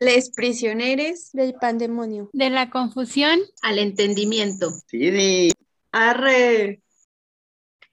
Les 0.00 0.30
prisioneros 0.30 1.30
del 1.32 1.54
pandemonio. 1.54 2.30
De 2.32 2.50
la 2.50 2.70
confusión 2.70 3.40
al 3.62 3.78
entendimiento. 3.78 4.70
Sí, 4.86 5.52
Arre. 5.92 6.82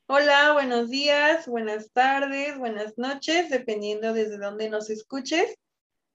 Hola, 0.08 0.54
buenos 0.54 0.90
días, 0.90 1.48
buenas 1.48 1.92
tardes, 1.92 2.58
buenas 2.60 2.98
noches, 2.98 3.50
dependiendo 3.50 4.14
desde 4.14 4.38
dónde 4.38 4.70
nos 4.70 4.90
escuches. 4.90 5.56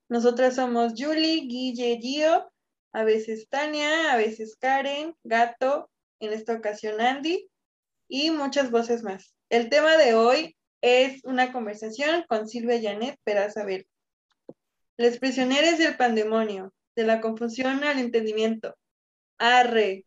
Nosotras 0.09 0.57
somos 0.57 0.95
Julie, 0.97 1.47
Guille, 1.47 1.99
Gio, 2.01 2.53
a 2.93 3.05
veces 3.05 3.49
Tania, 3.49 4.13
a 4.13 4.17
veces 4.17 4.57
Karen, 4.57 5.17
Gato, 5.25 5.91
en 6.21 6.33
esta 6.33 6.55
ocasión 6.55 7.01
Andy 7.01 7.50
y 8.11 8.33
muchas 8.33 8.73
voces 8.73 9.05
más. 9.05 9.35
El 9.49 9.71
tema 9.71 9.97
de 9.97 10.15
hoy 10.15 10.57
es 10.83 11.25
una 11.25 11.53
conversación 11.53 12.25
con 12.29 12.49
Silvia 12.49 12.81
Janet 12.83 13.19
Peraza 13.23 13.65
Verde. 13.65 13.89
Les 14.97 15.19
prisioneros 15.19 15.79
del 15.79 15.97
pandemonio, 15.97 16.75
de 16.97 17.05
la 17.05 17.21
confusión 17.21 17.85
al 17.85 18.01
entendimiento. 18.01 18.77
Arre. 19.39 20.05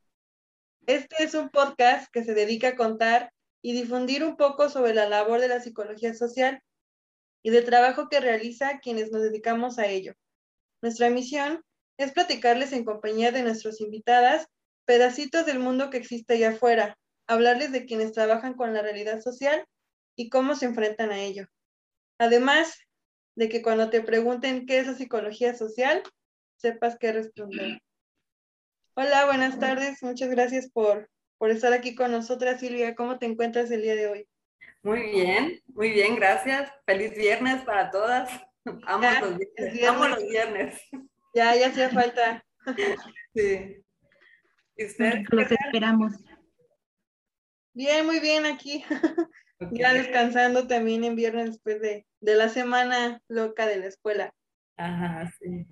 Este 0.86 1.24
es 1.24 1.34
un 1.34 1.50
podcast 1.50 2.12
que 2.12 2.26
se 2.26 2.34
dedica 2.34 2.70
a 2.70 2.76
contar 2.76 3.32
y 3.62 3.72
difundir 3.72 4.26
un 4.26 4.36
poco 4.36 4.70
sobre 4.70 4.94
la 4.94 5.08
labor 5.08 5.40
de 5.40 5.48
la 5.48 5.62
psicología 5.62 6.14
social 6.14 6.62
y 7.42 7.52
del 7.52 7.64
trabajo 7.64 8.10
que 8.10 8.20
realiza 8.20 8.80
quienes 8.80 9.12
nos 9.12 9.22
dedicamos 9.22 9.80
a 9.80 9.88
ello. 9.88 10.14
Nuestra 10.82 11.10
misión 11.10 11.64
es 11.98 12.12
platicarles 12.12 12.74
en 12.74 12.84
compañía 12.84 13.32
de 13.32 13.44
nuestras 13.44 13.80
invitadas 13.80 14.48
pedacitos 14.84 15.46
del 15.46 15.60
mundo 15.60 15.90
que 15.90 15.98
existe 15.98 16.34
allá 16.34 16.50
afuera, 16.50 16.98
hablarles 17.28 17.72
de 17.72 17.86
quienes 17.86 18.12
trabajan 18.12 18.54
con 18.54 18.74
la 18.74 18.82
realidad 18.82 19.22
social 19.22 19.66
y 20.16 20.30
cómo 20.30 20.56
se 20.56 20.66
enfrentan 20.66 21.12
a 21.12 21.20
ello. 21.20 21.48
Además 22.20 22.78
de 23.36 23.50
que 23.50 23.62
cuando 23.62 23.90
te 23.90 24.02
pregunten 24.02 24.66
qué 24.66 24.80
es 24.80 24.88
la 24.88 24.94
psicología 24.94 25.56
social, 25.56 26.04
sepas 26.58 26.98
qué 27.00 27.12
responder. 27.12 27.80
Hola, 28.96 29.26
buenas 29.26 29.60
tardes. 29.60 30.04
Muchas 30.04 30.30
gracias 30.30 30.70
por, 30.72 31.10
por 31.38 31.50
estar 31.50 31.74
aquí 31.74 31.96
con 31.96 32.12
nosotras, 32.12 32.60
Silvia. 32.60 32.94
¿Cómo 32.96 33.18
te 33.18 33.26
encuentras 33.26 33.72
el 33.72 33.82
día 33.82 33.96
de 33.96 34.08
hoy? 34.08 34.28
Muy 34.84 35.02
bien, 35.02 35.62
muy 35.68 35.92
bien, 35.92 36.16
gracias. 36.16 36.72
Feliz 36.86 37.16
viernes 37.16 37.64
para 37.64 37.90
todas. 37.90 38.30
Amo, 38.86 39.08
los, 39.22 39.38
viernes. 39.38 39.88
Amo 39.88 40.08
los 40.08 40.24
viernes. 40.28 40.82
Ya, 41.34 41.56
ya 41.56 41.68
hacía 41.68 41.90
falta. 41.90 42.44
Sí. 43.36 43.84
¿Y 44.78 44.86
usted? 44.86 45.24
Los 45.32 45.52
esperamos. 45.52 46.14
Bien, 47.74 48.06
muy 48.06 48.20
bien 48.20 48.46
aquí. 48.46 48.84
Okay. 49.60 49.78
Ya 49.78 49.94
descansando 49.94 50.68
también 50.68 51.06
en 51.06 51.16
viernes 51.16 51.52
después 51.52 51.80
de, 51.80 52.06
de 52.20 52.36
la 52.36 52.50
semana 52.50 53.22
loca 53.30 53.66
de 53.66 53.78
la 53.78 53.86
escuela. 53.86 54.34
Ajá, 54.76 55.32
sí. 55.40 55.66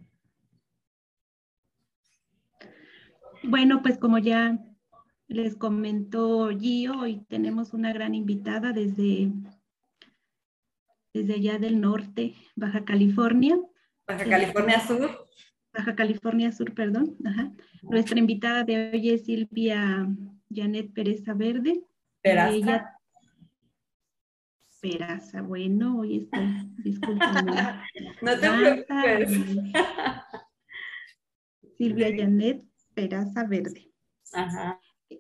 Bueno, 3.43 3.81
pues 3.81 3.97
como 3.97 4.19
ya 4.19 4.59
les 5.27 5.55
comentó 5.55 6.49
Gio, 6.57 6.99
hoy 6.99 7.25
tenemos 7.27 7.73
una 7.73 7.91
gran 7.91 8.13
invitada 8.13 8.71
desde, 8.71 9.31
desde 11.13 11.33
allá 11.33 11.57
del 11.57 11.81
norte, 11.81 12.35
Baja 12.55 12.85
California. 12.85 13.59
Baja 14.07 14.23
California 14.23 14.79
Sur. 14.79 15.27
Baja 15.73 15.95
California 15.95 16.51
Sur, 16.51 16.73
perdón. 16.73 17.17
Ajá. 17.25 17.51
Nuestra 17.81 18.19
invitada 18.19 18.63
de 18.63 18.91
hoy 18.91 19.09
es 19.09 19.25
Silvia 19.25 20.07
Janet 20.53 20.93
Pereza 20.93 21.33
Verde. 21.33 21.81
Peraza. 22.21 22.55
Ella, 22.55 22.97
Peraza, 24.81 25.41
bueno, 25.41 25.99
hoy 25.99 26.17
estoy, 26.17 26.69
discúlpame. 26.83 27.51
no 28.21 28.39
te 28.39 28.49
preocupes. 28.49 29.39
Silvia 31.77 32.09
Janet 32.15 32.63
Peraza 32.93 33.45
Verde. 33.45 33.91
Ajá. 34.33 34.79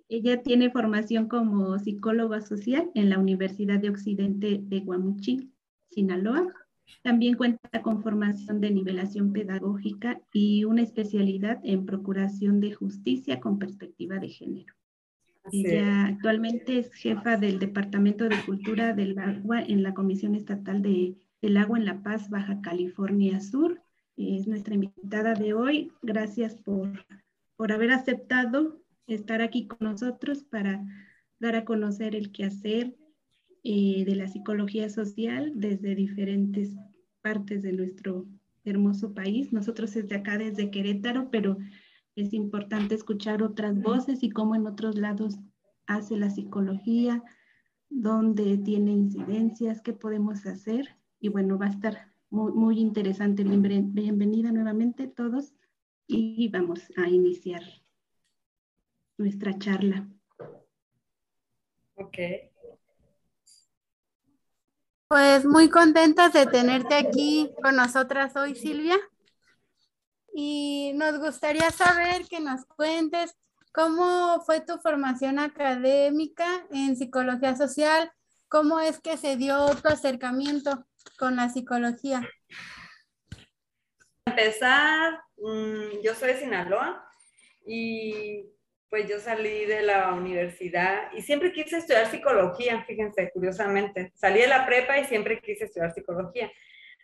Ella 0.09 0.41
tiene 0.41 0.71
formación 0.71 1.27
como 1.27 1.77
psicóloga 1.77 2.41
social 2.41 2.91
en 2.95 3.09
la 3.09 3.19
Universidad 3.19 3.79
de 3.79 3.89
Occidente 3.89 4.59
de 4.61 4.79
Guamuchil, 4.79 5.53
Sinaloa. 5.89 6.47
También 7.03 7.35
cuenta 7.35 7.81
con 7.81 8.01
formación 8.01 8.61
de 8.61 8.71
nivelación 8.71 9.31
pedagógica 9.31 10.21
y 10.33 10.63
una 10.65 10.81
especialidad 10.81 11.59
en 11.63 11.85
procuración 11.85 12.59
de 12.59 12.73
justicia 12.73 13.39
con 13.39 13.59
perspectiva 13.59 14.17
de 14.19 14.29
género. 14.29 14.73
Ella 15.51 16.05
actualmente 16.05 16.77
es 16.79 16.93
jefa 16.93 17.37
del 17.37 17.59
Departamento 17.59 18.29
de 18.29 18.41
Cultura 18.45 18.93
del 18.93 19.17
Agua 19.17 19.61
en 19.61 19.83
la 19.83 19.93
Comisión 19.93 20.35
Estatal 20.35 20.81
de, 20.81 21.15
del 21.41 21.57
Agua 21.57 21.79
en 21.79 21.85
La 21.85 22.03
Paz, 22.03 22.29
Baja 22.29 22.61
California 22.61 23.39
Sur. 23.39 23.81
Es 24.17 24.47
nuestra 24.47 24.75
invitada 24.75 25.33
de 25.33 25.53
hoy. 25.53 25.91
Gracias 26.01 26.55
por, 26.55 27.05
por 27.55 27.71
haber 27.71 27.91
aceptado 27.91 28.81
estar 29.07 29.41
aquí 29.41 29.67
con 29.67 29.79
nosotros 29.81 30.43
para 30.43 30.85
dar 31.39 31.55
a 31.55 31.65
conocer 31.65 32.15
el 32.15 32.31
quehacer 32.31 32.95
eh, 33.63 34.03
de 34.05 34.15
la 34.15 34.27
psicología 34.27 34.89
social 34.89 35.53
desde 35.55 35.95
diferentes 35.95 36.75
partes 37.21 37.63
de 37.63 37.73
nuestro 37.73 38.27
hermoso 38.63 39.13
país. 39.13 39.51
Nosotros 39.51 39.93
desde 39.93 40.15
acá, 40.15 40.37
desde 40.37 40.69
Querétaro, 40.69 41.29
pero 41.31 41.57
es 42.15 42.33
importante 42.33 42.95
escuchar 42.95 43.43
otras 43.43 43.81
voces 43.81 44.23
y 44.23 44.29
cómo 44.29 44.55
en 44.55 44.67
otros 44.67 44.95
lados 44.97 45.39
hace 45.87 46.17
la 46.17 46.29
psicología, 46.29 47.23
dónde 47.89 48.57
tiene 48.57 48.91
incidencias, 48.91 49.81
qué 49.81 49.93
podemos 49.93 50.45
hacer. 50.45 50.97
Y 51.19 51.29
bueno, 51.29 51.57
va 51.57 51.67
a 51.67 51.69
estar 51.69 52.13
muy, 52.29 52.51
muy 52.53 52.79
interesante. 52.79 53.43
Bienvenida 53.43 54.51
nuevamente 54.51 55.07
todos 55.07 55.53
y 56.07 56.49
vamos 56.49 56.81
a 56.97 57.07
iniciar 57.09 57.63
nuestra 59.17 59.57
charla. 59.57 60.09
Ok. 61.95 62.17
Pues 65.07 65.45
muy 65.45 65.69
contentas 65.69 66.31
de 66.33 66.45
tenerte 66.45 66.95
aquí 66.95 67.51
con 67.61 67.75
nosotras 67.75 68.35
hoy, 68.35 68.55
Silvia. 68.55 68.97
Y 70.33 70.93
nos 70.95 71.19
gustaría 71.19 71.69
saber 71.71 72.25
que 72.29 72.39
nos 72.39 72.65
cuentes 72.65 73.35
cómo 73.73 74.41
fue 74.45 74.61
tu 74.61 74.77
formación 74.79 75.39
académica 75.39 76.65
en 76.71 76.95
psicología 76.95 77.55
social, 77.55 78.11
cómo 78.47 78.79
es 78.79 78.99
que 78.99 79.17
se 79.17 79.37
dio 79.37 79.67
tu 79.81 79.87
acercamiento 79.87 80.85
con 81.17 81.35
la 81.35 81.49
psicología. 81.49 82.27
Empezar, 84.25 85.19
mmm, 85.37 86.01
yo 86.03 86.13
soy 86.15 86.29
de 86.29 86.39
Sinaloa 86.39 87.05
y 87.65 88.45
pues 88.89 89.07
yo 89.09 89.19
salí 89.19 89.65
de 89.65 89.83
la 89.83 90.13
universidad 90.13 91.13
y 91.13 91.21
siempre 91.21 91.53
quise 91.53 91.77
estudiar 91.77 92.11
psicología, 92.11 92.83
fíjense, 92.83 93.31
curiosamente. 93.33 94.11
Salí 94.15 94.41
de 94.41 94.47
la 94.47 94.65
prepa 94.65 94.99
y 94.99 95.05
siempre 95.05 95.39
quise 95.41 95.65
estudiar 95.65 95.93
psicología. 95.93 96.51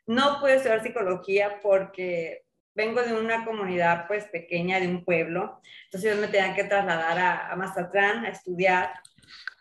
No 0.05 0.39
pude 0.41 0.55
estudiar 0.55 0.83
psicología 0.83 1.61
porque 1.61 2.43
vengo 2.77 3.01
de 3.01 3.13
una 3.13 3.43
comunidad 3.43 4.05
pues 4.07 4.25
pequeña, 4.25 4.79
de 4.79 4.87
un 4.87 5.03
pueblo, 5.03 5.59
entonces 5.85 6.15
yo 6.15 6.21
me 6.21 6.27
tenía 6.27 6.53
que 6.53 6.63
trasladar 6.63 7.17
a, 7.17 7.51
a 7.51 7.55
Mazatlán 7.55 8.23
a 8.23 8.29
estudiar. 8.29 8.93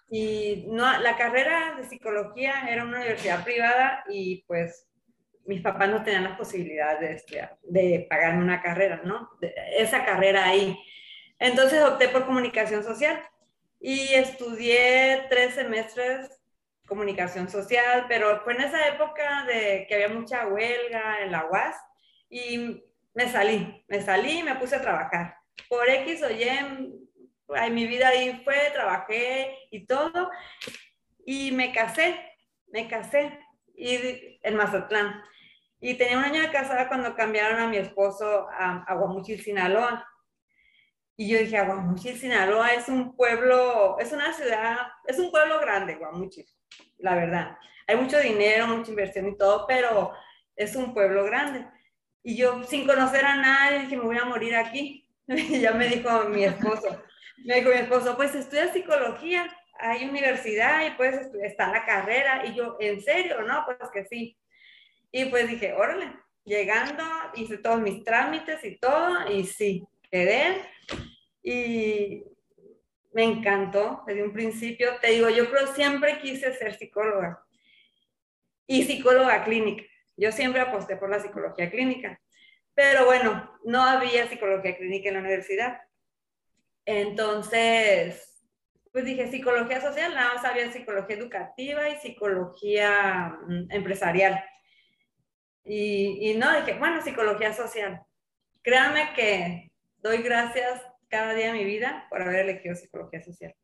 Y 0.09 0.67
no, 0.69 1.01
la 1.01 1.17
carrera 1.17 1.75
de 1.77 1.89
psicología 1.89 2.69
era 2.69 2.85
una 2.85 2.99
universidad 2.99 3.43
privada 3.43 4.05
y 4.09 4.45
pues 4.47 4.87
mis 5.47 5.63
papás 5.63 5.89
no 5.89 6.03
tenían 6.03 6.25
la 6.25 6.37
posibilidad 6.37 7.01
de, 7.01 7.15
estudiar, 7.15 7.57
de 7.63 8.07
pagarme 8.09 8.45
una 8.45 8.61
carrera, 8.61 9.01
¿no? 9.03 9.31
De, 9.41 9.53
esa 9.79 10.05
carrera 10.05 10.45
ahí. 10.45 10.79
Entonces 11.39 11.83
opté 11.83 12.09
por 12.09 12.27
comunicación 12.27 12.85
social 12.85 13.21
y 13.81 14.15
estudié 14.15 15.25
tres 15.31 15.55
semestres 15.55 16.37
comunicación 16.87 17.49
social, 17.49 18.05
pero 18.09 18.43
fue 18.45 18.55
en 18.55 18.61
esa 18.61 18.87
época 18.89 19.45
de 19.47 19.87
que 19.89 19.95
había 19.95 20.09
mucha 20.09 20.47
huelga 20.47 21.23
en 21.23 21.33
la 21.33 21.47
UAS 21.47 21.75
y 22.31 22.85
me 23.17 23.31
salí, 23.31 23.83
me 23.89 24.03
salí 24.03 24.41
y 24.41 24.43
me 24.43 24.57
puse 24.57 24.77
a 24.77 24.83
trabajar. 24.83 25.39
Por 25.71 25.89
X 25.89 26.23
o 26.23 26.31
Y, 26.31 26.43
en 26.43 27.75
mi 27.75 27.87
vida 27.87 28.09
ahí 28.09 28.43
fue, 28.45 28.71
trabajé 28.75 29.57
y 29.71 29.87
todo, 29.87 30.31
y 31.25 31.51
me 31.53 31.73
casé, 31.73 32.15
me 32.67 32.87
casé 32.89 33.41
y, 33.75 34.39
en 34.43 34.57
Mazatlán. 34.57 35.23
Y 35.81 35.95
tenía 35.95 36.19
un 36.19 36.25
año 36.25 36.43
de 36.43 36.51
casada 36.51 36.89
cuando 36.89 37.17
cambiaron 37.17 37.59
a 37.59 37.69
mi 37.69 37.79
esposo 37.79 38.49
a, 38.51 38.85
a 38.87 39.25
Sinaloa. 39.43 40.07
Y 41.17 41.31
yo 41.31 41.39
dije, 41.39 41.65
Guamuchil, 41.65 42.19
Sinaloa 42.19 42.75
es 42.75 42.89
un 42.89 43.17
pueblo, 43.17 43.97
es 43.99 44.13
una 44.13 44.35
ciudad, 44.35 44.77
es 45.07 45.19
un 45.19 45.31
pueblo 45.31 45.59
grande, 45.61 45.95
Guamuchil, 45.95 46.45
la 46.99 47.15
verdad. 47.15 47.57
Hay 47.87 47.97
mucho 47.97 48.21
dinero, 48.21 48.67
mucha 48.67 48.91
inversión 48.91 49.27
y 49.29 49.39
todo, 49.39 49.67
pero 49.67 50.13
es 50.55 50.77
un 50.77 50.93
pueblo 50.93 51.25
grande. 51.25 51.67
Y 52.27 52.37
yo, 52.37 52.61
sin 52.65 52.89
conocer 52.89 53.25
a 53.25 53.37
nadie, 53.37 53.83
dije, 53.83 53.97
me 53.97 54.03
voy 54.03 54.19
a 54.19 54.25
morir 54.25 54.57
aquí. 54.57 55.09
Y 55.29 55.61
ya 55.61 55.71
me 55.71 55.87
dijo 55.87 56.25
mi 56.25 56.43
esposo, 56.43 57.01
me 57.45 57.57
dijo 57.57 57.71
mi 57.71 57.77
esposo, 57.77 58.17
pues 58.17 58.35
estudia 58.35 58.73
psicología, 58.73 59.49
hay 59.79 60.09
universidad 60.09 60.83
y 60.83 60.87
estudiar, 60.87 61.47
está 61.47 61.71
la 61.71 61.85
carrera. 61.85 62.45
Y 62.45 62.55
yo, 62.57 62.79
¿en 62.81 63.01
serio? 63.01 63.43
No, 63.43 63.65
pues 63.65 63.79
que 63.93 64.05
sí. 64.07 64.37
Y 65.13 65.27
pues 65.27 65.49
dije, 65.49 65.73
órale, 65.75 66.17
llegando, 66.45 67.05
hice 67.37 67.59
todos 67.59 67.81
mis 67.81 68.03
trámites 68.03 68.65
y 68.65 68.77
todo, 68.77 69.31
y 69.31 69.45
sí, 69.45 69.85
quedé. 70.11 70.63
Y 71.45 72.25
me 73.13 73.23
encantó 73.23 74.03
desde 74.05 74.25
un 74.25 74.33
principio. 74.33 74.97
Te 75.01 75.13
digo, 75.13 75.31
yo 75.31 75.49
creo 75.49 75.69
siempre 75.69 76.19
quise 76.19 76.53
ser 76.55 76.75
psicóloga 76.75 77.41
y 78.67 78.83
psicóloga 78.83 79.45
clínica. 79.45 79.85
Yo 80.17 80.33
siempre 80.33 80.61
aposté 80.61 80.97
por 80.97 81.11
la 81.11 81.21
psicología 81.21 81.71
clínica. 81.71 82.21
Pero 82.75 83.07
bueno, 83.07 83.59
no 83.65 83.83
había 83.83 84.29
psicología 84.29 84.77
clínica 84.77 85.09
en 85.09 85.15
la 85.15 85.21
universidad. 85.21 85.81
Entonces, 86.85 88.45
pues 88.93 89.05
dije 89.05 89.31
psicología 89.31 89.81
social, 89.81 90.15
nada 90.15 90.35
más 90.35 90.45
había 90.45 90.73
psicología 90.73 91.17
educativa 91.17 91.89
y 91.89 91.97
psicología 91.97 93.37
mm, 93.47 93.71
empresarial. 93.71 94.43
Y, 95.65 96.35
no, 96.39 96.55
dije, 96.61 96.79
bueno, 96.79 97.03
psicología 97.03 97.53
social. 97.53 98.01
Créanme 98.63 99.13
que 99.15 99.73
doy 99.99 100.23
gracias 100.23 100.81
cada 101.09 101.35
día 101.35 101.53
de 101.53 101.59
mi 101.59 101.65
vida 101.65 102.07
por 102.09 102.23
haber 102.23 102.41
elegido 102.41 102.75
psicología 102.77 103.21
social. 103.21 103.55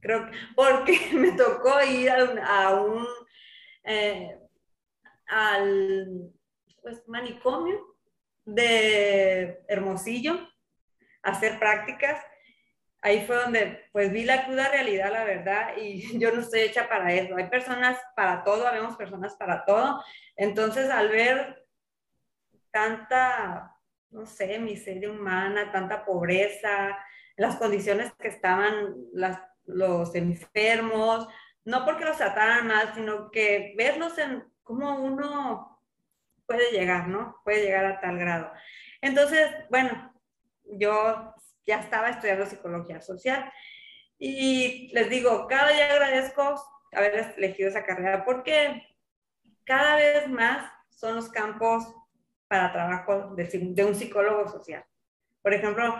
Creo 0.00 0.26
que, 0.26 0.32
porque 0.56 0.98
me 1.14 1.32
tocó 1.32 1.82
ir 1.82 2.10
a 2.10 2.74
un, 2.74 3.06
eh, 3.84 4.38
al 5.32 6.30
pues, 6.82 7.06
manicomio 7.08 7.96
de 8.44 9.64
Hermosillo 9.68 10.38
hacer 11.22 11.58
prácticas. 11.58 12.22
Ahí 13.00 13.26
fue 13.26 13.36
donde 13.36 13.84
pues 13.92 14.12
vi 14.12 14.24
la 14.24 14.44
cruda 14.44 14.68
realidad, 14.68 15.10
la 15.10 15.24
verdad, 15.24 15.76
y 15.76 16.18
yo 16.18 16.32
no 16.32 16.40
estoy 16.40 16.60
hecha 16.60 16.88
para 16.88 17.12
eso. 17.12 17.36
Hay 17.36 17.48
personas 17.48 17.98
para 18.14 18.44
todo, 18.44 18.66
habemos 18.66 18.96
personas 18.96 19.34
para 19.36 19.64
todo. 19.64 20.02
Entonces, 20.36 20.90
al 20.90 21.08
ver 21.08 21.66
tanta 22.70 23.72
no 24.12 24.26
sé, 24.26 24.58
miseria 24.58 25.10
humana, 25.10 25.72
tanta 25.72 26.04
pobreza, 26.04 26.96
las 27.36 27.56
condiciones 27.56 28.12
que 28.18 28.28
estaban 28.28 28.94
los 29.64 30.14
enfermos, 30.14 31.26
no 31.64 31.84
porque 31.84 32.04
los 32.04 32.18
trataran 32.18 32.66
mal, 32.66 32.92
sino 32.94 33.30
que 33.30 33.74
verlos 33.76 34.18
en 34.18 34.44
cómo 34.62 34.96
uno 34.96 35.80
puede 36.46 36.70
llegar, 36.70 37.08
¿no? 37.08 37.40
Puede 37.44 37.64
llegar 37.64 37.84
a 37.84 38.00
tal 38.00 38.18
grado. 38.18 38.52
Entonces, 39.00 39.50
bueno, 39.70 40.12
yo 40.64 41.34
ya 41.66 41.80
estaba 41.80 42.10
estudiando 42.10 42.46
psicología 42.46 43.00
social 43.00 43.52
y 44.18 44.90
les 44.92 45.10
digo, 45.10 45.46
cada 45.48 45.72
día 45.72 45.92
agradezco 45.92 46.62
haber 46.92 47.34
elegido 47.36 47.68
esa 47.68 47.84
carrera 47.84 48.24
porque 48.24 48.82
cada 49.64 49.96
vez 49.96 50.28
más 50.28 50.70
son 50.90 51.16
los 51.16 51.28
campos 51.28 51.92
para 52.48 52.72
trabajo 52.72 53.34
de, 53.34 53.84
un 53.84 53.94
psicólogo 53.94 54.48
social. 54.48 54.84
Por 55.40 55.54
ejemplo, 55.54 55.96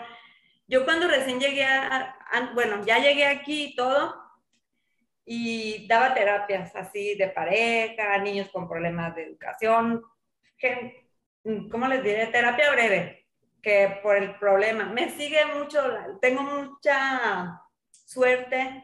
yo 0.69 0.85
cuando 0.85 1.09
recién 1.09 1.41
llegué 1.41 1.65
a, 1.65 2.15
bueno, 2.55 2.85
ya 2.85 2.99
llegué 2.99 3.27
aquí 3.27 3.65
y 3.65 3.75
todo, 3.75 4.22
y 5.25 5.87
daba 5.87 6.15
terapias 6.15 6.75
así 6.75 7.15
de 7.15 7.29
pareja, 7.29 8.19
niños 8.19 8.51
con 8.51 8.69
problemas 8.69 9.15
de 9.15 9.25
educación, 9.25 10.03
que, 10.59 11.07
¿cómo 11.71 11.87
les 11.87 12.03
diré? 12.03 12.27
Terapia 12.27 12.73
breve, 12.73 13.27
que 13.63 13.99
por 14.03 14.17
el 14.17 14.35
problema. 14.37 14.87
Me 14.87 15.11
sigue 15.11 15.45
mucho, 15.47 15.83
tengo 16.21 16.43
mucha 16.43 17.61
suerte, 17.91 18.83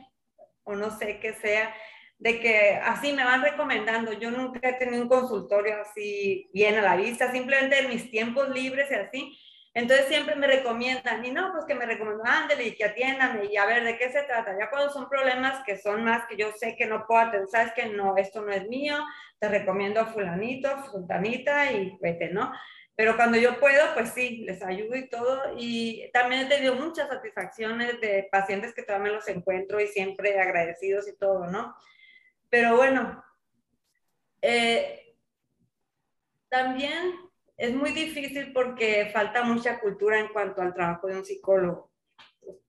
o 0.64 0.75
no 0.75 0.90
sé 0.90 1.19
qué 1.19 1.32
sea, 1.35 1.75
de 2.19 2.40
que 2.40 2.81
así 2.82 3.12
me 3.12 3.25
van 3.25 3.43
recomendando. 3.43 4.12
Yo 4.12 4.31
nunca 4.31 4.69
he 4.69 4.75
tenido 4.75 5.02
un 5.02 5.08
consultorio 5.08 5.81
así 5.81 6.50
bien 6.52 6.76
a 6.76 6.82
la 6.82 6.96
vista, 6.96 7.32
simplemente 7.32 7.79
en 7.79 7.88
mis 7.88 8.11
tiempos 8.11 8.49
libres 8.50 8.90
y 8.90 8.94
así. 8.94 9.38
Entonces 9.75 10.06
siempre 10.06 10.35
me 10.35 10.47
recomiendan, 10.47 11.25
y 11.25 11.31
no, 11.31 11.53
pues 11.53 11.65
que 11.65 11.75
me 11.75 11.87
recomiendan, 11.87 12.26
ándale 12.26 12.65
y 12.69 12.75
que 12.75 12.85
atiéndame 12.85 13.47
y 13.47 13.56
a 13.56 13.67
ver 13.67 13.85
de 13.85 13.97
qué 13.97 14.11
se 14.11 14.23
trata. 14.23 14.56
Ya 14.59 14.70
cuando 14.70 14.93
son 14.93 15.09
problemas 15.09 15.62
que 15.65 15.79
son 15.79 16.05
más 16.05 16.26
que 16.26 16.37
yo 16.37 16.50
sé 16.53 16.75
que 16.76 16.87
no 16.87 17.06
puedo 17.06 17.20
atender, 17.20 17.49
sabes 17.49 17.73
que 17.75 17.87
no, 17.87 18.17
esto 18.17 18.43
no 18.43 18.53
es 18.53 18.69
mío, 18.69 18.99
te 19.38 19.49
recomiendo 19.49 20.00
a 20.00 20.06
fulanito, 20.06 20.76
fulanita 20.85 21.70
y 21.73 21.97
vete, 22.00 22.31
¿no? 22.31 22.53
Pero 22.99 23.15
cuando 23.15 23.38
yo 23.38 23.61
puedo, 23.61 23.94
pues 23.94 24.11
sí, 24.11 24.38
les 24.38 24.61
ayudo 24.61 24.97
y 24.97 25.09
todo. 25.09 25.55
Y 25.56 26.11
también 26.12 26.47
he 26.47 26.49
tenido 26.49 26.75
muchas 26.75 27.09
satisfacciones 27.09 28.00
de 28.00 28.29
pacientes 28.32 28.75
que 28.75 28.82
todavía 28.82 29.11
me 29.11 29.14
los 29.14 29.29
encuentro 29.29 29.81
y 29.81 29.87
siempre 29.87 30.41
agradecidos 30.41 31.06
y 31.06 31.17
todo, 31.17 31.47
¿no? 31.47 31.76
Pero 32.50 32.76
bueno, 32.76 33.23
eh, 34.43 35.14
también 36.49 37.28
es 37.59 37.75
muy 37.75 37.91
difícil 37.91 38.53
porque 38.53 39.11
falta 39.13 39.43
mucha 39.43 39.81
cultura 39.81 40.19
en 40.19 40.29
cuanto 40.29 40.63
al 40.63 40.73
trabajo 40.73 41.09
de 41.09 41.17
un 41.17 41.25
psicólogo. 41.25 41.91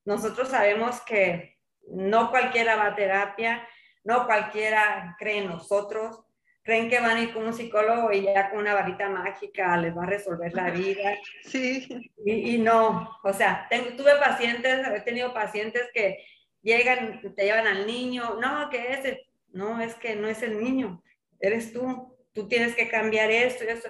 Nosotros 0.03 0.49
sabemos 0.49 0.99
que 1.01 1.59
no 1.87 2.31
cualquiera 2.31 2.75
va 2.75 2.87
a 2.87 2.95
terapia, 2.95 3.67
no 4.03 4.25
cualquiera 4.25 5.15
cree 5.19 5.37
en 5.37 5.47
nosotros, 5.47 6.25
creen 6.63 6.89
que 6.89 6.99
van 6.99 7.17
a 7.17 7.21
ir 7.21 7.33
con 7.33 7.45
un 7.45 7.53
psicólogo 7.53 8.11
y 8.11 8.23
ya 8.23 8.49
con 8.49 8.59
una 8.59 8.73
varita 8.73 9.09
mágica 9.09 9.77
les 9.77 9.95
va 9.95 10.03
a 10.03 10.07
resolver 10.07 10.53
la 10.53 10.71
vida. 10.71 11.15
Sí. 11.43 12.11
Y, 12.25 12.57
no, 12.57 13.17
o 13.23 13.33
sea, 13.33 13.67
tuve 13.95 14.15
pacientes, 14.15 14.87
he 14.87 15.01
tenido 15.01 15.33
pacientes 15.33 15.89
que 15.93 16.23
llegan, 16.61 17.21
te 17.35 17.43
llevan 17.43 17.67
al 17.67 17.85
niño, 17.85 18.37
no, 18.41 18.69
que 18.69 18.91
es, 18.91 19.17
no, 19.51 19.81
es 19.81 19.95
que 19.95 20.15
no 20.15 20.27
es 20.27 20.41
el 20.41 20.61
niño, 20.61 21.01
eres 21.39 21.71
tú, 21.73 22.17
tú 22.33 22.47
tienes 22.47 22.75
que 22.75 22.89
cambiar 22.89 23.31
esto 23.31 23.63
y 23.63 23.67
eso, 23.67 23.89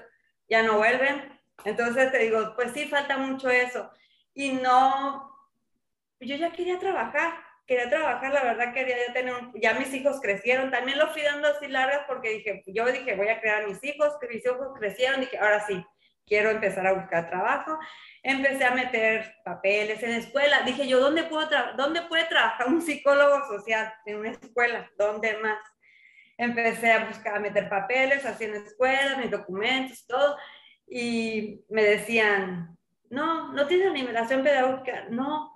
ya 0.50 0.64
no 0.64 0.78
vuelven. 0.78 1.40
Entonces 1.66 2.12
te 2.12 2.20
digo, 2.20 2.54
pues 2.56 2.72
sí, 2.74 2.88
falta 2.88 3.18
mucho 3.18 3.50
eso. 3.50 3.92
Y 4.34 4.54
no, 4.54 5.32
yo 6.20 6.36
ya 6.36 6.52
quería 6.52 6.80
trabajar, 6.80 7.34
quería 7.68 7.90
trabajar, 7.90 8.34
la 8.34 8.44
verdad 8.44 8.74
quería 8.74 9.08
ya 9.08 9.14
tener, 9.14 9.36
ya 9.56 9.74
mis 9.74 9.94
hijos 9.94 10.20
crecieron, 10.22 10.72
también 10.72 10.98
lo 10.98 11.08
fui 11.10 11.22
dando 11.22 11.50
así 11.50 11.68
largas 11.68 12.06
porque 12.08 12.30
dije, 12.30 12.64
yo 12.68 12.86
dije, 12.86 13.16
voy 13.16 13.28
a 13.28 13.42
crear 13.42 13.68
mis 13.68 13.84
hijos, 13.84 14.18
que 14.20 14.28
mis 14.28 14.46
hijos 14.46 14.70
crecieron, 14.78 15.20
dije, 15.20 15.38
ahora 15.38 15.66
sí, 15.66 15.86
quiero 16.30 16.52
empezar 16.52 16.88
a 16.88 16.94
buscar 16.94 17.30
trabajo. 17.30 17.78
Empecé 18.24 18.64
a 18.64 18.72
meter 18.76 19.36
papeles 19.44 20.02
en 20.04 20.12
escuela. 20.12 20.62
Dije 20.62 20.88
yo, 20.88 21.00
¿dónde, 21.00 21.24
puedo 21.24 21.50
¿dónde 21.76 22.04
puede 22.04 22.26
trabajar 22.26 22.68
un 22.68 22.82
psicólogo 22.82 23.46
social? 23.48 23.92
En 24.06 24.18
una 24.18 24.32
escuela. 24.32 24.90
¿Dónde 24.98 25.36
más? 25.38 25.60
Empecé 26.40 26.92
a 26.92 27.06
buscar, 27.06 27.36
a 27.36 27.40
meter 27.40 27.70
papeles, 27.70 28.24
en 28.40 28.56
escuelas, 28.56 29.18
mis 29.18 29.30
documentos, 29.32 30.08
todo. 30.08 30.38
Y 30.88 31.62
me 31.70 31.84
decían, 31.84 32.78
no, 33.10 33.52
no 33.54 33.68
tienes 33.68 33.90
animación 33.90 34.44
pedagógica. 34.44 35.08
No, 35.10 35.52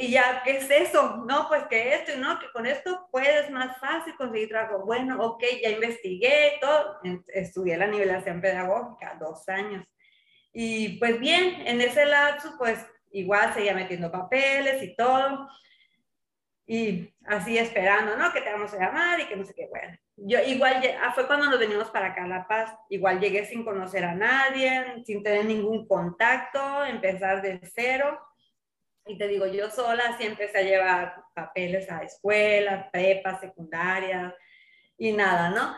y 0.00 0.10
ya, 0.10 0.42
¿qué 0.44 0.58
es 0.58 0.70
eso? 0.70 1.24
No, 1.26 1.48
pues 1.48 1.64
que 1.64 1.94
esto 1.94 2.12
y 2.14 2.20
no, 2.20 2.38
que 2.38 2.50
con 2.52 2.66
esto 2.66 3.08
puedes 3.10 3.50
más 3.50 3.78
fácil 3.78 4.14
conseguir 4.16 4.48
trabajo. 4.48 4.84
Bueno, 4.84 5.20
ok, 5.20 5.42
ya 5.62 5.70
investigué 5.70 6.58
todo, 6.60 7.00
estudié 7.28 7.76
la 7.76 7.86
nivelación 7.86 8.40
pedagógica, 8.40 9.16
dos 9.18 9.48
años. 9.48 9.84
Y 10.52 10.98
pues 10.98 11.18
bien, 11.18 11.66
en 11.66 11.80
ese 11.80 12.06
lapso, 12.06 12.54
pues 12.56 12.78
igual 13.10 13.52
seguía 13.52 13.74
metiendo 13.74 14.12
papeles 14.12 14.82
y 14.82 14.94
todo. 14.94 15.48
Y 16.66 17.14
así 17.26 17.58
esperando, 17.58 18.16
¿no? 18.16 18.32
Que 18.32 18.40
te 18.40 18.50
vamos 18.50 18.72
a 18.72 18.78
llamar 18.78 19.20
y 19.20 19.26
que 19.26 19.36
no 19.36 19.44
sé 19.44 19.54
qué, 19.54 19.66
bueno. 19.68 19.96
Yo 20.16 20.38
igual, 20.40 20.80
ah, 21.02 21.12
fue 21.12 21.26
cuando 21.26 21.50
nos 21.50 21.58
venimos 21.58 21.90
para 21.90 22.08
acá 22.08 22.26
La 22.26 22.46
Paz, 22.46 22.74
igual 22.88 23.20
llegué 23.20 23.44
sin 23.44 23.64
conocer 23.64 24.04
a 24.04 24.14
nadie, 24.14 25.02
sin 25.04 25.22
tener 25.22 25.44
ningún 25.44 25.86
contacto, 25.86 26.84
empezar 26.84 27.42
de 27.42 27.60
cero 27.74 28.18
y 29.06 29.18
te 29.18 29.28
digo, 29.28 29.46
yo 29.46 29.70
sola 29.70 30.16
siempre 30.16 30.46
empecé 30.46 30.58
a 30.58 30.68
llevar 30.68 31.24
papeles 31.34 31.90
a 31.90 32.02
escuelas, 32.02 32.88
prepas, 32.90 33.40
secundarias 33.40 34.32
y 34.96 35.12
nada, 35.12 35.50
¿no? 35.50 35.76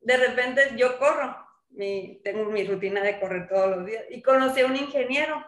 De 0.00 0.16
repente 0.16 0.72
yo 0.76 0.98
corro, 0.98 1.36
mi, 1.70 2.20
tengo 2.24 2.46
mi 2.46 2.64
rutina 2.64 3.00
de 3.02 3.20
correr 3.20 3.48
todos 3.48 3.76
los 3.76 3.86
días 3.86 4.04
y 4.10 4.22
conocí 4.22 4.60
a 4.60 4.66
un 4.66 4.76
ingeniero, 4.76 5.44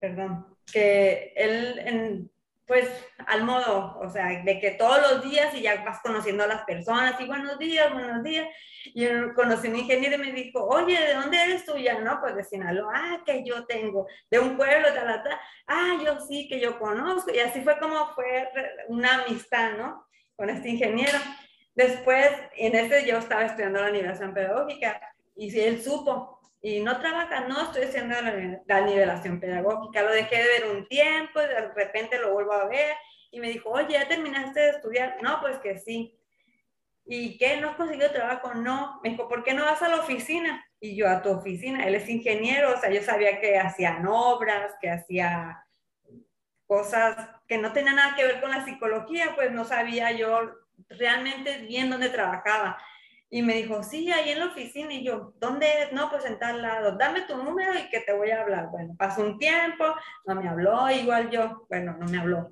perdón, 0.00 0.56
que 0.72 1.32
él 1.36 1.78
en, 1.78 2.31
pues 2.72 2.88
al 3.26 3.44
modo, 3.44 3.98
o 4.00 4.08
sea, 4.08 4.42
de 4.42 4.58
que 4.58 4.70
todos 4.70 4.98
los 5.02 5.30
días 5.30 5.54
y 5.54 5.60
ya 5.60 5.84
vas 5.84 6.00
conociendo 6.00 6.44
a 6.44 6.46
las 6.46 6.62
personas 6.64 7.20
y 7.20 7.26
buenos 7.26 7.58
días, 7.58 7.92
buenos 7.92 8.22
días. 8.22 8.48
Y 8.86 9.02
yo 9.02 9.34
conocí 9.34 9.66
a 9.66 9.70
un 9.72 9.76
ingeniero 9.76 10.14
y 10.14 10.18
me 10.26 10.32
dijo, 10.32 10.64
oye, 10.64 10.98
¿de 10.98 11.12
dónde 11.12 11.36
eres 11.36 11.66
tú? 11.66 11.76
Ya, 11.76 12.00
¿no? 12.00 12.18
Pues 12.22 12.34
de 12.34 12.44
Sinaloa, 12.44 12.92
ah, 12.94 13.22
que 13.26 13.44
yo 13.44 13.66
tengo, 13.66 14.06
de 14.30 14.38
un 14.38 14.56
pueblo, 14.56 14.88
tal, 14.94 15.22
tal, 15.22 15.38
ah, 15.66 15.98
yo 16.02 16.18
sí, 16.26 16.48
que 16.48 16.60
yo 16.60 16.78
conozco. 16.78 17.30
Y 17.30 17.40
así 17.40 17.60
fue 17.60 17.78
como 17.78 18.06
fue 18.14 18.48
una 18.88 19.22
amistad, 19.22 19.72
¿no? 19.76 20.06
Con 20.34 20.48
este 20.48 20.70
ingeniero. 20.70 21.18
Después, 21.74 22.30
en 22.56 22.74
este 22.74 23.06
yo 23.06 23.18
estaba 23.18 23.44
estudiando 23.44 23.82
la 23.82 23.90
nivelación 23.90 24.32
pedagógica 24.32 24.98
y 25.36 25.60
él 25.60 25.82
supo 25.82 26.31
y 26.64 26.80
no 26.80 27.00
trabaja, 27.00 27.40
no 27.40 27.60
estoy 27.60 27.82
haciendo 27.82 28.14
la, 28.22 28.80
nivelación 28.82 29.40
pedagógica, 29.40 30.02
lo 30.02 30.12
dejé 30.12 30.36
de 30.36 30.48
ver 30.48 30.70
un 30.70 30.86
tiempo, 30.86 31.42
y 31.42 31.48
de 31.48 31.72
repente 31.72 32.20
lo 32.20 32.32
vuelvo 32.32 32.52
a 32.52 32.66
ver 32.66 32.94
y 33.32 33.40
me 33.40 33.48
dijo, 33.48 33.70
oye, 33.70 33.94
¿ya 33.94 34.06
terminaste 34.06 34.60
de 34.60 34.70
estudiar? 34.70 35.16
No, 35.22 35.40
pues 35.40 35.58
que 35.58 35.78
sí. 35.78 36.16
¿Y 37.04 37.36
qué? 37.38 37.56
¿No 37.56 37.70
has 37.70 37.76
conseguido 37.76 38.12
trabajo? 38.12 38.54
No. 38.54 39.00
Me 39.02 39.10
dijo, 39.10 39.28
¿por 39.28 39.42
qué 39.42 39.54
no 39.54 39.64
vas 39.64 39.82
a 39.82 39.88
la 39.88 39.96
oficina? 39.96 40.64
Y 40.78 40.94
yo, 40.94 41.08
a 41.08 41.22
tu 41.22 41.30
oficina. 41.30 41.84
Él 41.86 41.94
es 41.94 42.08
ingeniero, 42.08 42.74
o 42.74 42.76
sea, 42.76 42.90
yo 42.90 43.02
sabía 43.02 43.40
que 43.40 43.58
hacían 43.58 44.06
obras, 44.06 44.74
que 44.80 44.90
hacía 44.90 45.64
cosas 46.66 47.16
que 47.48 47.58
no 47.58 47.72
tenían 47.72 47.96
nada 47.96 48.14
que 48.14 48.24
ver 48.24 48.40
con 48.40 48.50
la 48.50 48.64
psicología, 48.64 49.32
pues 49.34 49.50
no 49.50 49.64
sabía 49.64 50.12
yo 50.12 50.52
realmente 50.90 51.58
bien 51.58 51.90
dónde 51.90 52.10
trabajaba. 52.10 52.78
Y 53.34 53.40
me 53.40 53.54
dijo, 53.54 53.82
sí, 53.82 54.12
ahí 54.12 54.28
en 54.28 54.40
la 54.40 54.46
oficina. 54.48 54.92
Y 54.92 55.04
yo, 55.04 55.32
¿dónde 55.38 55.88
No, 55.92 56.10
pues 56.10 56.26
en 56.26 56.38
tal 56.38 56.60
lado. 56.60 56.98
Dame 56.98 57.22
tu 57.22 57.34
número 57.34 57.72
y 57.78 57.88
que 57.88 58.00
te 58.00 58.12
voy 58.12 58.30
a 58.30 58.42
hablar. 58.42 58.68
Bueno, 58.70 58.94
pasó 58.98 59.22
un 59.22 59.38
tiempo, 59.38 59.86
no 60.26 60.34
me 60.34 60.46
habló, 60.46 60.90
igual 60.90 61.30
yo, 61.30 61.64
bueno, 61.70 61.96
no 61.98 62.06
me 62.08 62.18
habló. 62.18 62.50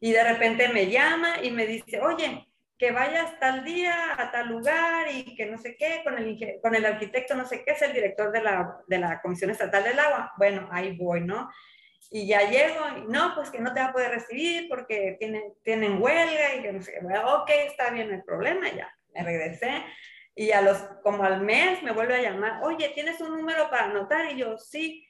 Y 0.00 0.10
de 0.10 0.24
repente 0.24 0.68
me 0.68 0.90
llama 0.90 1.40
y 1.44 1.52
me 1.52 1.64
dice, 1.64 2.00
oye, 2.00 2.44
que 2.76 2.90
vayas 2.90 3.38
tal 3.38 3.62
día 3.62 4.20
a 4.20 4.32
tal 4.32 4.48
lugar 4.48 5.06
y 5.12 5.36
que 5.36 5.46
no 5.46 5.58
sé 5.58 5.76
qué, 5.76 6.00
con 6.02 6.18
el, 6.18 6.36
con 6.60 6.74
el 6.74 6.84
arquitecto 6.84 7.36
no 7.36 7.46
sé 7.46 7.64
qué, 7.64 7.74
es 7.74 7.82
el 7.82 7.92
director 7.92 8.32
de 8.32 8.42
la, 8.42 8.78
de 8.88 8.98
la 8.98 9.22
Comisión 9.22 9.50
Estatal 9.50 9.84
del 9.84 10.00
Agua. 10.00 10.32
Bueno, 10.38 10.68
ahí 10.72 10.96
voy, 10.96 11.20
¿no? 11.20 11.48
Y 12.10 12.26
ya 12.26 12.50
llego, 12.50 12.80
y 12.98 13.12
no, 13.12 13.32
pues 13.36 13.50
que 13.50 13.60
no 13.60 13.72
te 13.72 13.78
va 13.78 13.86
a 13.86 13.92
poder 13.92 14.10
recibir 14.10 14.68
porque 14.68 15.14
tienen, 15.20 15.54
tienen 15.62 16.02
huelga 16.02 16.56
y 16.56 16.62
que 16.62 16.72
no 16.72 16.82
sé 16.82 16.94
qué. 16.94 17.00
Bueno, 17.00 17.42
ok, 17.42 17.50
está 17.68 17.90
bien 17.90 18.12
el 18.12 18.24
problema, 18.24 18.68
ya 18.70 18.92
me 19.14 19.22
regresé. 19.22 19.84
Y 20.38 20.52
a 20.52 20.60
los, 20.60 20.76
como 21.02 21.24
al 21.24 21.40
mes 21.40 21.82
me 21.82 21.92
vuelve 21.92 22.14
a 22.14 22.22
llamar, 22.22 22.62
oye, 22.62 22.90
¿tienes 22.94 23.20
un 23.22 23.36
número 23.36 23.70
para 23.70 23.86
anotar? 23.86 24.30
Y 24.30 24.36
yo, 24.36 24.58
sí, 24.58 25.06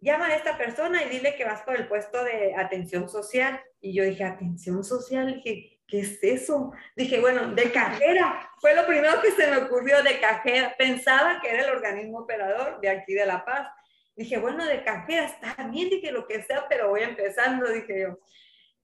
llama 0.00 0.26
a 0.26 0.34
esta 0.34 0.58
persona 0.58 1.02
y 1.04 1.08
dile 1.08 1.36
que 1.36 1.44
vas 1.44 1.62
por 1.62 1.76
el 1.76 1.86
puesto 1.86 2.22
de 2.24 2.54
atención 2.56 3.08
social. 3.08 3.60
Y 3.80 3.94
yo 3.94 4.04
dije, 4.04 4.24
atención 4.24 4.82
social, 4.82 5.32
dije, 5.32 5.80
¿qué 5.86 6.00
es 6.00 6.18
eso? 6.22 6.72
Dije, 6.96 7.20
bueno, 7.20 7.54
de 7.54 7.70
cajera. 7.70 8.50
Fue 8.60 8.74
lo 8.74 8.84
primero 8.84 9.22
que 9.22 9.30
se 9.30 9.48
me 9.48 9.58
ocurrió 9.58 10.02
de 10.02 10.18
cajera. 10.18 10.74
Pensaba 10.76 11.40
que 11.40 11.50
era 11.50 11.62
el 11.62 11.70
organismo 11.70 12.18
operador 12.18 12.80
de 12.80 12.88
aquí 12.88 13.14
de 13.14 13.26
La 13.26 13.44
Paz. 13.44 13.68
Dije, 14.16 14.38
bueno, 14.38 14.64
de 14.66 14.82
cajera, 14.82 15.26
está 15.26 15.54
bien, 15.68 15.88
dije 15.88 16.10
lo 16.10 16.26
que 16.26 16.42
sea, 16.42 16.66
pero 16.68 16.88
voy 16.90 17.02
empezando, 17.02 17.70
dije 17.70 18.02
yo. 18.02 18.18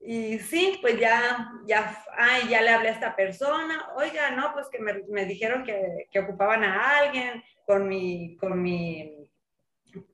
Y 0.01 0.39
sí, 0.39 0.79
pues 0.81 0.99
ya, 0.99 1.53
ya, 1.67 2.03
ay, 2.17 2.49
ya 2.49 2.63
le 2.63 2.71
hablé 2.71 2.89
a 2.89 2.93
esta 2.93 3.15
persona, 3.15 3.91
oiga, 3.97 4.31
no, 4.31 4.55
pues 4.55 4.69
que 4.69 4.79
me, 4.79 5.03
me 5.09 5.27
dijeron 5.27 5.63
que, 5.63 6.09
que, 6.11 6.21
ocupaban 6.21 6.65
a 6.65 6.99
alguien 6.99 7.45
con 7.67 7.87
mi, 7.87 8.37
con 8.39 8.63
mi, 8.63 9.29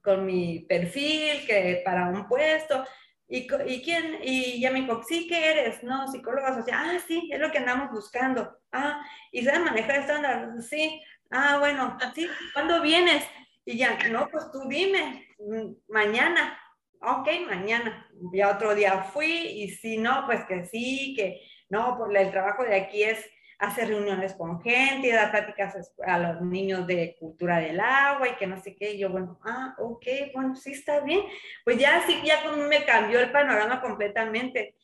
con 0.02 0.26
mi 0.26 0.60
perfil, 0.68 1.46
que 1.46 1.82
para 1.84 2.08
un 2.08 2.26
puesto. 2.26 2.84
¿Y, 3.28 3.46
¿Y 3.66 3.82
quién? 3.82 4.18
Y 4.22 4.60
ya 4.60 4.70
me 4.70 4.80
dijo, 4.80 5.02
sí, 5.04 5.28
¿qué 5.28 5.50
eres? 5.50 5.82
No, 5.84 6.10
psicóloga 6.10 6.54
social. 6.54 6.78
Ah, 6.80 6.98
sí, 7.06 7.28
es 7.32 7.38
lo 7.38 7.50
que 7.52 7.58
andamos 7.58 7.90
buscando. 7.92 8.58
Ah, 8.72 9.04
¿y 9.30 9.44
sabes 9.44 9.60
manejar 9.60 9.96
estándar? 9.96 10.50
Sí. 10.62 11.00
Ah, 11.30 11.58
bueno, 11.58 11.96
sí, 12.14 12.28
¿cuándo 12.52 12.80
vienes? 12.82 13.24
Y 13.64 13.76
ya, 13.78 13.98
no, 14.10 14.28
pues 14.30 14.50
tú 14.52 14.68
dime, 14.68 15.28
mm, 15.38 15.92
mañana. 15.92 16.58
Ok, 17.00 17.28
mañana. 17.46 18.08
Ya 18.32 18.50
otro 18.50 18.74
día 18.74 19.02
fui 19.12 19.26
y 19.26 19.70
si 19.70 19.98
no, 19.98 20.24
pues 20.26 20.44
que 20.44 20.64
sí, 20.64 21.14
que 21.16 21.42
no, 21.68 21.96
pues 21.98 22.18
el 22.20 22.30
trabajo 22.30 22.64
de 22.64 22.74
aquí 22.76 23.02
es 23.02 23.24
hacer 23.58 23.88
reuniones 23.88 24.34
con 24.34 24.60
gente, 24.62 25.12
dar 25.12 25.30
pláticas 25.30 25.94
a 26.04 26.18
los 26.18 26.42
niños 26.42 26.86
de 26.86 27.16
cultura 27.18 27.58
del 27.58 27.80
agua 27.80 28.28
y 28.28 28.36
que 28.36 28.46
no 28.46 28.60
sé 28.60 28.76
qué. 28.76 28.92
Y 28.92 28.98
yo, 28.98 29.10
bueno, 29.10 29.38
ah, 29.44 29.74
ok, 29.78 30.06
bueno, 30.34 30.54
sí 30.56 30.72
está 30.72 31.00
bien. 31.00 31.22
Pues 31.64 31.78
ya 31.78 32.02
sí, 32.06 32.20
ya 32.24 32.42
me 32.52 32.84
cambió 32.84 33.20
el 33.20 33.32
panorama 33.32 33.80
completamente. 33.80 34.76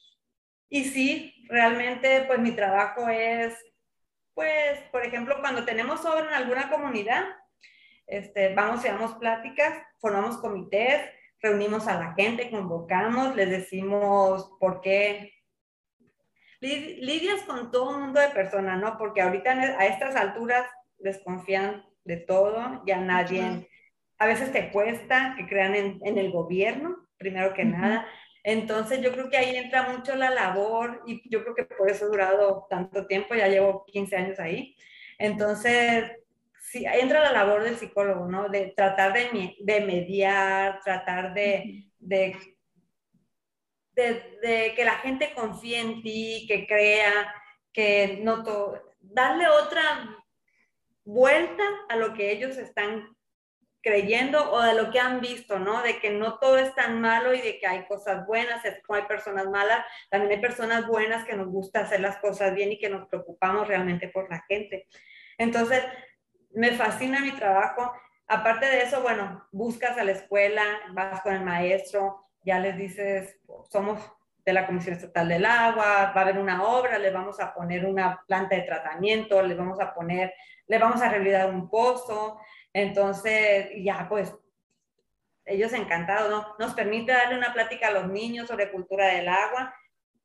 Y 0.68 0.84
sí, 0.84 1.44
realmente, 1.48 2.24
pues 2.26 2.38
mi 2.38 2.52
trabajo 2.52 3.08
es, 3.08 3.54
pues, 4.34 4.80
por 4.90 5.04
ejemplo, 5.04 5.36
cuando 5.40 5.64
tenemos 5.64 6.04
obra 6.06 6.28
en 6.28 6.34
alguna 6.34 6.70
comunidad, 6.70 7.24
este, 8.06 8.54
vamos 8.54 8.84
y 8.84 8.88
damos 8.88 9.14
pláticas, 9.14 9.74
formamos 9.98 10.38
comités, 10.38 11.10
reunimos 11.42 11.88
a 11.88 11.98
la 11.98 12.14
gente, 12.14 12.50
convocamos, 12.50 13.34
les 13.34 13.50
decimos 13.50 14.56
por 14.60 14.80
qué 14.80 15.32
lidias 16.60 17.42
con 17.42 17.72
todo 17.72 17.90
un 17.90 18.02
mundo 18.02 18.20
de 18.20 18.28
personas, 18.28 18.80
¿no? 18.80 18.96
Porque 18.96 19.20
ahorita 19.20 19.50
a 19.50 19.86
estas 19.86 20.14
alturas 20.14 20.64
desconfían 20.98 21.84
de 22.04 22.18
todo, 22.18 22.82
ya 22.86 22.98
nadie, 22.98 23.68
a 24.18 24.26
veces 24.26 24.52
te 24.52 24.70
cuesta 24.70 25.34
que 25.36 25.46
crean 25.48 25.74
en, 25.74 26.00
en 26.04 26.18
el 26.18 26.30
gobierno, 26.30 27.08
primero 27.16 27.52
que 27.52 27.64
nada. 27.64 28.06
Entonces 28.44 29.00
yo 29.00 29.12
creo 29.12 29.28
que 29.28 29.36
ahí 29.36 29.56
entra 29.56 29.88
mucho 29.90 30.14
la 30.14 30.30
labor 30.30 31.02
y 31.06 31.28
yo 31.28 31.42
creo 31.42 31.54
que 31.56 31.64
por 31.64 31.90
eso 31.90 32.06
he 32.06 32.08
durado 32.10 32.66
tanto 32.70 33.06
tiempo, 33.06 33.34
ya 33.34 33.48
llevo 33.48 33.84
15 33.86 34.16
años 34.16 34.38
ahí. 34.38 34.76
Entonces, 35.18 36.10
sí, 36.72 36.84
entra 36.86 37.20
la 37.20 37.32
labor 37.32 37.62
del 37.62 37.76
psicólogo, 37.76 38.26
¿no? 38.26 38.48
De 38.48 38.72
tratar 38.76 39.12
de, 39.12 39.56
de 39.60 39.80
mediar, 39.82 40.80
tratar 40.82 41.34
de, 41.34 41.84
de 41.98 42.36
de, 43.94 44.72
que 44.74 44.84
la 44.84 44.96
gente 44.96 45.34
confíe 45.34 45.78
en 45.78 46.02
ti, 46.02 46.46
que 46.48 46.66
crea, 46.66 47.34
que 47.72 48.20
no 48.22 48.42
todo, 48.42 48.82
darle 49.00 49.48
otra 49.48 49.82
vuelta 51.04 51.62
a 51.88 51.96
lo 51.96 52.14
que 52.14 52.30
ellos 52.32 52.56
están 52.56 53.16
creyendo 53.82 54.52
o 54.52 54.62
de 54.62 54.74
lo 54.74 54.90
que 54.90 55.00
han 55.00 55.20
visto, 55.20 55.58
¿no? 55.58 55.82
De 55.82 55.98
que 55.98 56.10
no 56.10 56.38
todo 56.38 56.56
es 56.56 56.72
tan 56.74 57.00
malo 57.00 57.34
y 57.34 57.40
de 57.40 57.58
que 57.58 57.66
hay 57.66 57.84
cosas 57.86 58.24
buenas, 58.26 58.64
es 58.64 58.80
como 58.84 58.96
hay 58.96 59.06
personas 59.06 59.46
malas, 59.46 59.84
también 60.08 60.32
hay 60.32 60.40
personas 60.40 60.86
buenas 60.86 61.26
que 61.26 61.36
nos 61.36 61.48
gusta 61.48 61.80
hacer 61.80 62.00
las 62.00 62.18
cosas 62.18 62.54
bien 62.54 62.70
y 62.70 62.78
que 62.78 62.88
nos 62.88 63.08
preocupamos 63.08 63.66
realmente 63.66 64.08
por 64.08 64.30
la 64.30 64.44
gente. 64.48 64.86
Entonces, 65.36 65.82
me 66.54 66.72
fascina 66.72 67.20
mi 67.20 67.32
trabajo. 67.32 67.92
Aparte 68.26 68.66
de 68.66 68.82
eso, 68.82 69.02
bueno, 69.02 69.46
buscas 69.52 69.98
a 69.98 70.04
la 70.04 70.12
escuela, 70.12 70.62
vas 70.92 71.20
con 71.22 71.34
el 71.34 71.42
maestro, 71.42 72.26
ya 72.44 72.58
les 72.58 72.76
dices, 72.76 73.38
somos 73.70 74.00
de 74.44 74.52
la 74.52 74.66
Comisión 74.66 74.96
Estatal 74.96 75.28
del 75.28 75.44
Agua, 75.44 76.12
va 76.14 76.20
a 76.20 76.20
haber 76.20 76.38
una 76.38 76.62
obra, 76.64 76.98
le 76.98 77.10
vamos 77.10 77.38
a 77.40 77.54
poner 77.54 77.86
una 77.86 78.22
planta 78.26 78.56
de 78.56 78.62
tratamiento, 78.62 79.42
le 79.42 79.54
vamos 79.54 79.80
a 79.80 79.94
poner, 79.94 80.32
le 80.66 80.78
vamos 80.78 81.00
a 81.02 81.08
realizar 81.08 81.48
un 81.50 81.68
pozo, 81.68 82.40
entonces 82.72 83.70
ya 83.76 84.06
pues 84.08 84.34
ellos 85.44 85.72
encantados, 85.72 86.30
¿no? 86.30 86.54
Nos 86.58 86.74
permite 86.74 87.12
darle 87.12 87.36
una 87.36 87.52
plática 87.52 87.88
a 87.88 87.92
los 87.92 88.08
niños 88.08 88.48
sobre 88.48 88.70
cultura 88.70 89.06
del 89.08 89.28
agua. 89.28 89.74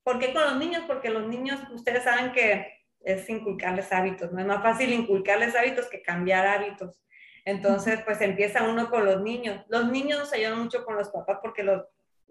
¿Por 0.03 0.19
qué 0.19 0.33
con 0.33 0.43
los 0.43 0.57
niños? 0.57 0.83
Porque 0.87 1.09
los 1.09 1.27
niños, 1.27 1.59
ustedes 1.71 2.03
saben 2.03 2.31
que 2.31 2.76
es 3.01 3.29
inculcarles 3.29 3.91
hábitos, 3.91 4.31
¿no? 4.31 4.39
Es 4.39 4.45
más 4.45 4.61
fácil 4.61 4.91
inculcarles 4.93 5.55
hábitos 5.55 5.87
que 5.87 6.01
cambiar 6.01 6.45
hábitos. 6.47 7.01
Entonces, 7.45 8.01
pues 8.03 8.19
empieza 8.21 8.67
uno 8.67 8.89
con 8.89 9.05
los 9.05 9.21
niños. 9.21 9.63
Los 9.69 9.89
niños 9.89 10.29
se 10.29 10.37
ayudan 10.37 10.59
mucho 10.63 10.83
con 10.83 10.95
los 10.95 11.09
papás 11.09 11.39
porque 11.41 11.63
los 11.63 11.83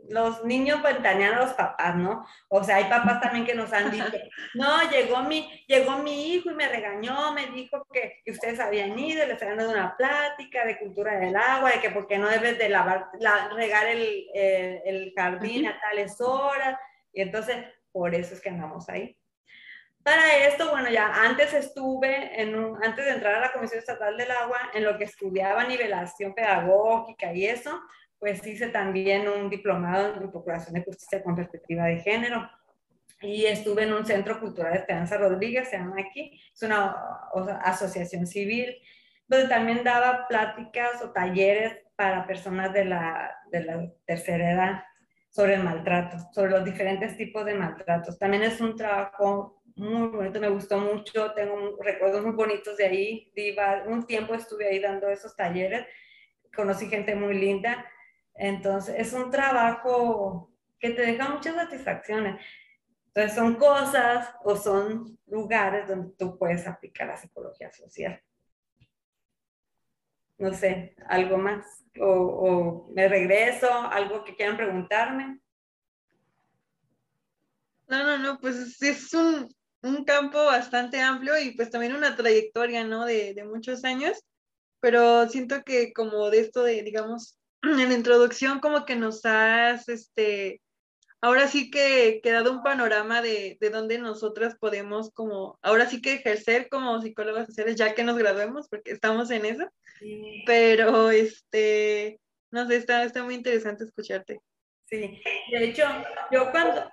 los 0.09 0.45
niños 0.45 0.83
ventanean 0.83 1.35
a 1.35 1.41
los 1.41 1.55
papás, 1.55 1.97
¿no? 1.97 2.25
O 2.49 2.63
sea, 2.63 2.77
hay 2.77 2.85
papás 2.85 3.21
también 3.21 3.45
que 3.45 3.55
nos 3.55 3.73
han 3.73 3.91
dicho, 3.91 4.05
no, 4.55 4.91
llegó 4.91 5.23
mi, 5.23 5.65
llegó 5.67 5.99
mi 5.99 6.33
hijo 6.33 6.51
y 6.51 6.55
me 6.55 6.69
regañó, 6.69 7.33
me 7.33 7.47
dijo 7.47 7.87
que, 7.93 8.23
ustedes 8.27 8.61
habían 8.61 8.99
ido, 8.99 9.27
les 9.27 9.41
habían 9.43 9.59
dado 9.59 9.71
una 9.71 9.97
plática 9.97 10.65
de 10.65 10.79
cultura 10.79 11.19
del 11.19 11.37
agua, 11.37 11.71
de 11.71 11.81
que 11.81 11.91
porque 11.91 12.19
no 12.19 12.29
debes 12.29 12.59
de 12.59 12.69
lavar, 12.69 13.09
regar 13.55 13.87
el, 13.87 14.27
el, 14.35 15.13
jardín 15.17 15.67
a 15.67 15.81
tales 15.81 16.21
horas, 16.21 16.79
y 17.13 17.23
entonces 17.23 17.57
por 17.91 18.15
eso 18.15 18.35
es 18.35 18.41
que 18.41 18.51
andamos 18.51 18.89
ahí. 18.89 19.17
Para 20.07 20.37
esto, 20.47 20.71
bueno, 20.71 20.89
ya 20.89 21.13
antes 21.25 21.53
estuve, 21.53 22.41
en 22.41 22.55
antes 22.81 23.05
de 23.05 23.11
entrar 23.11 23.35
a 23.35 23.41
la 23.41 23.53
Comisión 23.53 23.81
Estatal 23.81 24.17
del 24.17 24.31
Agua, 24.31 24.71
en 24.73 24.85
lo 24.85 24.97
que 24.97 25.03
estudiaba 25.03 25.65
nivelación 25.65 26.33
pedagógica 26.33 27.35
y 27.35 27.47
eso, 27.47 27.81
pues 28.21 28.47
hice 28.47 28.69
también 28.69 29.27
un 29.29 29.51
diplomado 29.51 30.15
en 30.15 30.31
Procuración 30.31 30.75
de 30.75 30.85
Justicia 30.85 31.25
con 31.25 31.35
perspectiva 31.35 31.87
de 31.87 31.99
género 32.03 32.49
y 33.21 33.47
estuve 33.47 33.83
en 33.83 33.95
un 33.95 34.07
centro 34.07 34.39
cultural 34.39 34.75
de 34.75 34.79
Esperanza 34.79 35.19
Rodríguez, 35.19 35.71
se 35.71 35.77
llama 35.77 35.97
aquí, 35.99 36.41
es 36.55 36.63
una 36.63 36.95
asociación 37.65 38.29
civil, 38.29 38.77
donde 39.27 39.49
también 39.49 39.83
daba 39.83 40.29
pláticas 40.29 41.03
o 41.03 41.11
talleres 41.11 41.79
para 41.97 42.29
personas 42.29 42.73
de 42.73 42.85
la, 42.85 43.37
de 43.51 43.65
la 43.65 43.93
tercera 44.05 44.53
edad 44.53 44.85
sobre 45.31 45.55
el 45.55 45.65
maltrato, 45.65 46.17
sobre 46.33 46.53
los 46.53 46.65
diferentes 46.65 47.17
tipos 47.17 47.45
de 47.45 47.55
maltratos. 47.55 48.21
También 48.21 48.45
es 48.45 48.61
un 48.61 48.77
trabajo 48.77 49.56
muy 49.77 50.09
bonito, 50.09 50.41
me 50.41 50.49
gustó 50.49 50.79
mucho, 50.79 51.33
tengo 51.35 51.77
recuerdos 51.81 52.23
muy 52.23 52.33
bonitos 52.33 52.77
de 52.77 52.87
ahí, 52.87 53.33
un 53.87 54.07
tiempo 54.07 54.35
estuve 54.35 54.69
ahí 54.69 54.81
dando 54.81 55.09
esos 55.09 55.37
talleres, 55.37 55.87
conocí 56.55 56.89
gente 56.89 57.15
muy 57.15 57.35
linda 57.35 57.87
entonces, 58.37 58.95
es 58.99 59.13
un 59.13 59.31
trabajo 59.31 60.53
que 60.79 60.91
te 60.91 61.03
deja 61.03 61.29
muchas 61.31 61.55
satisfacciones. 61.55 62.41
Entonces, 63.07 63.35
son 63.35 63.55
cosas 63.55 64.31
o 64.45 64.57
son 64.57 65.19
lugares 65.27 65.89
donde 65.89 66.15
tú 66.17 66.39
puedes 66.39 66.67
aplicar 66.67 67.09
la 67.09 67.17
psicología 67.17 67.73
social. 67.73 68.23
No 70.39 70.53
sé, 70.53 70.95
algo 71.09 71.39
más. 71.39 71.83
O, 71.99 72.07
o 72.07 72.93
me 72.93 73.09
regreso, 73.09 73.73
algo 73.73 74.23
que 74.23 74.37
quieran 74.37 74.59
preguntarme. 74.59 75.41
No, 77.89 78.03
no, 78.03 78.19
no, 78.19 78.39
pues 78.39 78.83
es 78.83 79.15
un, 79.15 79.49
un 79.87 80.05
campo 80.05 80.45
bastante 80.45 81.01
amplio 81.01 81.39
y 81.39 81.53
pues 81.53 81.71
también 81.71 81.95
una 81.95 82.17
trayectoria, 82.17 82.85
¿no? 82.85 83.05
De, 83.05 83.35
de 83.35 83.45
muchos 83.45 83.85
años, 83.85 84.25
pero 84.81 85.29
siento 85.29 85.63
que 85.65 85.93
como 85.93 86.31
de 86.31 86.41
esto 86.41 86.63
de, 86.63 86.83
digamos, 86.83 87.39
en 87.63 87.89
la 87.89 87.95
introducción 87.95 88.61
como 88.61 88.85
que 88.85 88.97
nos 88.97 89.25
has, 89.25 89.89
este, 89.89 90.61
ahora 91.21 91.49
sí 91.49 91.71
que 91.71 92.21
quedado 92.23 92.53
un 92.53 92.63
panorama 92.63 93.23
de, 93.23 93.57
de 93.61 93.71
dónde 93.71 93.99
nosotras 93.99 94.57
podemos 94.59 95.13
como, 95.13 95.59
ahora 95.63 95.89
sí 95.89 96.01
que 96.01 96.15
ejercer 96.15 96.69
como 96.69 97.01
psicólogas 97.01 97.47
sociales 97.47 97.77
ya 97.77 97.95
que 97.95 98.05
nos 98.05 98.17
graduemos, 98.17 98.69
porque 98.69 98.93
estamos 98.93 99.31
en 99.31 99.47
eso, 99.47 99.65
pero 100.47 101.11
este, 101.11 102.21
no 102.51 102.67
sé, 102.67 102.77
está, 102.77 103.05
está 103.05 103.23
muy 103.25 103.35
interesante 103.35 103.85
escucharte. 103.85 104.41
Sí, 104.89 105.21
de 105.51 105.65
hecho, 105.65 105.83
yo 106.31 106.53
cuando, 106.53 106.89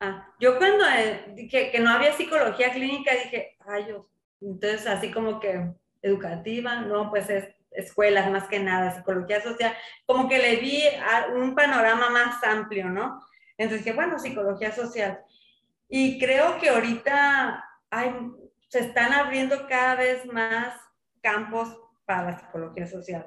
ah, 0.00 0.32
yo 0.40 0.58
cuando 0.58 0.84
eh, 0.88 1.32
dije 1.34 1.70
que 1.70 1.80
no 1.80 1.90
había 1.90 2.12
psicología 2.12 2.72
clínica, 2.72 3.12
dije, 3.12 3.56
ay, 3.66 3.86
yo, 3.88 4.08
entonces 4.40 4.86
así 4.86 5.10
como 5.10 5.40
que 5.40 5.72
educativa, 6.02 6.80
no, 6.80 7.10
pues 7.10 7.28
es 7.30 7.48
escuelas 7.76 8.30
más 8.30 8.48
que 8.48 8.58
nada, 8.58 8.96
psicología 8.96 9.42
social, 9.42 9.76
como 10.06 10.28
que 10.28 10.38
le 10.38 10.56
vi 10.56 10.82
a 10.86 11.28
un 11.34 11.54
panorama 11.54 12.10
más 12.10 12.42
amplio, 12.42 12.88
¿no? 12.88 13.20
Entonces 13.58 13.84
dije, 13.84 13.96
bueno, 13.96 14.18
psicología 14.18 14.72
social. 14.72 15.20
Y 15.88 16.18
creo 16.18 16.58
que 16.58 16.70
ahorita 16.70 17.64
se 18.68 18.80
están 18.80 19.12
abriendo 19.12 19.66
cada 19.68 19.94
vez 19.94 20.26
más 20.26 20.74
campos 21.22 21.76
para 22.04 22.30
la 22.30 22.38
psicología 22.38 22.86
social, 22.86 23.26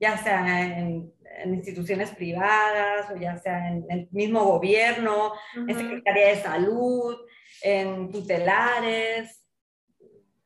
ya 0.00 0.16
sea 0.18 0.62
en, 0.62 1.12
instituciones 1.44 2.10
privadas 2.10 3.10
o 3.12 3.16
ya 3.16 3.36
sea 3.36 3.68
en 3.68 3.86
el 3.88 4.08
mismo 4.10 4.42
gobierno, 4.44 5.32
en 5.54 5.78
Secretaría 5.78 6.28
de 6.28 6.42
Salud, 6.42 7.16
en 7.62 8.10
tutelares, 8.10 9.44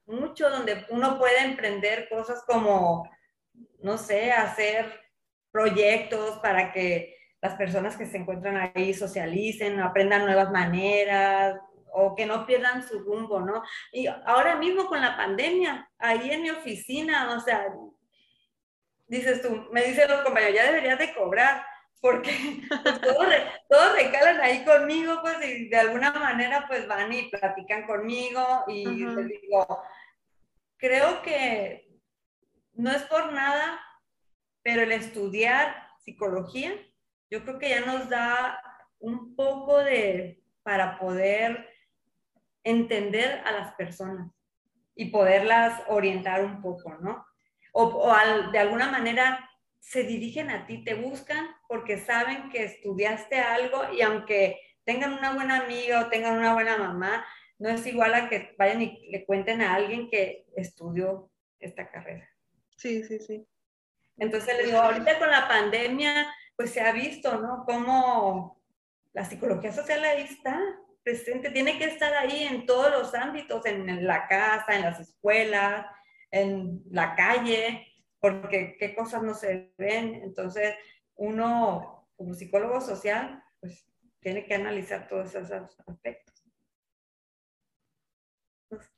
mucho 0.06 0.50
donde 0.50 0.85
uno 0.90 1.18
puede 1.18 1.44
emprender 1.44 2.09
cosas 2.11 2.44
como, 2.47 3.09
no 3.80 3.97
sé, 3.97 4.32
hacer 4.32 5.00
proyectos 5.50 6.38
para 6.40 6.73
que 6.73 7.16
las 7.40 7.54
personas 7.56 7.97
que 7.97 8.06
se 8.06 8.18
encuentran 8.18 8.73
ahí 8.75 8.94
socialicen, 8.94 9.80
aprendan 9.80 10.25
nuevas 10.25 10.50
maneras 10.50 11.56
o 11.92 12.14
que 12.14 12.25
no 12.25 12.47
pierdan 12.47 12.87
su 12.87 13.00
rumbo, 13.00 13.40
¿no? 13.40 13.62
Y 13.92 14.06
ahora 14.06 14.56
mismo 14.56 14.87
con 14.87 15.00
la 15.00 15.16
pandemia, 15.16 15.90
ahí 15.99 16.30
en 16.30 16.42
mi 16.42 16.50
oficina, 16.50 17.35
o 17.35 17.40
sea, 17.40 17.66
dices 19.12 19.42
tú, 19.42 19.69
me 19.73 19.83
dicen 19.83 20.09
los 20.09 20.23
compañeros, 20.23 20.54
ya 20.54 20.64
deberías 20.64 20.99
de 20.99 21.14
cobrar, 21.14 21.64
porque 22.00 22.31
pues, 22.69 23.42
todos, 23.69 23.92
recalan 23.92 24.40
ahí 24.40 24.64
conmigo, 24.64 25.21
pues, 25.21 25.37
y 25.47 25.69
de 25.69 25.76
alguna 25.76 26.12
manera, 26.12 26.64
pues, 26.66 26.88
van 26.88 27.12
y 27.12 27.28
platican 27.28 27.87
conmigo, 27.87 28.64
y 28.69 28.87
les 28.87 29.28
digo, 29.28 29.83
creo 30.78 31.21
que 31.23 31.88
no 32.73 32.90
es 32.90 33.02
por 33.02 33.33
nada, 33.33 33.78
pero 34.62 34.83
el 34.83 34.92
estudiar 34.92 35.88
psicología 35.99 36.73
yo 37.31 37.42
creo 37.45 37.59
que 37.59 37.69
ya 37.69 37.81
nos 37.81 38.09
da 38.09 38.62
un 38.99 39.37
poco 39.37 39.78
de, 39.78 40.42
para 40.62 40.99
poder 40.99 41.69
entender 42.64 43.42
a 43.45 43.52
las 43.52 43.75
personas 43.75 44.31
y 44.95 45.11
poderlas 45.11 45.83
orientar 45.88 46.45
un 46.45 46.62
poco, 46.62 46.95
¿no? 47.00 47.26
O, 47.73 48.14
de 48.52 48.59
alguna 48.59 48.91
manera 48.91 49.49
se 49.81 50.05
dirigen 50.05 50.50
a 50.50 50.67
ti, 50.67 50.85
te 50.85 50.95
buscan 50.95 51.49
porque 51.69 51.99
saben 51.99 52.50
que 52.50 52.64
estudiaste 52.64 53.38
algo 53.41 53.93
y 53.93 54.02
aunque 54.02 54.61
tengan 54.85 55.14
una 55.14 55.35
buena 55.35 55.64
amiga 55.64 56.00
o 56.00 56.09
tengan 56.09 56.38
una 56.38 56.55
buena 56.55 56.76
mamá, 56.76 57.26
no 57.59 57.69
es 57.69 57.87
igual 57.87 58.14
a 58.14 58.29
que 58.29 58.55
vayan 58.59 58.83
y 58.83 59.11
le 59.11 59.25
cuenten 59.25 59.62
a 59.62 59.75
alguien 59.75 60.09
que 60.11 60.47
estudió 60.57 61.31
esta 61.59 61.91
carrera. 61.91 62.28
Sí, 62.76 63.02
sí, 63.04 63.19
sí. 63.19 63.47
Entonces 64.19 64.56
les 64.56 64.67
digo, 64.67 64.78
ahorita 64.78 65.19
con 65.19 65.30
la 65.30 65.49
pandemia 65.49 66.32
pues 66.56 66.71
se 66.71 66.80
ha 66.80 66.93
visto, 66.93 67.41
¿no? 67.41 67.65
Cómo 67.67 68.63
la 69.13 69.25
psicología 69.25 69.73
social 69.73 70.04
ahí 70.04 70.23
está 70.23 70.61
presente, 71.02 71.50
tiene 71.50 71.78
que 71.78 71.85
estar 71.85 72.15
ahí 72.15 72.45
en 72.45 72.67
todos 72.67 72.91
los 72.91 73.15
ámbitos, 73.15 73.67
en, 73.67 74.06
la 74.06 74.28
casa, 74.28 74.76
en 74.76 74.82
las 74.82 75.00
escuelas, 75.00 75.87
en 76.32 76.82
la 76.90 77.14
calle, 77.14 77.86
porque 78.18 78.76
qué 78.78 78.97
cosas 78.97 79.23
no 79.23 79.34
se 79.34 79.73
ven. 79.78 80.16
Entonces, 80.16 80.75
uno 81.14 82.08
como 82.16 82.34
psicólogo 82.34 82.80
social, 82.80 83.42
pues 83.60 83.86
tiene 84.21 84.45
que 84.45 84.54
analizar 84.54 85.06
todos 85.06 85.34
esos 85.34 85.78
aspectos. 85.86 86.34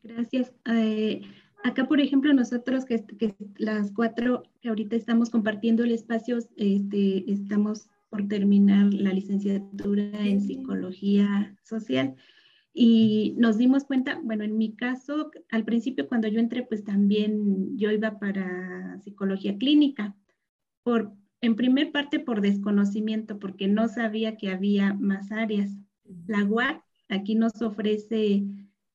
Gracias. 0.02 0.54
Eh, 0.66 1.20
Acá, 1.64 1.86
por 1.86 1.98
ejemplo, 1.98 2.30
nosotros 2.34 2.84
que, 2.84 3.02
las 3.56 3.90
cuatro 3.90 4.42
que 4.60 4.68
ahorita 4.68 4.96
estamos 4.96 5.30
compartiendo 5.30 5.82
el 5.82 5.92
espacio, 5.92 6.36
este, 6.58 7.32
estamos 7.32 7.88
por 8.10 8.28
terminar 8.28 8.92
la 8.92 9.14
licenciatura 9.14 10.26
en 10.26 10.42
psicología 10.42 11.56
social 11.62 12.16
y 12.76 13.36
nos 13.38 13.56
dimos 13.56 13.84
cuenta, 13.84 14.20
bueno, 14.20 14.42
en 14.42 14.58
mi 14.58 14.74
caso, 14.74 15.30
al 15.50 15.64
principio 15.64 16.08
cuando 16.08 16.26
yo 16.26 16.40
entré, 16.40 16.64
pues 16.64 16.82
también 16.82 17.78
yo 17.78 17.92
iba 17.92 18.18
para 18.18 19.00
psicología 19.00 19.56
clínica, 19.56 20.16
por, 20.82 21.12
en 21.40 21.54
primer 21.54 21.92
parte 21.92 22.18
por 22.18 22.40
desconocimiento, 22.40 23.38
porque 23.38 23.68
no 23.68 23.86
sabía 23.86 24.36
que 24.36 24.50
había 24.50 24.92
más 24.92 25.30
áreas. 25.30 25.70
La 26.26 26.44
UAC 26.44 26.82
aquí 27.08 27.36
nos 27.36 27.62
ofrece 27.62 28.42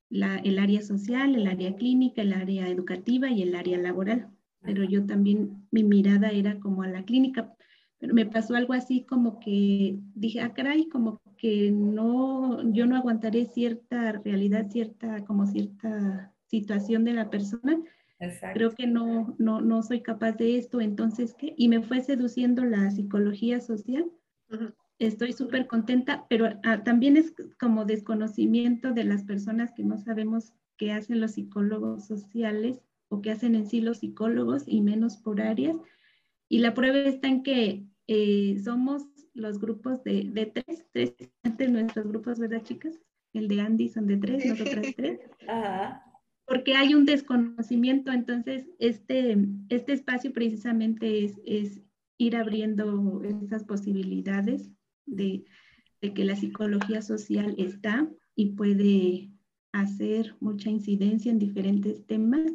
el 0.09 0.59
área 0.59 0.81
social, 0.81 1.35
el 1.35 1.47
área 1.47 1.75
clínica, 1.75 2.21
el 2.21 2.33
área 2.33 2.67
educativa 2.67 3.29
y 3.31 3.43
el 3.43 3.55
área 3.55 3.77
laboral. 3.77 4.29
Pero 4.61 4.83
yo 4.83 5.05
también, 5.05 5.67
mi 5.71 5.85
mirada 5.85 6.31
era 6.31 6.59
como 6.59 6.83
a 6.83 6.87
la 6.87 7.05
clínica. 7.05 7.55
Pero 7.99 8.13
me 8.13 8.25
pasó 8.25 8.55
algo 8.55 8.73
así 8.73 9.03
como 9.03 9.39
que 9.39 9.99
dije, 10.15 10.41
ah, 10.41 10.53
caray, 10.53 10.87
como 10.87 11.21
que 11.37 11.71
no, 11.71 12.71
yo 12.71 12.85
no 12.85 12.95
aguantaré 12.95 13.45
cierta 13.45 14.13
realidad, 14.13 14.69
cierta, 14.69 15.23
como 15.25 15.45
cierta 15.45 16.33
situación 16.47 17.03
de 17.03 17.13
la 17.13 17.29
persona. 17.29 17.79
Creo 18.53 18.71
que 18.71 18.87
no, 18.87 19.35
no, 19.37 19.61
no 19.61 19.83
soy 19.83 20.01
capaz 20.01 20.33
de 20.33 20.57
esto, 20.57 20.81
entonces, 20.81 21.33
¿qué? 21.37 21.53
Y 21.57 21.69
me 21.69 21.81
fue 21.81 22.01
seduciendo 22.01 22.65
la 22.65 22.91
psicología 22.91 23.61
social 23.61 24.09
estoy 24.99 25.31
súper 25.33 25.65
contenta, 25.67 26.25
pero 26.29 26.49
ah, 26.63 26.83
también 26.83 27.17
es 27.17 27.33
como 27.59 27.85
desconocimiento 27.85 28.93
de 28.93 29.05
las 29.05 29.23
personas 29.23 29.71
que 29.71 29.83
no 29.83 29.97
sabemos 29.97 30.53
qué 30.77 30.91
hacen 30.91 31.21
los 31.21 31.31
psicólogos 31.31 32.05
sociales 32.05 32.81
o 33.07 33.21
qué 33.21 33.31
hacen 33.31 33.55
en 33.55 33.67
sí 33.67 33.81
los 33.81 33.99
psicólogos 33.99 34.63
y 34.67 34.81
menos 34.81 35.17
por 35.17 35.41
áreas. 35.41 35.77
Y 36.49 36.59
la 36.59 36.73
prueba 36.73 36.97
está 36.99 37.27
en 37.27 37.43
que 37.43 37.85
eh, 38.11 38.59
somos 38.63 39.05
los 39.35 39.59
grupos 39.59 40.03
de, 40.03 40.23
de 40.31 40.47
tres, 40.47 40.83
tres 40.91 41.13
antes 41.43 41.71
nuestros 41.71 42.07
grupos, 42.07 42.39
¿verdad, 42.39 42.63
chicas? 42.63 42.99
El 43.33 43.47
de 43.47 43.61
Andy 43.61 43.87
son 43.87 44.07
de 44.07 44.17
tres, 44.17 44.45
nosotras 44.47 44.87
tres. 44.95 45.19
Porque 46.47 46.73
hay 46.73 46.95
un 46.95 47.05
desconocimiento, 47.05 48.11
entonces 48.11 48.67
este, 48.79 49.37
este 49.69 49.93
espacio 49.93 50.33
precisamente 50.33 51.23
es, 51.23 51.39
es 51.45 51.83
ir 52.17 52.35
abriendo 52.35 53.21
esas 53.23 53.63
posibilidades 53.63 54.71
de, 55.05 55.45
que 56.01 56.25
la 56.25 56.35
psicología 56.35 57.03
social 57.03 57.53
está 57.59 58.09
y 58.35 58.53
puede 58.53 59.29
hacer 59.71 60.35
mucha 60.39 60.71
incidencia 60.71 61.31
en 61.31 61.37
diferentes 61.37 62.07
temas 62.07 62.51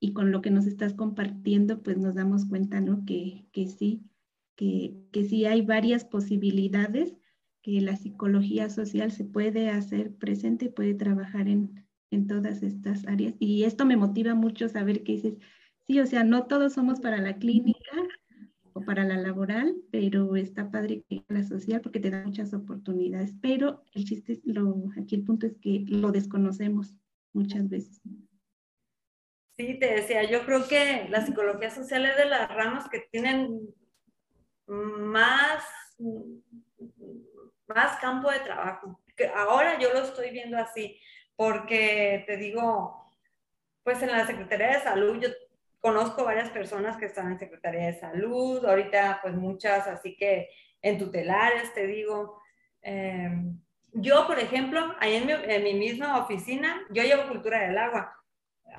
y 0.00 0.14
con 0.14 0.32
lo 0.32 0.40
que 0.40 0.50
nos 0.50 0.66
estás 0.66 0.94
compartiendo, 0.94 1.82
pues 1.82 1.98
nos 1.98 2.14
damos 2.14 2.46
cuenta, 2.46 2.80
¿no? 2.80 3.04
Que, 3.04 3.46
sí, 3.68 4.02
que, 4.56 4.94
que 5.12 5.24
sí 5.24 5.46
hay 5.46 5.62
varias 5.62 6.04
posibilidades 6.04 7.14
que 7.62 7.80
la 7.80 7.96
psicología 7.96 8.68
social 8.68 9.10
se 9.10 9.24
puede 9.24 9.70
hacer 9.70 10.14
presente, 10.14 10.68
puede 10.68 10.94
trabajar 10.94 11.48
en, 11.48 11.86
en 12.10 12.26
todas 12.26 12.62
estas 12.62 13.06
áreas. 13.06 13.34
Y 13.38 13.64
esto 13.64 13.86
me 13.86 13.96
motiva 13.96 14.34
mucho 14.34 14.68
saber 14.68 15.02
que 15.02 15.12
dices, 15.12 15.34
sí, 15.86 15.98
o 16.00 16.06
sea, 16.06 16.24
no 16.24 16.46
todos 16.46 16.74
somos 16.74 17.00
para 17.00 17.18
la 17.18 17.38
clínica, 17.38 17.96
o 18.74 18.82
para 18.82 19.04
la 19.04 19.16
laboral, 19.16 19.76
pero 19.90 20.34
está 20.36 20.70
padre 20.70 21.04
que 21.08 21.24
la 21.28 21.44
social 21.44 21.80
porque 21.80 22.00
te 22.00 22.10
da 22.10 22.24
muchas 22.24 22.52
oportunidades. 22.52 23.32
Pero 23.40 23.84
el 23.94 24.04
chiste, 24.04 24.40
lo, 24.44 24.90
aquí 25.00 25.14
el 25.14 25.24
punto 25.24 25.46
es 25.46 25.56
que 25.58 25.84
lo 25.86 26.10
desconocemos 26.10 26.94
muchas 27.32 27.68
veces. 27.68 28.00
Sí, 29.56 29.78
te 29.78 29.94
decía, 29.94 30.28
yo 30.28 30.44
creo 30.44 30.66
que 30.66 31.06
la 31.08 31.24
psicología 31.24 31.70
social 31.70 32.04
es 32.04 32.16
de 32.16 32.26
las 32.26 32.48
ramas 32.48 32.88
que 32.88 33.06
tienen 33.12 33.60
más, 34.66 35.64
más 37.66 37.98
campo 38.00 38.30
de 38.30 38.40
trabajo. 38.40 39.00
Ahora 39.36 39.78
yo 39.78 39.92
lo 39.92 40.00
estoy 40.00 40.30
viendo 40.30 40.58
así, 40.58 40.98
porque 41.36 42.24
te 42.26 42.36
digo, 42.36 43.10
pues 43.82 44.02
en 44.02 44.10
la 44.10 44.26
Secretaría 44.26 44.68
de 44.68 44.80
Salud 44.80 45.20
yo 45.20 45.28
conozco 45.80 46.24
varias 46.24 46.48
personas 46.48 46.96
que 46.96 47.06
están 47.06 47.30
en 47.30 47.38
Secretaría 47.38 47.86
de 47.86 48.00
Salud, 48.00 48.64
ahorita 48.64 49.20
pues 49.22 49.34
muchas, 49.34 49.86
así 49.86 50.16
que 50.16 50.48
en 50.80 50.98
tutelares, 50.98 51.72
te 51.74 51.86
digo. 51.86 52.40
Em, 52.82 53.58
yo, 53.92 54.26
por 54.26 54.38
ejemplo, 54.38 54.94
ahí 54.98 55.16
en 55.16 55.26
mi, 55.26 55.32
en 55.32 55.62
mi 55.62 55.74
misma 55.74 56.18
oficina, 56.18 56.82
yo 56.90 57.02
llevo 57.02 57.28
cultura 57.28 57.60
del 57.66 57.78
agua. 57.78 58.16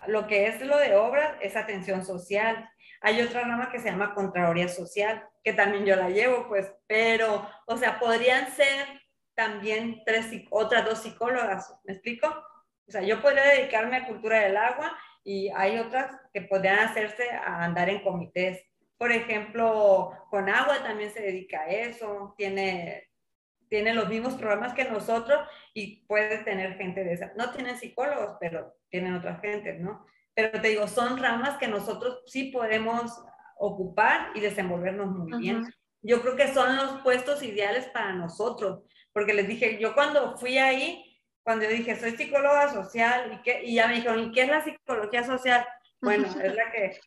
Lo 0.08 0.28
que 0.28 0.48
es 0.48 0.62
lo 0.62 0.78
de 0.78 0.96
obras 0.96 1.36
es 1.42 1.56
atención 1.56 2.04
social. 2.06 2.70
Hay 3.06 3.22
otra 3.22 3.42
rama 3.42 3.70
que 3.70 3.78
se 3.78 3.92
llama 3.92 4.16
Contraloría 4.16 4.68
Social, 4.68 5.30
que 5.44 5.54
también 5.54 5.86
yo 5.86 5.96
la 5.96 6.10
llevo, 6.10 6.48
pues, 6.48 6.74
pero, 6.88 7.48
o 7.68 7.78
sea, 7.78 8.00
podrían 8.00 8.52
ser 8.52 9.00
también 9.36 10.02
tres, 10.08 10.26
otras 10.50 10.86
dos 10.86 11.04
psicólogas, 11.04 11.72
¿me 11.84 11.94
explico? 11.94 12.28
O 12.88 12.92
sea, 12.92 13.04
yo 13.04 13.22
podría 13.22 13.44
dedicarme 13.44 13.98
a 13.98 14.08
cultura 14.08 14.40
del 14.40 14.58
agua 14.58 14.98
y 15.24 15.52
hay 15.56 15.78
otras 15.78 16.20
que 16.34 16.42
podrían 16.42 16.80
hacerse 16.80 17.30
a 17.30 17.64
andar 17.64 17.90
en 17.90 18.02
comités. 18.02 18.64
Por 18.98 19.12
ejemplo, 19.12 20.12
con 20.32 20.50
agua 20.50 20.82
también 20.82 21.12
se 21.12 21.22
dedica 21.22 21.62
a 21.62 21.70
eso, 21.70 22.34
tiene, 22.40 23.12
tiene 23.70 23.94
los 23.94 24.10
mismos 24.10 24.34
programas 24.34 24.74
que 24.74 24.86
nosotros 24.86 25.48
y 25.76 26.08
puede 26.08 26.40
tener 26.40 26.76
gente 26.78 27.04
de 27.04 27.14
esa. 27.14 27.34
No 27.38 27.52
tienen 27.52 27.78
psicólogos, 27.78 28.38
pero 28.40 28.76
tienen 28.90 29.14
otra 29.14 29.36
gente, 29.36 29.74
¿no? 29.74 30.08
Pero 30.36 30.62
te 30.62 30.68
digo, 30.68 30.88
son 30.88 31.18
ramas 31.18 31.58
que 31.58 31.68
nosotros 31.68 32.22
sí 32.28 32.52
podemos 32.52 33.24
ocupar 33.58 34.32
y 34.36 34.42
desenvolvernos 34.42 35.08
muy 35.08 35.40
bien. 35.40 35.74
Yo 36.02 36.22
creo 36.22 36.36
que 36.36 36.54
son 36.54 36.76
los 36.76 37.02
puestos 37.02 37.42
ideales 37.42 37.86
para 37.88 38.14
nosotros, 38.14 38.84
porque 39.14 39.34
les 39.34 39.48
dije, 39.48 39.80
yo 39.80 39.96
cuando 39.96 40.38
fui 40.38 40.58
ahí, 40.58 41.20
cuando 41.44 41.66
yo 41.66 41.72
dije, 41.72 41.96
soy 41.96 42.12
psicóloga 42.12 42.74
social, 42.74 43.34
¿y, 43.34 43.42
qué? 43.44 43.64
y 43.64 43.76
ya 43.76 43.88
me 43.88 43.96
dijeron, 43.96 44.20
¿y 44.20 44.32
qué 44.32 44.42
es 44.42 44.50
la 44.50 44.64
psicología 44.64 45.24
social? 45.24 45.66
Bueno, 46.02 46.28
es 46.44 46.54
la 46.54 46.72
que 46.72 47.00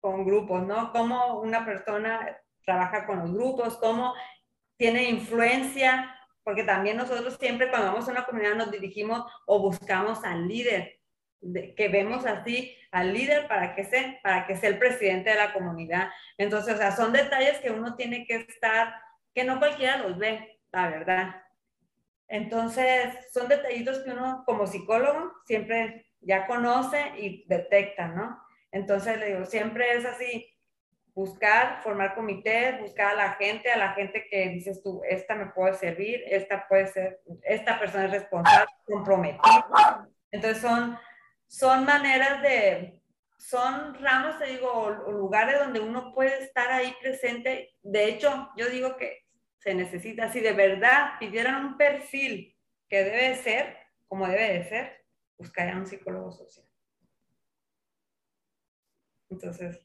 con 0.00 0.24
grupos, 0.24 0.66
¿no? 0.66 0.92
Cómo 0.92 1.40
una 1.40 1.64
persona 1.64 2.38
trabaja 2.64 3.06
con 3.06 3.18
los 3.18 3.32
grupos, 3.32 3.76
cómo 3.76 4.14
tiene 4.76 5.08
influencia, 5.08 6.14
porque 6.42 6.62
también 6.62 6.96
nosotros 6.96 7.36
siempre 7.40 7.70
cuando 7.70 7.88
vamos 7.88 8.08
a 8.08 8.12
una 8.12 8.24
comunidad 8.24 8.54
nos 8.54 8.70
dirigimos 8.70 9.24
o 9.46 9.60
buscamos 9.60 10.22
al 10.24 10.46
líder, 10.46 10.95
que 11.40 11.88
vemos 11.88 12.26
así 12.26 12.76
al 12.90 13.12
líder 13.12 13.46
para 13.46 13.74
que 13.74 13.84
sea, 13.84 14.18
para 14.22 14.46
que 14.46 14.56
sea 14.56 14.70
el 14.70 14.78
presidente 14.78 15.30
de 15.30 15.36
la 15.36 15.52
comunidad. 15.52 16.08
Entonces, 16.38 16.74
o 16.74 16.78
sea, 16.78 16.92
son 16.92 17.12
detalles 17.12 17.58
que 17.58 17.70
uno 17.70 17.94
tiene 17.94 18.26
que 18.26 18.36
estar, 18.36 18.94
que 19.34 19.44
no 19.44 19.58
cualquiera 19.58 19.98
los 19.98 20.18
ve, 20.18 20.60
la 20.72 20.88
verdad. 20.88 21.42
Entonces, 22.28 23.14
son 23.32 23.48
detallitos 23.48 24.00
que 24.00 24.10
uno 24.10 24.42
como 24.46 24.66
psicólogo 24.66 25.32
siempre 25.44 26.06
ya 26.20 26.46
conoce 26.46 27.12
y 27.18 27.44
detecta, 27.46 28.08
¿no? 28.08 28.40
Entonces, 28.72 29.18
le 29.18 29.26
digo, 29.26 29.44
siempre 29.44 29.92
es 29.96 30.04
así, 30.04 30.52
buscar, 31.14 31.82
formar 31.82 32.14
comités, 32.14 32.80
buscar 32.80 33.12
a 33.12 33.14
la 33.14 33.32
gente, 33.34 33.70
a 33.70 33.78
la 33.78 33.92
gente 33.92 34.26
que 34.28 34.48
dices 34.50 34.82
tú, 34.82 35.00
esta 35.08 35.34
me 35.34 35.46
puede 35.46 35.74
servir, 35.74 36.22
esta 36.26 36.68
puede 36.68 36.88
ser, 36.88 37.20
esta 37.42 37.78
persona 37.78 38.06
es 38.06 38.10
responsable, 38.10 38.70
comprometida. 38.84 40.06
Entonces, 40.30 40.60
son, 40.60 40.98
son 41.46 41.84
maneras 41.84 42.42
de, 42.42 43.02
son 43.38 43.94
ramos, 43.94 44.38
te 44.38 44.46
digo, 44.46 44.90
lugares 45.08 45.58
donde 45.58 45.80
uno 45.80 46.12
puede 46.12 46.42
estar 46.42 46.70
ahí 46.70 46.94
presente. 47.00 47.74
De 47.82 48.08
hecho, 48.08 48.50
yo 48.56 48.68
digo 48.68 48.96
que 48.96 49.26
se 49.58 49.74
necesita, 49.74 50.32
si 50.32 50.40
de 50.40 50.52
verdad 50.52 51.18
pidieran 51.18 51.64
un 51.64 51.76
perfil 51.76 52.56
que 52.88 53.04
debe 53.04 53.36
ser, 53.36 53.76
como 54.08 54.26
debe 54.26 54.58
de 54.58 54.68
ser, 54.68 55.04
buscarían 55.38 55.78
un 55.78 55.86
psicólogo 55.86 56.32
social. 56.32 56.66
Entonces, 59.28 59.80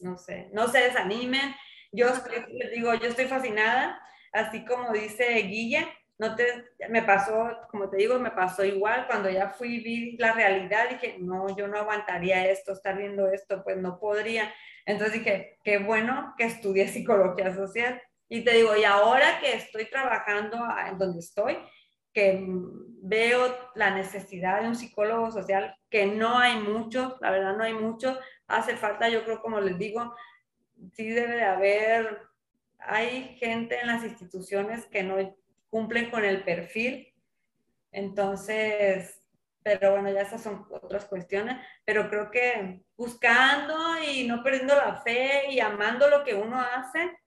no 0.00 0.18
sé, 0.18 0.50
no 0.52 0.68
se 0.68 0.80
desanimen. 0.80 1.54
Yo 1.92 2.08
les 2.48 2.70
digo, 2.70 2.94
yo 2.94 3.08
estoy 3.08 3.26
fascinada, 3.26 4.00
así 4.32 4.64
como 4.64 4.92
dice 4.92 5.34
Guille, 5.42 5.86
no 6.20 6.36
te, 6.36 6.44
me 6.90 7.02
pasó, 7.02 7.50
como 7.70 7.88
te 7.88 7.96
digo, 7.96 8.18
me 8.18 8.30
pasó 8.30 8.62
igual, 8.62 9.06
cuando 9.06 9.30
ya 9.30 9.48
fui, 9.48 9.80
vi 9.80 10.18
la 10.18 10.32
realidad, 10.32 10.90
dije, 10.90 11.16
no, 11.18 11.56
yo 11.56 11.66
no 11.66 11.78
aguantaría 11.78 12.46
esto, 12.46 12.72
estar 12.72 12.98
viendo 12.98 13.32
esto, 13.32 13.64
pues 13.64 13.78
no 13.78 13.98
podría. 13.98 14.52
Entonces 14.84 15.14
dije, 15.14 15.58
qué 15.64 15.78
bueno 15.78 16.34
que 16.36 16.44
estudié 16.44 16.88
psicología 16.92 17.54
social, 17.54 18.02
y 18.28 18.44
te 18.44 18.52
digo, 18.52 18.76
y 18.76 18.84
ahora 18.84 19.40
que 19.40 19.54
estoy 19.54 19.86
trabajando 19.86 20.58
en 20.86 20.98
donde 20.98 21.20
estoy, 21.20 21.56
que 22.12 22.44
veo 23.02 23.56
la 23.74 23.90
necesidad 23.90 24.60
de 24.60 24.68
un 24.68 24.76
psicólogo 24.76 25.30
social, 25.30 25.74
que 25.88 26.04
no 26.04 26.38
hay 26.38 26.56
mucho, 26.60 27.16
la 27.22 27.30
verdad 27.30 27.56
no 27.56 27.64
hay 27.64 27.72
mucho, 27.72 28.18
hace 28.46 28.76
falta, 28.76 29.08
yo 29.08 29.24
creo, 29.24 29.40
como 29.40 29.58
les 29.58 29.78
digo, 29.78 30.14
sí 30.92 31.08
debe 31.08 31.36
de 31.36 31.44
haber, 31.44 32.20
hay 32.78 33.36
gente 33.38 33.80
en 33.80 33.86
las 33.86 34.04
instituciones 34.04 34.84
que 34.84 35.02
no 35.02 35.18
cumplen 35.70 36.10
con 36.10 36.24
el 36.24 36.44
perfil, 36.44 37.14
entonces, 37.92 39.22
pero 39.62 39.92
bueno, 39.92 40.10
ya 40.10 40.22
esas 40.22 40.42
son 40.42 40.66
otras 40.70 41.06
cuestiones, 41.06 41.56
pero 41.84 42.08
creo 42.08 42.30
que 42.30 42.82
buscando 42.96 44.02
y 44.02 44.26
no 44.26 44.42
perdiendo 44.42 44.74
la 44.74 45.00
fe 45.00 45.50
y 45.50 45.60
amando 45.60 46.08
lo 46.08 46.24
que 46.24 46.34
uno 46.34 46.60
hace, 46.60 47.18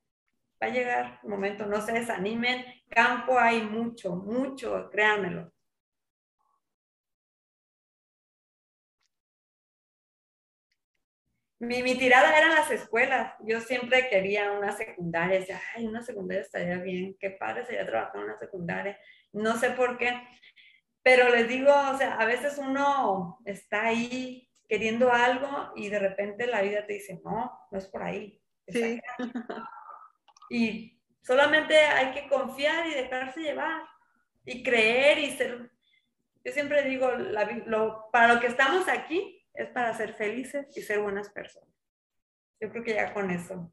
va 0.62 0.67
a 0.67 0.69
llegar 0.69 1.19
un 1.23 1.32
momento, 1.32 1.65
no 1.65 1.82
se 1.82 1.93
desanimen, 1.93 2.65
campo 2.89 3.38
hay 3.39 3.62
mucho, 3.62 4.15
mucho, 4.15 4.89
créanmelo. 4.91 5.51
Mi, 11.63 11.82
mi, 11.82 11.95
tirada 11.95 12.38
eran 12.38 12.52
las 12.52 12.69
escuelas. 12.71 13.34
Yo 13.45 13.62
siempre 13.62 14.10
quería 14.10 14.52
una 14.52 14.71
secundaria. 14.71 15.39
Decía, 15.39 15.62
ay, 15.76 15.86
una 15.86 16.02
secundaria 16.02 16.41
estaría 16.41 16.78
bien. 16.78 17.15
Qué 17.19 17.32
padre 17.32 17.65
sería 17.65 17.86
trabajar 17.86 18.17
en 18.17 18.23
una 18.23 18.38
secundaria. 18.38 18.99
No 19.32 19.58
sé 19.58 19.71
por 19.71 19.97
qué. 19.97 20.13
Pero 21.02 21.30
les 21.30 21.47
digo, 21.47 21.71
o 21.71 21.97
sea, 21.97 22.15
a 22.15 22.26
veces 22.26 22.58
uno 22.58 23.39
está 23.45 23.86
ahí 23.88 24.49
queriendo 24.67 25.12
algo 25.12 25.71
y 25.76 25.89
de 25.89 25.99
repente 25.99 26.47
la 26.47 26.62
vida 26.62 26.86
te 26.86 26.93
dice, 26.93 27.21
no, 27.23 27.52
no 27.71 27.78
es 27.78 27.88
por 27.88 28.04
ahí. 28.04 28.41
Sí. 28.67 28.99
Y 30.49 31.02
solamente 31.21 31.76
hay 31.78 32.12
que 32.12 32.28
confiar 32.28 32.88
y 32.88 32.93
dejarse 32.93 33.41
llevar 33.41 33.82
y 34.45 34.62
creer 34.62 35.19
y 35.19 35.32
ser. 35.32 35.71
Yo 36.43 36.52
siempre 36.52 36.84
digo, 36.84 37.10
para 38.12 38.34
lo 38.34 38.39
que 38.39 38.47
estamos 38.47 38.88
aquí 38.88 39.42
es 39.54 39.70
para 39.70 39.94
ser 39.96 40.13
felices 40.13 40.68
y 40.76 40.82
ser 40.82 41.00
buenas 41.00 41.30
personas. 41.30 41.70
Yo 42.60 42.70
creo 42.70 42.84
que 42.84 42.94
ya 42.94 43.13
con 43.13 43.30
eso. 43.32 43.72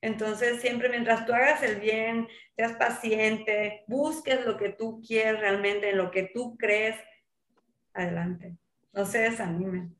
Entonces, 0.00 0.60
siempre 0.60 0.88
mientras 0.88 1.26
tú 1.26 1.32
hagas 1.32 1.62
el 1.62 1.80
bien, 1.80 2.28
seas 2.54 2.74
paciente, 2.74 3.84
busques 3.86 4.44
lo 4.44 4.56
que 4.56 4.68
tú 4.70 5.02
quieres 5.06 5.40
realmente, 5.40 5.90
en 5.90 5.98
lo 5.98 6.10
que 6.10 6.30
tú 6.32 6.56
crees, 6.56 6.96
adelante. 7.94 8.56
No 8.92 9.04
se 9.04 9.18
desanimen. 9.20 9.96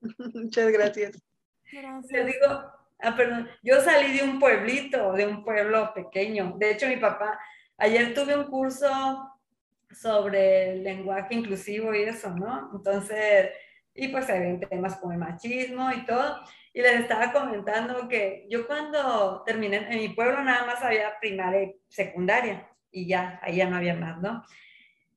Muchas 0.34 0.70
gracias. 0.70 1.22
Gracias. 1.70 2.26
digo, 2.26 2.74
Ah, 3.04 3.14
perdón. 3.14 3.48
Yo 3.62 3.80
salí 3.82 4.16
de 4.16 4.24
un 4.24 4.38
pueblito, 4.38 5.12
de 5.12 5.26
un 5.26 5.44
pueblo 5.44 5.92
pequeño. 5.94 6.54
De 6.56 6.70
hecho, 6.70 6.86
mi 6.86 6.96
papá, 6.96 7.38
ayer 7.76 8.14
tuve 8.14 8.34
un 8.34 8.44
curso 8.44 8.88
sobre 9.90 10.72
el 10.72 10.84
lenguaje 10.84 11.34
inclusivo 11.34 11.94
y 11.94 12.04
eso, 12.04 12.30
¿no? 12.30 12.70
Entonces, 12.74 13.50
y 13.94 14.08
pues 14.08 14.28
había 14.28 14.58
temas 14.60 14.96
como 14.96 15.12
el 15.12 15.18
machismo 15.18 15.90
y 15.92 16.04
todo. 16.04 16.40
Y 16.72 16.82
les 16.82 17.00
estaba 17.00 17.32
comentando 17.32 18.08
que 18.08 18.46
yo 18.50 18.66
cuando 18.66 19.42
terminé, 19.44 19.76
en 19.90 19.98
mi 19.98 20.08
pueblo 20.08 20.42
nada 20.42 20.66
más 20.66 20.82
había 20.82 21.18
primaria 21.20 21.62
y 21.62 21.76
secundaria 21.88 22.68
y 22.90 23.06
ya, 23.06 23.40
ahí 23.42 23.56
ya 23.56 23.68
no 23.68 23.76
había 23.76 23.94
más, 23.94 24.20
¿no? 24.20 24.44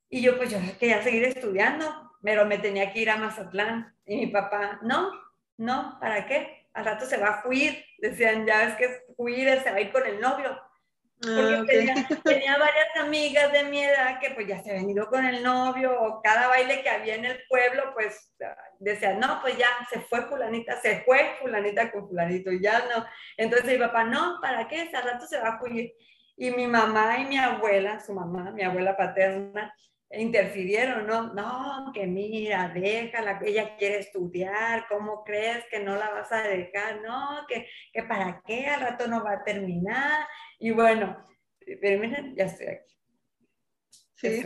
Y 0.09 0.21
yo 0.21 0.37
pues 0.37 0.51
yo 0.51 0.59
quería 0.79 1.01
seguir 1.01 1.23
estudiando, 1.23 1.85
pero 2.21 2.45
me 2.45 2.59
tenía 2.59 2.93
que 2.93 2.99
ir 2.99 3.09
a 3.09 3.17
Mazatlán. 3.17 3.93
Y 4.05 4.17
mi 4.17 4.27
papá, 4.27 4.79
no, 4.83 5.11
no, 5.57 5.97
¿para 5.99 6.25
qué? 6.25 6.57
al 6.77 6.85
rato 6.85 7.05
se 7.07 7.17
va 7.17 7.29
a 7.29 7.41
fuir, 7.41 7.83
decían, 7.97 8.45
ya 8.45 8.65
ves 8.65 8.75
que 8.75 8.85
es 8.85 9.03
fuir, 9.15 9.49
se 9.63 9.71
va 9.71 9.77
a 9.77 9.81
ir 9.81 9.91
con 9.91 10.05
el 10.05 10.21
novio. 10.21 10.61
Porque 11.19 11.91
ah, 11.95 12.07
tenía, 12.23 12.57
varias 12.57 12.95
amigas 12.99 13.51
de 13.51 13.63
mi 13.63 13.83
edad 13.83 14.19
que 14.19 14.31
pues 14.31 14.47
ya 14.47 14.61
se 14.61 14.69
habían 14.71 14.89
ido 14.89 15.07
con 15.07 15.25
el 15.25 15.41
novio, 15.41 15.99
o 15.99 16.21
cada 16.21 16.47
baile 16.47 16.83
que 16.83 16.89
había 16.89 17.15
en 17.15 17.25
el 17.25 17.39
pueblo, 17.49 17.91
pues 17.93 18.35
decían, 18.79 19.19
no, 19.19 19.41
pues 19.41 19.57
ya 19.57 19.67
se 19.89 19.99
fue 20.01 20.21
fulanita, 20.23 20.79
se 20.79 21.01
fue 21.01 21.35
fulanita 21.41 21.91
con 21.91 22.07
fulanito, 22.07 22.51
y 22.51 22.61
ya 22.61 22.85
no. 22.85 23.05
Entonces 23.35 23.67
mi 23.67 23.77
papá, 23.77 24.03
no, 24.03 24.37
¿para 24.41 24.67
qué? 24.67 24.91
Al 24.93 25.03
rato 25.03 25.25
se 25.25 25.39
va 25.39 25.49
a 25.49 25.59
fuir. 25.59 25.91
Y 26.35 26.51
mi 26.51 26.67
mamá 26.67 27.17
y 27.17 27.25
mi 27.25 27.37
abuela, 27.37 27.99
su 27.99 28.13
mamá, 28.13 28.51
mi 28.51 28.63
abuela 28.63 28.95
paterna, 28.95 29.73
interfirieron, 30.11 31.05
¿no? 31.05 31.33
No, 31.33 31.91
que 31.93 32.07
mira, 32.07 32.69
déjala, 32.69 33.39
que 33.39 33.49
ella 33.49 33.75
quiere 33.77 33.99
estudiar, 33.99 34.85
¿cómo 34.87 35.23
crees 35.23 35.65
que 35.69 35.79
no 35.79 35.95
la 35.95 36.09
vas 36.11 36.31
a 36.31 36.43
dejar? 36.43 37.01
No, 37.01 37.45
que, 37.47 37.67
que 37.91 38.03
para 38.03 38.41
qué, 38.45 38.67
al 38.67 38.81
rato 38.81 39.07
no 39.07 39.23
va 39.23 39.33
a 39.33 39.43
terminar. 39.43 40.27
Y 40.59 40.71
bueno, 40.71 41.27
pero 41.81 41.99
miren, 41.99 42.35
ya 42.35 42.45
estoy 42.45 42.67
aquí. 42.67 42.95
Sí. 44.15 44.43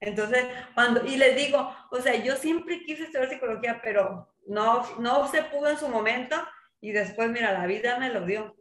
Entonces, 0.00 0.44
cuando, 0.74 1.04
y 1.04 1.16
les 1.16 1.36
digo, 1.36 1.74
o 1.90 2.00
sea, 2.00 2.14
yo 2.14 2.36
siempre 2.36 2.82
quise 2.84 3.02
estudiar 3.04 3.28
psicología, 3.28 3.80
pero 3.82 4.32
no, 4.46 4.82
no 5.00 5.28
se 5.28 5.42
pudo 5.42 5.68
en 5.70 5.78
su 5.78 5.88
momento 5.88 6.36
y 6.80 6.92
después, 6.92 7.28
mira, 7.30 7.52
la 7.52 7.66
vida 7.66 7.98
me 7.98 8.10
lo 8.10 8.24
dio. 8.24 8.56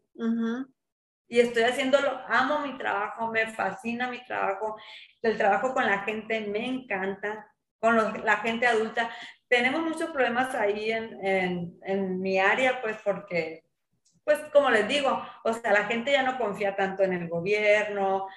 Y 1.28 1.40
estoy 1.40 1.64
haciéndolo, 1.64 2.22
amo 2.28 2.60
mi 2.60 2.78
trabajo, 2.78 3.28
me 3.32 3.48
fascina 3.48 4.10
mi 4.10 4.24
trabajo, 4.26 4.78
el 5.22 5.38
trabajo 5.38 5.74
con 5.74 5.86
la 5.86 6.00
gente 6.00 6.42
me 6.42 6.66
encanta, 6.66 7.52
con 7.80 8.24
la 8.24 8.38
gente 8.38 8.66
adulta. 8.66 9.10
Tenemos 9.48 9.82
muchos 9.82 10.10
problemas 10.12 10.56
ahí 10.56 10.92
en, 10.92 12.22
mi 12.22 12.40
área, 12.40 12.82
pues 12.82 12.98
porque 13.04 13.64
pues 14.24 14.40
como 14.52 14.70
les 14.70 14.86
digo, 14.90 15.22
o 15.46 15.54
sea, 15.54 15.72
la 15.72 15.86
gente 15.86 16.12
ya 16.12 16.22
no 16.22 16.38
confía 16.38 16.76
tanto 16.76 17.04
en 17.04 17.14
el 17.14 17.30
gobierno, 17.30 18.28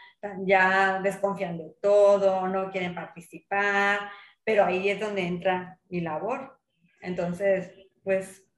ya 0.45 1.01
desconfían 1.03 1.59
de 1.59 1.75
todo, 1.83 2.47
no 2.47 2.71
quieren 2.71 2.95
participar, 2.95 4.09
pero 4.45 4.65
ahí 4.65 4.89
es 4.89 5.01
donde 5.01 5.23
entra 5.23 5.81
mi 5.89 6.01
labor. 6.01 6.61
Entonces, 7.01 7.73
pues 8.05 8.50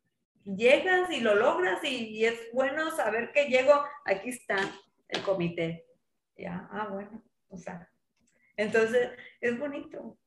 llegas 0.45 1.11
y 1.11 1.21
lo 1.21 1.35
logras 1.35 1.83
y, 1.85 2.25
es 2.25 2.53
bueno 2.53 2.91
saber 2.91 3.33
que 3.33 3.47
llego, 3.47 3.85
aquí 4.05 4.31
está 4.31 4.57
el 5.09 5.23
comité. 5.23 5.87
Ya, 6.37 6.69
ah, 6.73 6.89
bueno, 6.91 7.23
o 7.49 7.57
sea, 7.57 7.89
entonces 8.57 9.11
es 9.41 9.59
bonito, 9.59 10.19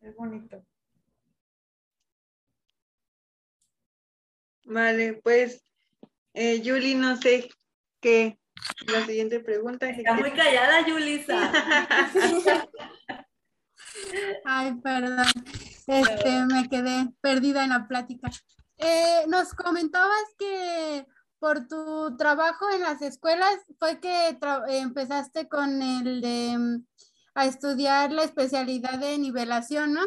es 0.00 0.14
bonito. 0.14 0.64
Vale, 4.64 5.14
pues 5.24 5.64
eh, 6.34 6.60
Yuli, 6.60 6.94
no 6.94 7.16
sé 7.16 7.48
qué. 8.00 8.38
La 8.86 9.04
siguiente 9.04 9.40
pregunta. 9.40 9.88
Está 9.88 10.14
muy 10.14 10.30
callada, 10.30 10.86
Yulisa. 10.86 11.52
Ay, 14.44 14.74
perdón. 14.82 15.26
Este, 15.86 16.46
me 16.46 16.68
quedé 16.68 17.08
perdida 17.20 17.64
en 17.64 17.70
la 17.70 17.88
plática. 17.88 18.30
Eh, 18.82 19.24
nos 19.28 19.52
comentabas 19.54 20.34
que 20.38 21.06
por 21.38 21.66
tu 21.68 22.16
trabajo 22.16 22.70
en 22.70 22.80
las 22.80 23.02
escuelas 23.02 23.58
fue 23.78 24.00
que 24.00 24.38
empezaste 24.68 25.48
con 25.48 25.82
el 25.82 26.20
de 26.20 26.56
mm, 26.58 26.86
a 27.34 27.46
estudiar 27.46 28.10
la 28.12 28.24
especialidad 28.24 28.98
de 28.98 29.18
nivelación, 29.18 29.94
¿no? 29.94 30.02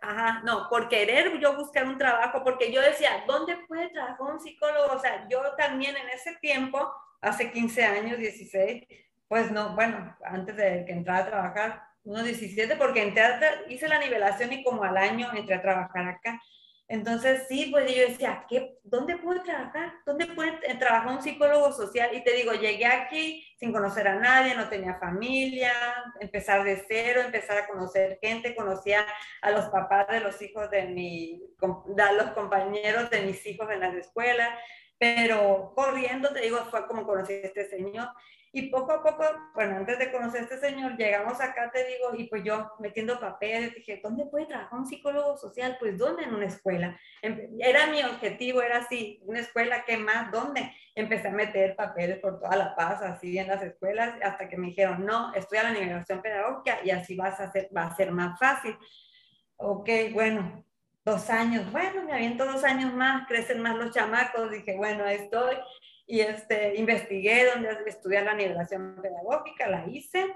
Ajá, 0.00 0.42
no, 0.44 0.68
por 0.68 0.88
querer 0.88 1.38
yo 1.38 1.56
buscar 1.56 1.86
un 1.86 1.96
trabajo, 1.96 2.42
porque 2.42 2.72
yo 2.72 2.80
decía, 2.80 3.24
¿dónde 3.28 3.56
puede 3.68 3.88
trabajar 3.90 4.32
un 4.32 4.40
psicólogo? 4.40 4.94
O 4.94 4.98
sea, 4.98 5.28
yo 5.28 5.40
también 5.56 5.96
en 5.96 6.08
ese 6.08 6.34
tiempo, 6.40 6.92
hace 7.20 7.52
15 7.52 7.84
años, 7.84 8.18
16, 8.18 8.84
pues 9.28 9.52
no, 9.52 9.76
bueno, 9.76 10.16
antes 10.24 10.56
de 10.56 10.84
que 10.84 10.92
entrara 10.92 11.20
a 11.20 11.26
trabajar, 11.26 11.82
unos 12.02 12.24
17, 12.24 12.74
porque 12.74 13.02
entré 13.02 13.22
hice 13.68 13.86
la 13.86 14.00
nivelación 14.00 14.52
y 14.52 14.64
como 14.64 14.82
al 14.82 14.96
año 14.96 15.30
entré 15.34 15.54
a 15.54 15.62
trabajar 15.62 16.08
acá. 16.08 16.40
Entonces, 16.92 17.46
sí, 17.48 17.68
pues 17.70 17.90
yo 17.90 18.02
decía, 18.06 18.44
¿qué, 18.46 18.78
¿dónde 18.84 19.16
puedo 19.16 19.42
trabajar? 19.42 19.94
¿Dónde 20.04 20.26
puede 20.26 20.52
trabajar 20.78 21.16
un 21.16 21.22
psicólogo 21.22 21.72
social? 21.72 22.14
Y 22.14 22.22
te 22.22 22.34
digo, 22.34 22.52
llegué 22.52 22.84
aquí 22.84 23.42
sin 23.56 23.72
conocer 23.72 24.06
a 24.08 24.16
nadie, 24.16 24.54
no 24.54 24.68
tenía 24.68 24.98
familia, 24.98 25.72
empezar 26.20 26.62
de 26.64 26.84
cero, 26.86 27.22
empezar 27.24 27.56
a 27.56 27.66
conocer 27.66 28.18
gente, 28.20 28.54
conocía 28.54 29.06
a 29.40 29.50
los 29.52 29.70
papás 29.70 30.06
de 30.08 30.20
los 30.20 30.42
hijos 30.42 30.70
de 30.70 30.82
mi, 30.88 31.42
a 31.98 32.12
los 32.12 32.32
compañeros 32.32 33.08
de 33.08 33.22
mis 33.22 33.46
hijos 33.46 33.70
en 33.70 33.80
las 33.80 33.94
escuelas, 33.94 34.50
pero 34.98 35.72
corriendo, 35.74 36.28
te 36.28 36.40
digo, 36.40 36.58
fue 36.70 36.86
como 36.86 37.06
conocí 37.06 37.32
a 37.32 37.36
este 37.36 37.70
señor. 37.70 38.08
Y 38.54 38.68
poco 38.68 38.92
a 38.92 39.02
poco, 39.02 39.24
bueno, 39.54 39.76
antes 39.76 39.98
de 39.98 40.12
conocer 40.12 40.40
a 40.40 40.44
este 40.44 40.58
señor, 40.58 40.98
llegamos 40.98 41.40
acá, 41.40 41.70
te 41.72 41.86
digo, 41.86 42.14
y 42.14 42.24
pues 42.24 42.44
yo 42.44 42.70
metiendo 42.80 43.18
papeles, 43.18 43.74
dije, 43.74 43.98
¿dónde 44.02 44.26
puede 44.26 44.44
trabajar 44.44 44.78
un 44.78 44.84
psicólogo 44.84 45.38
social? 45.38 45.78
Pues, 45.80 45.96
¿dónde? 45.96 46.24
En 46.24 46.34
una 46.34 46.44
escuela. 46.44 47.00
Era 47.22 47.86
mi 47.86 48.02
objetivo, 48.02 48.60
era 48.60 48.78
así, 48.78 49.22
una 49.24 49.40
escuela, 49.40 49.84
¿qué 49.86 49.96
más? 49.96 50.30
¿Dónde? 50.30 50.70
Empecé 50.94 51.28
a 51.28 51.32
meter 51.32 51.74
papeles 51.76 52.18
por 52.18 52.40
toda 52.40 52.54
La 52.54 52.76
Paz, 52.76 53.00
así 53.00 53.38
en 53.38 53.48
las 53.48 53.62
escuelas, 53.62 54.16
hasta 54.22 54.46
que 54.50 54.58
me 54.58 54.66
dijeron, 54.66 55.06
no, 55.06 55.32
estoy 55.34 55.56
a 55.56 55.62
la 55.62 55.70
nivelación 55.70 56.20
pedagógica 56.20 56.80
y 56.84 56.90
así 56.90 57.16
vas 57.16 57.40
a 57.40 57.44
hacer, 57.44 57.70
va 57.74 57.86
a 57.86 57.96
ser 57.96 58.12
más 58.12 58.38
fácil. 58.38 58.76
Ok, 59.56 59.88
bueno, 60.12 60.62
dos 61.04 61.30
años, 61.30 61.72
bueno, 61.72 62.04
me 62.04 62.12
aviento 62.12 62.44
dos 62.44 62.64
años 62.64 62.92
más, 62.92 63.26
crecen 63.26 63.62
más 63.62 63.76
los 63.76 63.94
chamacos, 63.94 64.50
dije, 64.50 64.76
bueno, 64.76 65.06
estoy, 65.06 65.56
y 66.12 66.20
este, 66.20 66.74
investigué 66.76 67.46
dónde 67.46 67.70
estudiar 67.86 68.24
la 68.24 68.34
nivelación 68.34 69.00
pedagógica, 69.00 69.66
la 69.66 69.86
hice. 69.88 70.26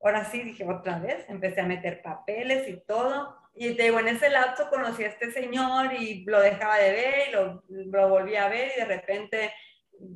Ahora 0.00 0.24
sí, 0.24 0.42
dije 0.42 0.64
otra 0.66 1.00
vez, 1.00 1.28
empecé 1.28 1.60
a 1.60 1.66
meter 1.66 2.00
papeles 2.00 2.66
y 2.66 2.82
todo. 2.86 3.36
Y 3.54 3.74
te 3.74 3.82
digo, 3.82 4.00
en 4.00 4.08
ese 4.08 4.30
lapso 4.30 4.70
conocí 4.70 5.04
a 5.04 5.08
este 5.08 5.30
señor 5.30 5.92
y 5.92 6.24
lo 6.24 6.40
dejaba 6.40 6.78
de 6.78 6.92
ver 6.92 7.28
y 7.28 7.32
lo, 7.32 7.62
lo 7.68 8.08
volví 8.08 8.36
a 8.36 8.48
ver 8.48 8.72
y 8.74 8.80
de 8.80 8.86
repente 8.86 9.52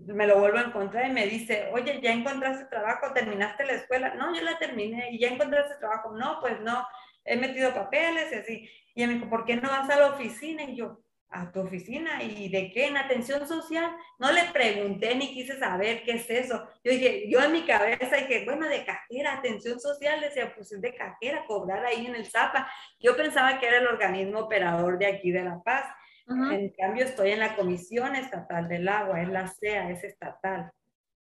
me 0.06 0.26
lo 0.26 0.38
vuelvo 0.38 0.56
a 0.56 0.62
encontrar 0.62 1.10
y 1.10 1.12
me 1.12 1.26
dice, 1.26 1.68
oye, 1.74 2.00
¿ya 2.02 2.10
encontraste 2.10 2.64
trabajo? 2.70 3.12
¿Terminaste 3.12 3.66
la 3.66 3.74
escuela? 3.74 4.14
No, 4.14 4.34
yo 4.34 4.40
la 4.40 4.58
terminé. 4.58 5.10
¿Y 5.10 5.18
ya 5.18 5.28
encontraste 5.28 5.74
trabajo? 5.78 6.16
No, 6.16 6.38
pues 6.40 6.58
no, 6.62 6.86
he 7.22 7.36
metido 7.36 7.74
papeles 7.74 8.32
y 8.32 8.36
así. 8.36 8.70
Y 8.94 9.06
me 9.06 9.12
dijo, 9.12 9.28
¿por 9.28 9.44
qué 9.44 9.56
no 9.56 9.68
vas 9.68 9.90
a 9.90 10.00
la 10.00 10.06
oficina? 10.06 10.62
Y 10.62 10.76
yo, 10.76 11.02
a 11.32 11.50
tu 11.50 11.60
oficina 11.60 12.22
y 12.22 12.48
de 12.48 12.70
qué 12.72 12.86
en 12.86 12.96
atención 12.96 13.46
social. 13.48 13.90
No 14.18 14.30
le 14.32 14.44
pregunté 14.52 15.14
ni 15.14 15.32
quise 15.32 15.58
saber 15.58 16.02
qué 16.04 16.12
es 16.12 16.30
eso. 16.30 16.68
Yo 16.84 16.92
dije, 16.92 17.28
yo 17.28 17.40
en 17.40 17.52
mi 17.52 17.64
cabeza 17.64 18.16
dije, 18.16 18.44
bueno, 18.44 18.68
de 18.68 18.84
cajera, 18.84 19.34
atención 19.34 19.80
social, 19.80 20.20
decía, 20.20 20.54
pues 20.54 20.72
es 20.72 20.80
de 20.80 20.94
cajera, 20.94 21.44
cobrar 21.46 21.84
ahí 21.84 22.06
en 22.06 22.14
el 22.14 22.26
Zapa. 22.26 22.70
Yo 23.00 23.16
pensaba 23.16 23.58
que 23.58 23.66
era 23.66 23.78
el 23.78 23.86
organismo 23.86 24.40
operador 24.40 24.98
de 24.98 25.06
aquí 25.06 25.32
de 25.32 25.42
La 25.42 25.60
Paz. 25.62 25.86
En 26.28 26.70
cambio, 26.70 27.04
estoy 27.04 27.32
en 27.32 27.40
la 27.40 27.56
Comisión 27.56 28.14
Estatal 28.14 28.68
del 28.68 28.88
Agua, 28.88 29.20
es 29.20 29.28
la 29.28 29.48
CEA, 29.48 29.90
es 29.90 30.04
estatal. 30.04 30.70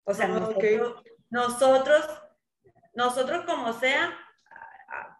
O 0.04 0.14
sea, 0.14 0.26
ah, 0.26 0.30
nosotros, 0.30 1.04
nosotros, 1.30 2.22
nosotros 2.94 3.46
como 3.46 3.74
sea, 3.74 4.16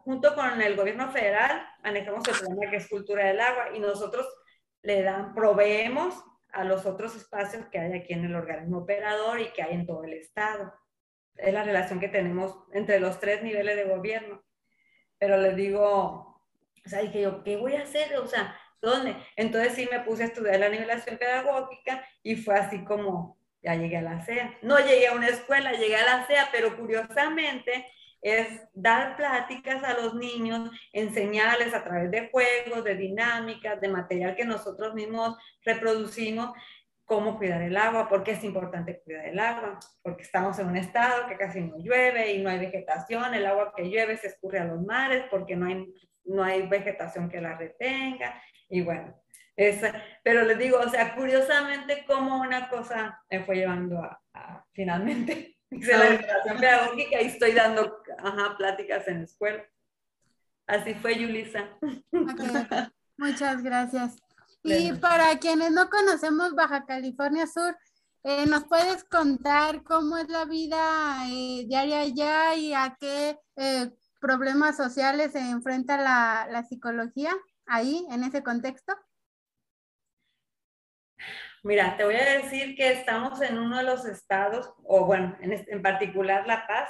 junto 0.04 0.34
con 0.36 0.62
el 0.62 0.76
gobierno 0.76 1.12
federal, 1.12 1.68
manejamos 1.84 2.28
el 2.28 2.36
programa 2.36 2.70
que 2.70 2.78
es 2.78 2.90
cultura 2.90 3.26
del 3.26 3.40
agua 3.40 3.70
y 3.74 3.80
nosotros 3.80 4.28
le 4.84 5.04
dan, 5.04 5.34
proveemos 5.34 6.24
a 6.52 6.64
los 6.64 6.86
otros 6.86 7.16
espacios 7.16 7.66
que 7.68 7.80
hay 7.80 7.94
aquí 7.94 8.14
en 8.14 8.26
el 8.26 8.36
organismo 8.36 8.80
operador 8.80 9.40
y 9.40 9.52
que 9.54 9.64
hay 9.64 9.74
en 9.74 9.86
todo 9.86 10.04
el 10.04 10.14
Estado. 10.14 10.74
Es 11.36 11.54
la 11.54 11.64
relación 11.64 12.00
que 12.00 12.10
tenemos 12.10 12.56
entre 12.74 13.00
los 13.00 13.20
tres 13.20 13.42
niveles 13.42 13.76
de 13.76 13.86
gobierno. 13.86 14.44
Pero 15.18 15.38
les 15.38 15.56
digo, 15.56 15.84
o 16.86 16.90
sea, 16.90 17.02
dije 17.02 17.22
yo, 17.22 17.44
¿qué 17.44 17.58
voy 17.58 17.76
a 17.76 17.84
hacer? 17.84 18.16
O 18.18 18.28
sea, 18.28 18.58
¿dónde? 18.82 19.16
Entonces 19.36 19.74
sí 19.74 19.88
me 19.92 20.02
puse 20.02 20.24
a 20.24 20.28
estudiar 20.28 20.60
la 20.60 20.70
nivelación 20.70 21.18
pedagógica 21.18 22.06
y 22.24 22.36
fue 22.36 22.56
así 22.56 22.84
como, 22.84 23.38
ya 23.62 23.76
llegué 23.76 23.98
a 23.98 24.02
la 24.02 24.22
CEA. 24.22 24.58
No 24.62 24.80
llegué 24.80 25.08
a 25.08 25.14
una 25.14 25.28
escuela, 25.28 25.72
llegué 25.74 25.96
a 25.96 26.06
la 26.06 26.26
CEA, 26.26 26.50
pero 26.52 26.76
curiosamente 26.76 27.86
es 28.22 28.62
dar 28.74 29.18
pláticas 29.18 29.84
a 29.84 29.94
los 29.94 30.14
niños, 30.14 30.70
enseñarles 30.94 31.74
a 31.74 31.84
través 31.84 32.12
de 32.12 32.30
juegos, 32.30 32.84
de 32.84 32.96
dinámicas, 32.96 33.82
de 33.82 33.90
material 33.90 34.36
que 34.36 34.46
nosotros 34.46 34.94
mismos 34.94 35.38
reproducimos, 35.66 36.52
cómo 37.06 37.38
cuidar 37.38 37.62
el 37.62 37.76
agua, 37.76 38.08
por 38.08 38.24
qué 38.24 38.32
es 38.32 38.44
importante 38.44 39.02
cuidar 39.04 39.26
el 39.26 39.40
agua, 39.40 39.80
porque 40.02 40.24
estamos 40.24 40.58
en 40.60 40.68
un 40.68 40.78
estado 40.78 41.28
que 41.28 41.36
casi 41.36 41.62
no 41.62 41.78
llueve 41.78 42.32
y 42.32 42.42
no 42.42 42.50
hay 42.50 42.60
vegetación, 42.60 43.34
el 43.34 43.46
agua 43.46 43.74
que 43.76 43.90
llueve 43.90 44.16
se 44.18 44.28
escurre 44.28 44.60
a 44.60 44.66
los 44.66 44.82
mares 44.82 45.26
porque 45.30 45.56
no 45.56 45.66
hay, 45.66 45.94
no 46.24 46.44
hay 46.44 46.68
vegetación 46.68 47.28
que 47.28 47.42
la 47.42 47.58
retenga, 47.58 48.42
y 48.70 48.82
bueno, 48.82 49.14
es, 49.58 49.82
pero 50.24 50.44
les 50.44 50.58
digo, 50.58 50.78
o 50.80 50.88
sea, 50.88 51.14
curiosamente 51.14 52.06
cómo 52.08 52.40
una 52.40 52.70
cosa 52.70 53.22
me 53.30 53.44
fue 53.44 53.58
llevando 53.58 54.02
a 54.34 54.66
finalmente 54.72 55.58
Hice 55.72 55.98
la 55.98 56.08
educación 56.08 56.58
pedagógica 56.60 57.22
y 57.22 57.26
estoy 57.28 57.54
dando 57.54 58.04
ajá, 58.20 58.58
pláticas 58.58 59.08
en 59.08 59.20
la 59.20 59.24
escuela. 59.24 59.64
Así 60.68 60.94
fue, 60.96 61.18
Yulisa. 61.18 61.70
Muchas 63.18 63.64
gracias. 63.64 64.18
Y 64.64 64.94
para 64.94 65.40
quienes 65.40 65.72
no 65.72 65.90
conocemos 65.90 66.54
Baja 66.54 66.86
California 66.86 67.48
Sur, 67.48 67.78
eh, 68.24 68.46
¿nos 68.46 68.66
puedes 68.66 69.04
contar 69.06 69.84
cómo 69.84 70.18
es 70.18 70.30
la 70.30 70.46
vida 70.46 71.26
eh, 71.28 71.66
diaria 71.68 72.02
allá 72.02 72.56
y 72.56 72.74
a 72.74 72.96
qué 73.00 73.40
eh, 73.56 73.90
problemas 74.20 74.78
sociales 74.78 75.32
se 75.32 75.40
enfrenta 75.40 75.98
la, 75.98 76.48
la 76.52 76.64
psicología 76.64 77.32
ahí, 77.66 78.06
en 78.12 78.24
ese 78.24 78.44
contexto? 78.44 78.94
Mira, 81.64 81.96
te 81.96 82.04
voy 82.04 82.16
a 82.16 82.40
decir 82.40 82.76
que 82.76 82.92
estamos 82.92 83.40
en 83.42 83.58
uno 83.58 83.78
de 83.78 83.84
los 83.84 84.06
estados, 84.06 84.74
o 84.84 85.06
bueno, 85.06 85.38
en, 85.42 85.82
particular 85.82 86.48
La 86.48 86.66
Paz, 86.66 86.90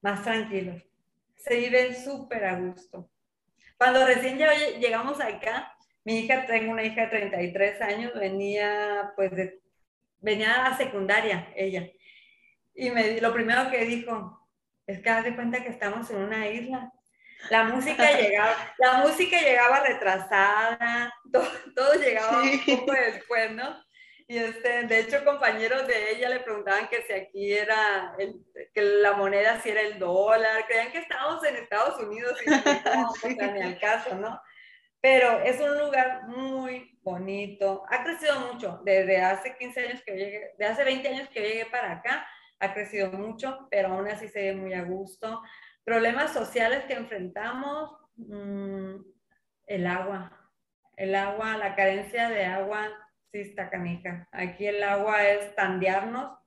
más 0.00 0.22
tranquilos. 0.22 0.82
Se 1.36 1.56
vive 1.56 1.94
súper 1.94 2.44
a 2.44 2.58
gusto. 2.58 3.10
Cuando 3.76 4.06
recién 4.06 4.38
llegamos 4.38 5.20
acá, 5.20 5.76
mi 6.04 6.20
hija, 6.20 6.46
tengo 6.46 6.72
una 6.72 6.82
hija 6.82 7.02
de 7.02 7.08
33 7.08 7.80
años, 7.82 8.14
venía 8.14 9.12
pues 9.16 9.30
de, 9.32 9.60
venía 10.18 10.66
a 10.66 10.76
secundaria 10.76 11.52
ella. 11.54 11.90
Y 12.74 12.90
me, 12.90 13.20
lo 13.20 13.34
primero 13.34 13.70
que 13.70 13.84
dijo, 13.84 14.48
es 14.86 15.00
que 15.00 15.10
haz 15.10 15.24
de 15.24 15.34
cuenta 15.34 15.62
que 15.62 15.68
estamos 15.68 16.10
en 16.10 16.18
una 16.18 16.48
isla. 16.48 16.90
La 17.50 17.64
música 17.64 18.10
llegaba, 18.18 18.74
la 18.78 18.94
música 18.98 19.40
llegaba 19.40 19.80
retrasada, 19.80 21.14
todo, 21.74 21.94
llegaba 21.94 22.42
un 22.42 22.60
poco 22.64 22.92
después, 22.92 23.50
¿no? 23.52 23.82
Y 24.28 24.38
este, 24.38 24.84
de 24.84 25.00
hecho, 25.00 25.24
compañeros 25.24 25.86
de 25.86 26.12
ella 26.12 26.30
le 26.30 26.40
preguntaban 26.40 26.88
que 26.88 27.02
si 27.02 27.12
aquí 27.12 27.52
era, 27.52 28.14
el, 28.18 28.34
que 28.72 28.82
la 28.82 29.12
moneda 29.12 29.60
si 29.60 29.70
era 29.70 29.82
el 29.82 29.98
dólar, 29.98 30.64
creían 30.66 30.92
que 30.92 30.98
estábamos 30.98 31.44
en 31.44 31.56
Estados 31.56 32.00
Unidos 32.00 32.38
y 32.44 32.48
no, 32.96 33.10
o 33.10 33.14
sea, 33.14 33.52
ni 33.52 33.60
al 33.60 33.78
caso, 33.78 34.14
¿no? 34.14 34.40
Pero 35.00 35.40
es 35.40 35.60
un 35.60 35.76
lugar 35.78 36.28
muy 36.28 36.98
bonito, 37.02 37.84
ha 37.90 38.04
crecido 38.04 38.38
mucho, 38.40 38.80
desde 38.84 39.20
hace 39.20 39.56
15 39.56 39.80
años 39.80 40.02
que 40.06 40.12
llegué, 40.12 40.54
de 40.56 40.64
hace 40.64 40.84
20 40.84 41.08
años 41.08 41.28
que 41.28 41.40
llegué 41.40 41.66
para 41.66 41.92
acá, 41.92 42.26
ha 42.60 42.72
crecido 42.72 43.10
mucho, 43.10 43.66
pero 43.70 43.88
aún 43.88 44.06
así 44.08 44.28
se 44.28 44.40
ve 44.40 44.54
muy 44.54 44.72
a 44.72 44.82
gusto. 44.82 45.42
Problemas 45.84 46.32
sociales 46.32 46.84
que 46.84 46.94
enfrentamos, 46.94 47.90
mmm, 48.16 48.96
el 49.66 49.86
agua, 49.86 50.50
el 50.96 51.14
agua, 51.14 51.56
la 51.56 51.74
carencia 51.74 52.28
de 52.28 52.44
agua 52.44 52.88
sí 53.32 53.40
está 53.40 53.70
canija. 53.70 54.28
Aquí 54.30 54.66
el 54.66 54.82
agua 54.82 55.26
es 55.26 55.54
tandearnos. 55.54 56.38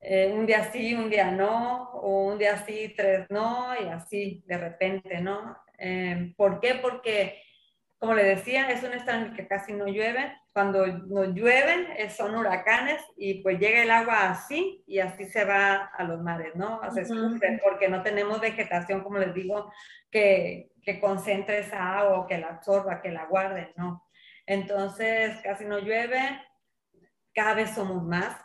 Eh, 0.00 0.32
un 0.32 0.46
día 0.46 0.64
sí, 0.72 0.94
un 0.94 1.10
día 1.10 1.30
no, 1.30 1.90
o 1.92 2.26
un 2.26 2.38
día 2.38 2.56
sí, 2.64 2.92
tres 2.96 3.26
no, 3.30 3.72
y 3.80 3.86
así 3.88 4.42
de 4.46 4.58
repente, 4.58 5.20
¿no? 5.20 5.56
Eh, 5.78 6.32
¿Por 6.36 6.58
qué? 6.58 6.74
Porque, 6.76 7.42
como 8.02 8.14
le 8.14 8.24
decía, 8.24 8.68
es 8.68 8.82
un 8.82 8.94
estado 8.94 9.20
en 9.20 9.24
el 9.26 9.36
que 9.36 9.46
casi 9.46 9.72
no 9.74 9.86
llueve. 9.86 10.36
Cuando 10.52 10.84
no 10.88 11.22
llueven 11.22 11.86
eh, 11.96 12.10
son 12.10 12.34
huracanes 12.34 13.00
y 13.16 13.44
pues 13.44 13.60
llega 13.60 13.80
el 13.80 13.92
agua 13.92 14.28
así 14.28 14.82
y 14.88 14.98
así 14.98 15.26
se 15.26 15.44
va 15.44 15.84
a 15.84 16.02
los 16.02 16.20
mares, 16.20 16.56
¿no? 16.56 16.80
Se 16.92 17.02
escurre 17.02 17.60
porque 17.62 17.88
no 17.88 18.02
tenemos 18.02 18.40
vegetación, 18.40 19.04
como 19.04 19.18
les 19.18 19.32
digo, 19.32 19.72
que, 20.10 20.72
que 20.82 20.98
concentre 20.98 21.60
esa 21.60 22.00
agua, 22.00 22.26
que 22.26 22.38
la 22.38 22.48
absorba, 22.48 23.00
que 23.00 23.12
la 23.12 23.26
guarde, 23.26 23.72
¿no? 23.76 24.04
Entonces, 24.46 25.36
casi 25.44 25.64
no 25.64 25.78
llueve, 25.78 26.42
cada 27.32 27.54
vez 27.54 27.70
somos 27.70 28.02
más, 28.02 28.36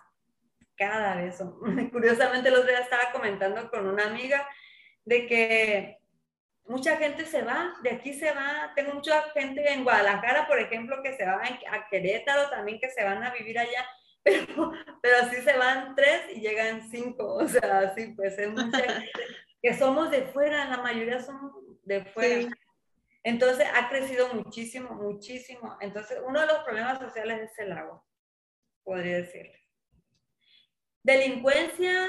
cada 0.76 1.15
vez 1.15 1.36
somos. 1.36 1.58
Curiosamente, 1.91 2.52
los 2.52 2.67
días 2.67 2.82
estaba 2.82 3.12
comentando 3.12 3.72
con 3.72 3.88
una 3.88 4.06
amiga 4.06 4.48
de 5.04 5.26
que 5.26 5.97
mucha 6.68 6.98
gente 6.98 7.26
se 7.26 7.42
va, 7.42 7.76
de 7.82 7.92
aquí 7.92 8.14
se 8.14 8.32
va, 8.32 8.72
tengo 8.76 8.94
mucha 8.94 9.22
gente 9.32 9.72
en 9.72 9.84
Guadalajara, 9.84 10.48
por 10.48 10.60
ejemplo, 10.60 11.02
que 11.02 11.16
se 11.16 11.26
va 11.26 11.42
a 11.72 11.90
Querétaro 11.90 12.50
también, 12.50 12.80
que 12.80 12.90
se 12.90 13.04
van 13.04 13.24
a 13.24 13.32
vivir 13.32 13.58
allá, 13.58 13.88
pero, 14.24 14.72
pero 15.02 15.18
así 15.18 15.38
se 15.38 15.58
van 15.58 15.96
tres 15.96 16.24
y 16.36 16.42
llegan 16.42 16.90
cinco, 16.90 17.36
o 17.36 17.48
sea, 17.48 17.80
así 17.80 18.14
pues 18.16 18.38
es 18.38 18.50
mucha 18.50 18.78
gente, 18.84 19.12
que 19.62 19.74
somos 19.74 20.12
de 20.12 20.24
fuera, 20.24 20.66
la 20.66 20.78
mayoría 20.78 21.22
somos 21.22 21.54
de 21.84 22.04
fuera. 22.06 22.50
Entonces 23.24 23.68
ha 23.74 23.90
crecido 23.90 24.34
muchísimo, 24.34 24.92
muchísimo. 24.92 25.78
Entonces 25.82 26.20
uno 26.26 26.40
de 26.40 26.48
los 26.48 26.60
problemas 26.60 27.00
sociales 27.00 27.52
es 27.52 27.60
el 27.60 27.74
agua, 27.74 28.02
podría 28.84 29.18
decirle. 29.18 29.68
Delincuencia, 31.04 32.08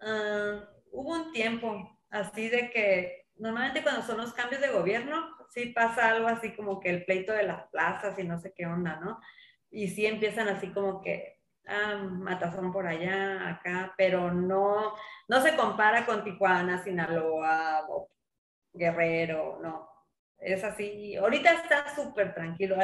uh, 0.00 0.60
hubo 0.90 1.12
un 1.12 1.32
tiempo 1.32 1.98
así 2.10 2.48
de 2.48 2.70
que 2.70 3.27
normalmente 3.38 3.82
cuando 3.82 4.02
son 4.02 4.18
los 4.18 4.32
cambios 4.32 4.60
de 4.60 4.68
gobierno, 4.68 5.36
sí 5.50 5.66
pasa 5.66 6.10
algo 6.10 6.28
así 6.28 6.54
como 6.54 6.80
que 6.80 6.90
el 6.90 7.04
pleito 7.04 7.32
de 7.32 7.44
las 7.44 7.68
plazas 7.68 8.18
y 8.18 8.24
no 8.24 8.38
sé 8.38 8.52
qué 8.56 8.66
onda, 8.66 8.96
¿no? 8.96 9.20
Y 9.70 9.88
sí 9.88 10.06
empiezan 10.06 10.48
así 10.48 10.68
como 10.72 11.00
que, 11.00 11.40
ah, 11.66 11.96
matazón 11.96 12.72
por 12.72 12.86
allá, 12.86 13.48
acá, 13.48 13.94
pero 13.96 14.32
no, 14.32 14.94
no 15.28 15.40
se 15.40 15.56
compara 15.56 16.06
con 16.06 16.24
Tijuana, 16.24 16.82
Sinaloa, 16.82 17.86
o 17.88 18.10
Guerrero, 18.72 19.58
no 19.62 19.88
es 20.38 20.62
así. 20.64 21.16
Ahorita 21.16 21.52
está 21.52 21.94
súper 21.94 22.34
tranquilo. 22.34 22.76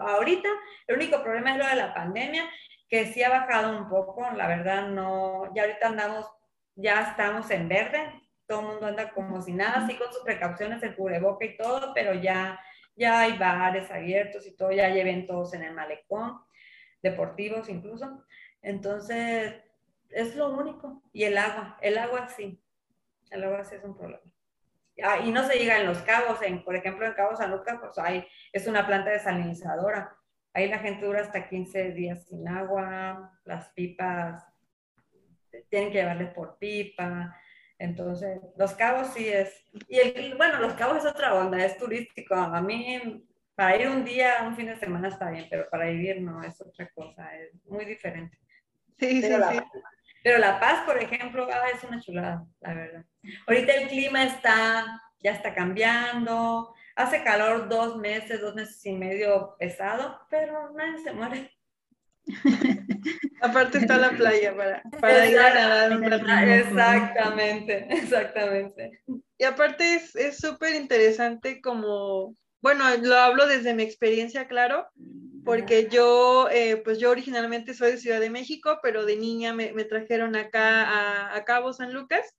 ahorita 0.00 0.48
el 0.86 0.96
único 0.96 1.22
problema 1.22 1.52
es 1.52 1.58
lo 1.58 1.66
de 1.66 1.76
la 1.76 1.94
pandemia, 1.94 2.48
que 2.88 3.06
sí 3.06 3.22
ha 3.22 3.30
bajado 3.30 3.76
un 3.76 3.88
poco. 3.88 4.30
La 4.32 4.46
verdad, 4.46 4.88
no. 4.88 5.52
Ya 5.54 5.62
ahorita 5.62 5.88
andamos, 5.88 6.30
ya 6.76 7.02
estamos 7.02 7.50
en 7.50 7.68
verde. 7.68 8.20
Todo 8.46 8.60
el 8.60 8.66
mundo 8.66 8.86
anda 8.86 9.10
como 9.12 9.40
si 9.40 9.52
nada, 9.52 9.84
así 9.84 9.96
con 9.96 10.12
sus 10.12 10.22
precauciones, 10.22 10.82
el 10.82 10.94
cubreboca 10.94 11.44
y 11.44 11.56
todo, 11.56 11.92
pero 11.94 12.14
ya, 12.14 12.60
ya 12.94 13.20
hay 13.20 13.38
bares 13.38 13.90
abiertos 13.90 14.46
y 14.46 14.56
todo, 14.56 14.72
ya 14.72 14.86
hay 14.86 15.00
eventos 15.00 15.54
en 15.54 15.62
el 15.62 15.74
malecón, 15.74 16.40
deportivos 17.02 17.68
incluso. 17.68 18.24
Entonces, 18.60 19.54
es 20.10 20.36
lo 20.36 20.50
único. 20.50 21.02
Y 21.12 21.24
el 21.24 21.38
agua, 21.38 21.78
el 21.80 21.98
agua 21.98 22.28
sí. 22.28 22.60
El 23.30 23.44
agua 23.44 23.64
sí 23.64 23.76
es 23.76 23.84
un 23.84 23.96
problema. 23.96 24.22
Ah, 25.02 25.18
y 25.24 25.32
no 25.32 25.44
se 25.44 25.58
llega 25.58 25.78
en 25.78 25.86
los 25.86 25.98
cabos, 26.02 26.40
en, 26.42 26.62
por 26.64 26.76
ejemplo, 26.76 27.04
en 27.04 27.14
Cabo 27.14 27.36
San 27.36 27.50
Lucas, 27.50 27.78
pues 27.80 27.98
hay, 27.98 28.26
es 28.52 28.66
una 28.66 28.86
planta 28.86 29.10
desalinizadora. 29.10 30.16
Ahí 30.52 30.68
la 30.68 30.78
gente 30.78 31.04
dura 31.04 31.20
hasta 31.20 31.48
15 31.48 31.92
días 31.92 32.26
sin 32.26 32.46
agua, 32.46 33.32
las 33.44 33.70
pipas 33.70 34.44
tienen 35.68 35.90
que 35.90 35.98
llevarles 35.98 36.32
por 36.32 36.58
pipa. 36.58 37.36
Entonces, 37.78 38.40
los 38.56 38.72
cabos 38.74 39.08
sí 39.14 39.28
es. 39.28 39.64
Y 39.88 39.98
el, 39.98 40.36
bueno, 40.36 40.60
los 40.60 40.74
cabos 40.74 40.98
es 40.98 41.06
otra 41.06 41.34
onda, 41.34 41.64
es 41.64 41.76
turístico. 41.76 42.34
A 42.34 42.60
mí, 42.60 43.26
para 43.54 43.76
ir 43.76 43.88
un 43.88 44.04
día, 44.04 44.44
un 44.46 44.56
fin 44.56 44.66
de 44.66 44.76
semana 44.76 45.08
está 45.08 45.30
bien, 45.30 45.46
pero 45.50 45.68
para 45.70 45.86
vivir 45.86 46.20
no, 46.20 46.42
es 46.42 46.60
otra 46.60 46.88
cosa, 46.94 47.34
es 47.36 47.54
muy 47.66 47.84
diferente. 47.84 48.38
Sí, 48.98 49.22
sí, 49.22 49.28
sí. 49.28 49.60
Pero 50.22 50.38
La 50.38 50.58
Paz, 50.58 50.84
por 50.86 50.96
ejemplo, 50.96 51.46
ah, 51.52 51.68
es 51.74 51.84
una 51.84 52.00
chulada, 52.00 52.46
la 52.60 52.74
verdad. 52.74 53.04
Ahorita 53.46 53.74
el 53.74 53.88
clima 53.88 54.24
está, 54.24 55.02
ya 55.20 55.32
está 55.32 55.52
cambiando, 55.52 56.74
hace 56.96 57.22
calor 57.22 57.68
dos 57.68 57.98
meses, 57.98 58.40
dos 58.40 58.54
meses 58.54 58.84
y 58.86 58.92
medio 58.92 59.56
pesado, 59.58 60.20
pero 60.30 60.70
nadie 60.72 60.98
se 61.02 61.12
muere. 61.12 61.53
Aparte 63.40 63.78
está 63.78 63.98
la 63.98 64.10
playa 64.10 64.56
para, 64.56 64.82
para 65.00 65.28
ir 65.28 65.38
a 65.38 65.54
nadar 65.54 66.48
Exactamente, 66.48 67.86
exactamente. 67.90 69.02
Y 69.36 69.44
aparte 69.44 70.00
es 70.14 70.38
súper 70.38 70.74
interesante 70.74 71.60
como, 71.60 72.34
bueno, 72.62 72.84
lo 73.02 73.16
hablo 73.16 73.46
desde 73.46 73.74
mi 73.74 73.82
experiencia, 73.82 74.48
claro, 74.48 74.88
porque 75.44 75.88
yo, 75.90 76.48
eh, 76.50 76.78
pues 76.78 76.98
yo 76.98 77.10
originalmente 77.10 77.74
soy 77.74 77.92
de 77.92 77.98
Ciudad 77.98 78.20
de 78.20 78.30
México, 78.30 78.78
pero 78.82 79.04
de 79.04 79.16
niña 79.16 79.52
me, 79.52 79.72
me 79.72 79.84
trajeron 79.84 80.36
acá 80.36 81.36
a, 81.36 81.44
Cabo 81.44 81.72
San 81.72 81.92
Lucas 81.92 82.34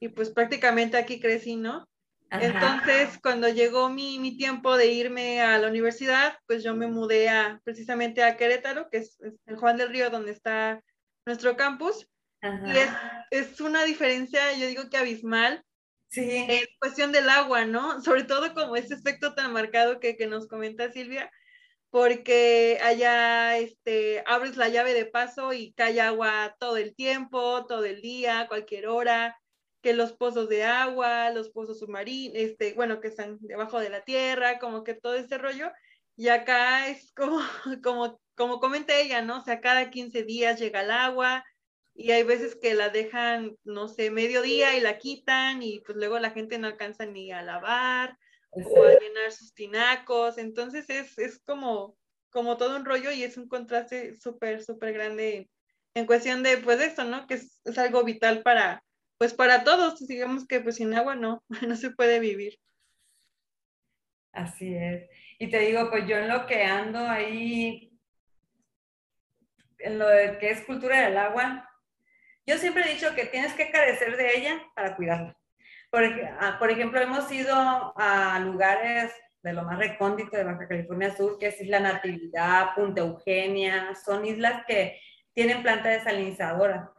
y 0.00 0.08
pues 0.08 0.30
prácticamente 0.30 0.96
aquí 0.96 1.20
crecí, 1.20 1.56
¿no? 1.56 1.88
Entonces, 2.30 3.18
cuando 3.22 3.48
llegó 3.48 3.88
mi, 3.88 4.18
mi, 4.18 4.36
tiempo 4.36 4.76
de 4.76 4.88
irme 4.88 5.40
a 5.40 5.58
la 5.58 5.68
universidad, 5.68 6.38
pues 6.46 6.62
yo 6.62 6.74
me 6.74 6.86
mudé 6.86 7.28
a, 7.28 7.60
precisamente 7.64 8.22
a 8.22 8.36
Querétaro, 8.36 8.90
que 8.90 8.98
es, 8.98 9.18
el 9.46 9.56
Juan 9.56 9.78
del 9.78 9.88
Río, 9.88 10.10
donde 10.10 10.32
está 10.32 10.82
nuestro 11.24 11.56
campus. 11.56 12.06
Y 12.42 12.70
es, 12.70 12.90
es, 13.30 13.60
una 13.60 13.84
diferencia, 13.84 14.52
yo 14.52 14.66
digo 14.66 14.88
que 14.90 14.98
abismal, 14.98 15.64
sí. 16.08 16.46
en 16.48 16.66
cuestión 16.78 17.12
del 17.12 17.28
agua, 17.30 17.64
¿no? 17.64 18.00
Sobre 18.02 18.24
todo 18.24 18.54
como 18.54 18.76
ese 18.76 18.94
efecto 18.94 19.34
tan 19.34 19.52
marcado 19.52 19.98
que, 19.98 20.16
que 20.16 20.26
nos 20.26 20.46
comenta 20.46 20.92
Silvia, 20.92 21.30
porque 21.90 22.78
allá 22.82 23.56
este, 23.56 24.22
abres 24.26 24.56
la 24.56 24.68
llave 24.68 24.92
de 24.92 25.06
paso 25.06 25.52
y 25.52 25.72
cae 25.72 26.00
agua 26.00 26.54
todo 26.58 26.76
el 26.76 26.94
tiempo, 26.94 27.64
todo 27.66 27.84
el 27.84 28.02
día, 28.02 28.46
cualquier 28.48 28.88
hora, 28.88 29.38
que 29.82 29.92
los 29.92 30.12
pozos 30.12 30.48
de 30.48 30.64
agua, 30.64 31.30
los 31.30 31.50
pozos 31.50 31.78
submarinos, 31.78 32.36
este, 32.36 32.74
bueno, 32.74 33.00
que 33.00 33.08
están 33.08 33.38
debajo 33.40 33.78
de 33.80 33.90
la 33.90 34.04
tierra, 34.04 34.58
como 34.58 34.84
que 34.84 34.94
todo 34.94 35.14
ese 35.14 35.38
rollo. 35.38 35.70
Y 36.16 36.28
acá 36.28 36.88
es 36.88 37.12
como, 37.12 37.38
como, 37.82 38.20
como 38.34 38.60
comenté 38.60 39.02
ella, 39.02 39.22
¿no? 39.22 39.38
O 39.38 39.44
sea, 39.44 39.60
cada 39.60 39.90
15 39.90 40.24
días 40.24 40.58
llega 40.58 40.82
el 40.82 40.90
agua 40.90 41.44
y 41.94 42.12
hay 42.12 42.22
veces 42.22 42.56
que 42.56 42.74
la 42.74 42.90
dejan, 42.90 43.56
no 43.64 43.88
sé, 43.88 44.10
medio 44.10 44.42
día 44.42 44.76
y 44.76 44.80
la 44.80 44.98
quitan 44.98 45.62
y 45.62 45.80
pues 45.80 45.96
luego 45.96 46.18
la 46.18 46.30
gente 46.30 46.58
no 46.58 46.68
alcanza 46.68 47.06
ni 47.06 47.32
a 47.32 47.42
lavar 47.42 48.16
o 48.50 48.84
a 48.84 48.98
llenar 48.98 49.32
sus 49.32 49.52
tinacos. 49.52 50.38
Entonces 50.38 50.88
es, 50.90 51.18
es 51.18 51.40
como, 51.40 51.96
como 52.30 52.56
todo 52.56 52.76
un 52.76 52.84
rollo 52.84 53.10
y 53.10 53.24
es 53.24 53.36
un 53.36 53.48
contraste 53.48 54.14
súper, 54.16 54.62
súper 54.62 54.92
grande 54.92 55.50
en 55.94 56.06
cuestión 56.06 56.42
de, 56.42 56.58
pues, 56.58 56.80
esto, 56.80 57.04
¿no? 57.04 57.26
Que 57.26 57.34
es, 57.34 57.60
es, 57.64 57.78
algo 57.78 58.04
vital 58.04 58.42
para, 58.42 58.84
pues, 59.18 59.34
para 59.34 59.64
todos. 59.64 60.06
Digamos 60.06 60.46
que, 60.46 60.60
pues, 60.60 60.76
sin 60.76 60.94
agua 60.94 61.14
no, 61.14 61.44
no 61.68 61.76
se 61.76 61.90
puede 61.90 62.20
vivir. 62.20 62.58
Así 64.32 64.74
es. 64.74 65.08
Y 65.38 65.50
te 65.50 65.58
digo, 65.60 65.90
pues, 65.90 66.06
yo 66.06 66.16
en 66.16 66.28
lo 66.28 66.46
que 66.46 66.64
ando 66.64 66.98
ahí, 67.00 67.92
en 69.78 69.98
lo 69.98 70.08
de 70.08 70.38
que 70.38 70.50
es 70.50 70.62
cultura 70.62 71.02
del 71.02 71.16
agua, 71.16 71.68
yo 72.46 72.56
siempre 72.56 72.84
he 72.84 72.94
dicho 72.94 73.14
que 73.14 73.26
tienes 73.26 73.52
que 73.52 73.70
carecer 73.70 74.16
de 74.16 74.36
ella 74.36 74.62
para 74.74 74.96
cuidarla. 74.96 75.38
Ah, 76.40 76.56
por, 76.58 76.70
ejemplo, 76.70 77.00
hemos 77.00 77.30
ido 77.32 77.54
a 77.96 78.38
lugares 78.40 79.12
de 79.42 79.52
lo 79.52 79.62
más 79.64 79.78
recóndito 79.78 80.36
de 80.36 80.44
Baja 80.44 80.68
California 80.68 81.14
Sur, 81.16 81.38
que 81.38 81.46
es 81.46 81.60
Isla 81.60 81.80
Natividad, 81.80 82.74
Punta 82.74 83.00
Eugenia, 83.00 83.94
son 83.94 84.26
islas 84.26 84.64
que 84.66 85.00
tienen 85.32 85.62
planta 85.62 85.88
desalinizadora. 85.88 86.92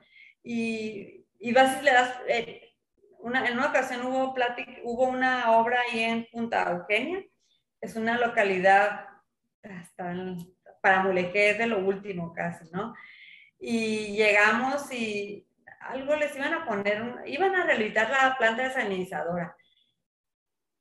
Y, 0.43 1.18
y 1.39 1.53
vas 1.53 1.81
y 1.81 1.85
le 1.85 1.93
das, 1.93 2.13
eh, 2.27 2.75
una, 3.19 3.47
en 3.47 3.57
una 3.57 3.69
ocasión 3.69 4.05
hubo, 4.05 4.35
hubo 4.83 5.03
una 5.05 5.51
obra 5.57 5.81
ahí 5.81 6.01
en 6.01 6.27
Punta 6.31 6.69
Eugenia, 6.69 7.23
es 7.81 7.95
una 7.95 8.17
localidad 8.17 9.07
para 10.81 11.03
Mulegé 11.03 11.55
de 11.55 11.67
lo 11.67 11.79
último 11.79 12.33
casi, 12.33 12.69
¿no? 12.71 12.93
Y 13.59 14.15
llegamos 14.15 14.91
y 14.91 15.47
algo 15.81 16.15
les 16.15 16.35
iban 16.35 16.53
a 16.53 16.65
poner, 16.65 17.03
iban 17.25 17.55
a 17.55 17.65
rehabilitar 17.65 18.09
la 18.09 18.37
planta 18.37 18.63
desalinizadora. 18.63 19.55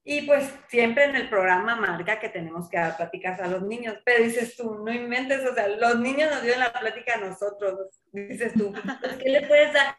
Y 0.04 0.22
pues 0.22 0.50
siempre 0.68 1.04
en 1.04 1.16
el 1.16 1.28
programa 1.28 1.76
marca 1.76 2.18
que 2.18 2.30
tenemos 2.30 2.70
que 2.70 2.78
dar 2.78 2.96
pláticas 2.96 3.40
a 3.40 3.46
los 3.46 3.62
niños, 3.62 3.98
pero 4.04 4.24
dices 4.24 4.56
tú, 4.56 4.82
no 4.82 4.90
inventes, 4.90 5.44
o 5.44 5.54
sea, 5.54 5.68
los 5.68 6.00
niños 6.00 6.30
nos 6.30 6.42
dieron 6.42 6.60
la 6.60 6.72
plática 6.72 7.14
a 7.14 7.28
nosotros, 7.28 8.00
dices 8.12 8.54
tú, 8.54 8.72
pues, 8.72 9.16
¿qué 9.16 9.28
le 9.28 9.46
puedes 9.46 9.72
dar? 9.74 9.97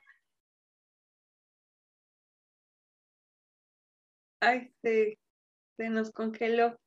Ay, 4.39 4.71
se, 4.81 5.19
se 5.77 5.89
nos 5.89 6.11
congeló. 6.11 6.77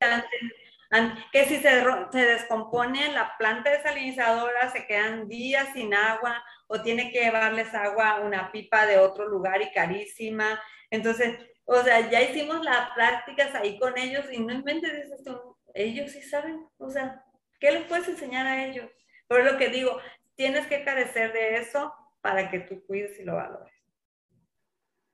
Que 1.33 1.45
si 1.47 1.57
se, 1.57 1.85
se 2.13 2.19
descompone 2.19 3.13
la 3.13 3.37
planta 3.39 3.71
desalinizadora, 3.71 4.71
se 4.71 4.87
quedan 4.87 5.27
días 5.27 5.69
sin 5.73 5.95
agua 5.95 6.45
o 6.67 6.83
tiene 6.83 7.11
que 7.11 7.21
llevarles 7.21 7.73
agua 7.75 8.11
a 8.11 8.21
una 8.21 8.53
pipa 8.53 8.87
de 8.87 8.99
otro 8.99 9.27
lugar 9.27 9.63
y 9.63 9.73
carísima. 9.73 10.61
Entonces, 10.91 11.39
o 11.65 11.83
sea, 11.83 12.11
ya 12.11 12.21
hicimos 12.21 12.63
las 12.65 12.91
prácticas 12.91 13.55
ahí 13.55 13.79
con 13.79 13.97
ellos 13.97 14.27
y 14.31 14.41
no 14.41 14.53
inventes 14.53 14.93
eso, 14.93 15.59
ellos 15.75 16.11
sí 16.11 16.23
saben, 16.23 16.67
o 16.79 16.91
sea, 16.91 17.25
¿qué 17.59 17.73
les 17.73 17.85
puedes 17.85 18.09
enseñar 18.09 18.47
a 18.47 18.67
ellos? 18.67 18.91
Por 19.27 19.45
lo 19.45 19.57
que 19.57 19.69
digo, 19.69 19.99
tienes 20.35 20.67
que 20.67 20.85
carecer 20.85 21.33
de 21.33 21.57
eso 21.57 21.95
para 22.21 22.51
que 22.51 22.61
tú 22.61 22.85
cuides 22.87 23.19
y 23.19 23.25
lo 23.25 23.37
valores. 23.37 23.73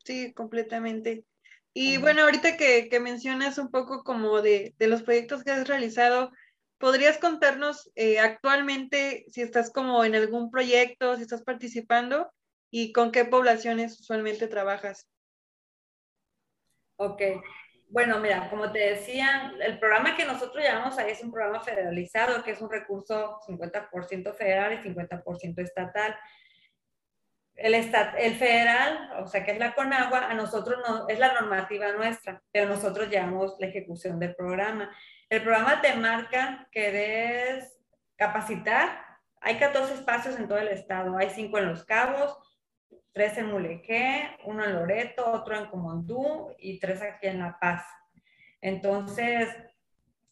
Sí, 0.04 0.32
completamente. 0.32 1.24
Y 1.74 1.98
bueno, 1.98 2.22
ahorita 2.22 2.56
que, 2.56 3.00
mencionas 3.00 3.58
un 3.58 3.70
poco 3.70 4.02
como 4.02 4.42
de, 4.42 4.74
los 4.78 5.02
proyectos 5.02 5.44
que 5.44 5.50
has 5.50 5.68
realizado, 5.68 6.32
¿podrías 6.78 7.18
contarnos 7.18 7.90
eh, 7.94 8.18
actualmente 8.18 9.24
si 9.28 9.42
estás 9.42 9.70
como 9.70 10.04
en 10.04 10.14
algún 10.14 10.50
proyecto, 10.50 11.16
si 11.16 11.22
estás 11.22 11.42
participando 11.42 12.32
y 12.70 12.92
con 12.92 13.12
qué 13.12 13.24
poblaciones 13.24 14.00
usualmente 14.00 14.48
trabajas? 14.48 15.06
Ok. 16.96 17.22
Bueno, 17.90 18.18
mira, 18.18 18.50
como 18.50 18.70
te 18.70 18.80
decía, 18.80 19.54
el 19.60 19.78
programa 19.78 20.14
que 20.14 20.26
nosotros 20.26 20.62
llamamos 20.62 20.98
ahí 20.98 21.12
es 21.12 21.22
un 21.22 21.32
programa 21.32 21.60
federalizado, 21.60 22.42
que 22.42 22.50
es 22.50 22.60
un 22.60 22.70
recurso 22.70 23.40
50% 23.46 24.34
federal 24.34 24.74
y 24.74 24.82
50% 24.82 25.62
estatal. 25.62 26.14
El, 27.58 27.74
el 27.74 28.34
federal, 28.36 29.10
o 29.20 29.26
sea, 29.26 29.44
que 29.44 29.50
es 29.50 29.58
la 29.58 29.74
CONAGUA, 29.74 30.30
a 30.30 30.34
nosotros 30.34 30.78
no, 30.86 31.08
es 31.08 31.18
la 31.18 31.34
normativa 31.34 31.90
nuestra, 31.90 32.40
pero 32.52 32.68
nosotros 32.68 33.10
llevamos 33.10 33.56
la 33.58 33.66
ejecución 33.66 34.20
del 34.20 34.36
programa. 34.36 34.90
El 35.28 35.42
programa 35.42 35.80
te 35.80 35.94
marca 35.94 36.68
que 36.70 36.92
debes 36.92 37.78
capacitar. 38.16 39.04
Hay 39.40 39.56
14 39.56 39.94
espacios 39.94 40.38
en 40.38 40.46
todo 40.46 40.58
el 40.58 40.68
estado, 40.68 41.18
hay 41.18 41.30
5 41.30 41.58
en 41.58 41.66
Los 41.66 41.84
Cabos, 41.84 42.38
tres 43.12 43.36
en 43.38 43.50
Mulegé, 43.50 44.36
uno 44.44 44.64
en 44.64 44.74
Loreto, 44.74 45.28
otro 45.32 45.56
en 45.56 45.66
Comondú 45.66 46.54
y 46.58 46.78
tres 46.78 47.02
aquí 47.02 47.26
en 47.26 47.40
La 47.40 47.58
Paz. 47.58 47.84
Entonces, 48.60 49.48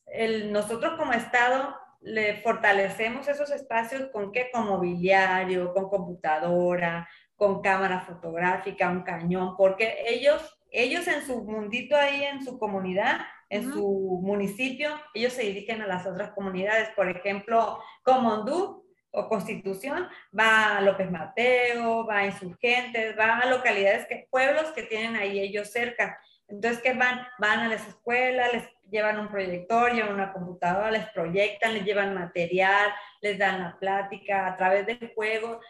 el, 0.07 0.53
nosotros 0.53 0.95
como 0.97 1.12
Estado 1.12 1.77
le 2.07 2.36
fortalecemos 2.36 3.26
esos 3.26 3.50
espacios 3.50 4.09
con 4.12 4.30
qué? 4.30 4.48
Con 4.52 4.68
mobiliario, 4.68 5.74
con 5.74 5.88
computadora, 5.88 7.09
con 7.34 7.61
cámara 7.61 8.00
fotográfica, 8.00 8.90
un 8.90 9.02
cañón, 9.02 9.57
porque 9.57 10.04
ellos, 10.07 10.57
ellos 10.70 11.09
en 11.09 11.26
su 11.26 11.42
mundito 11.42 11.96
ahí, 11.96 12.22
en 12.22 12.44
su 12.44 12.61
comunidad, 12.61 13.18
en 13.50 13.72
su 13.72 14.20
municipio, 14.22 14.90
ellos 15.14 15.32
se 15.32 15.42
dirigen 15.42 15.82
a 15.82 15.88
las 15.88 16.07
otras 16.07 16.30
comunidades. 16.30 16.90
Por 16.90 17.09
ejemplo, 17.09 17.80
Comondú 18.04 18.86
o 19.11 19.28
Constitución, 19.28 20.09
va 20.38 20.76
a 20.76 20.80
López 20.82 21.11
Mateo, 21.11 22.07
va 22.07 22.18
a 22.18 22.26
Insurgentes, 22.26 23.18
va 23.18 23.38
a 23.38 23.46
localidades, 23.46 24.07
que, 24.07 24.28
pueblos 24.30 24.70
que 24.72 24.84
tienen 24.84 25.16
ahí 25.16 25.40
ellos 25.40 25.72
cerca. 25.72 26.20
Entonces, 26.46 26.80
¿qué 26.82 26.92
van? 26.92 27.26
Van 27.40 27.61
a 27.61 27.68
las 27.68 27.86
escuelas, 27.88 28.52
les 28.52 28.76
llevan 28.91 29.18
un 29.18 29.28
proyector, 29.28 29.93
llevan 29.93 30.14
una 30.14 30.32
computadora, 30.32 30.91
les 30.91 31.09
proyectan, 31.11 31.74
les 31.74 31.84
llevan 31.84 32.14
material, 32.14 32.93
les 33.20 33.39
dan 33.39 33.61
la 33.62 33.78
plática 33.78 34.47
a 34.47 34.57
través 34.57 34.87
del 34.87 35.12
juego, 35.14 35.61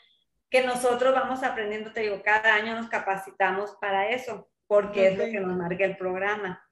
que 0.51 0.62
nosotros 0.62 1.14
vamos 1.14 1.43
aprendiendo, 1.43 1.93
te 1.93 2.01
digo, 2.01 2.23
cada 2.23 2.55
año 2.55 2.75
nos 2.75 2.89
capacitamos 2.89 3.77
para 3.81 4.11
eso, 4.11 4.49
porque 4.67 5.09
es 5.09 5.19
lo 5.19 5.25
que 5.25 5.41
nos 5.41 5.57
marca 5.57 5.85
el 5.85 5.97
programa. 5.97 6.62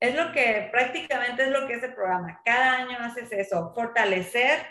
Es 0.00 0.16
lo 0.16 0.32
que 0.32 0.68
prácticamente 0.72 1.44
es 1.44 1.50
lo 1.50 1.66
que 1.66 1.74
es 1.74 1.82
el 1.82 1.94
programa. 1.94 2.40
Cada 2.44 2.78
año 2.78 2.98
haces 3.00 3.30
eso, 3.30 3.72
fortalecer 3.74 4.66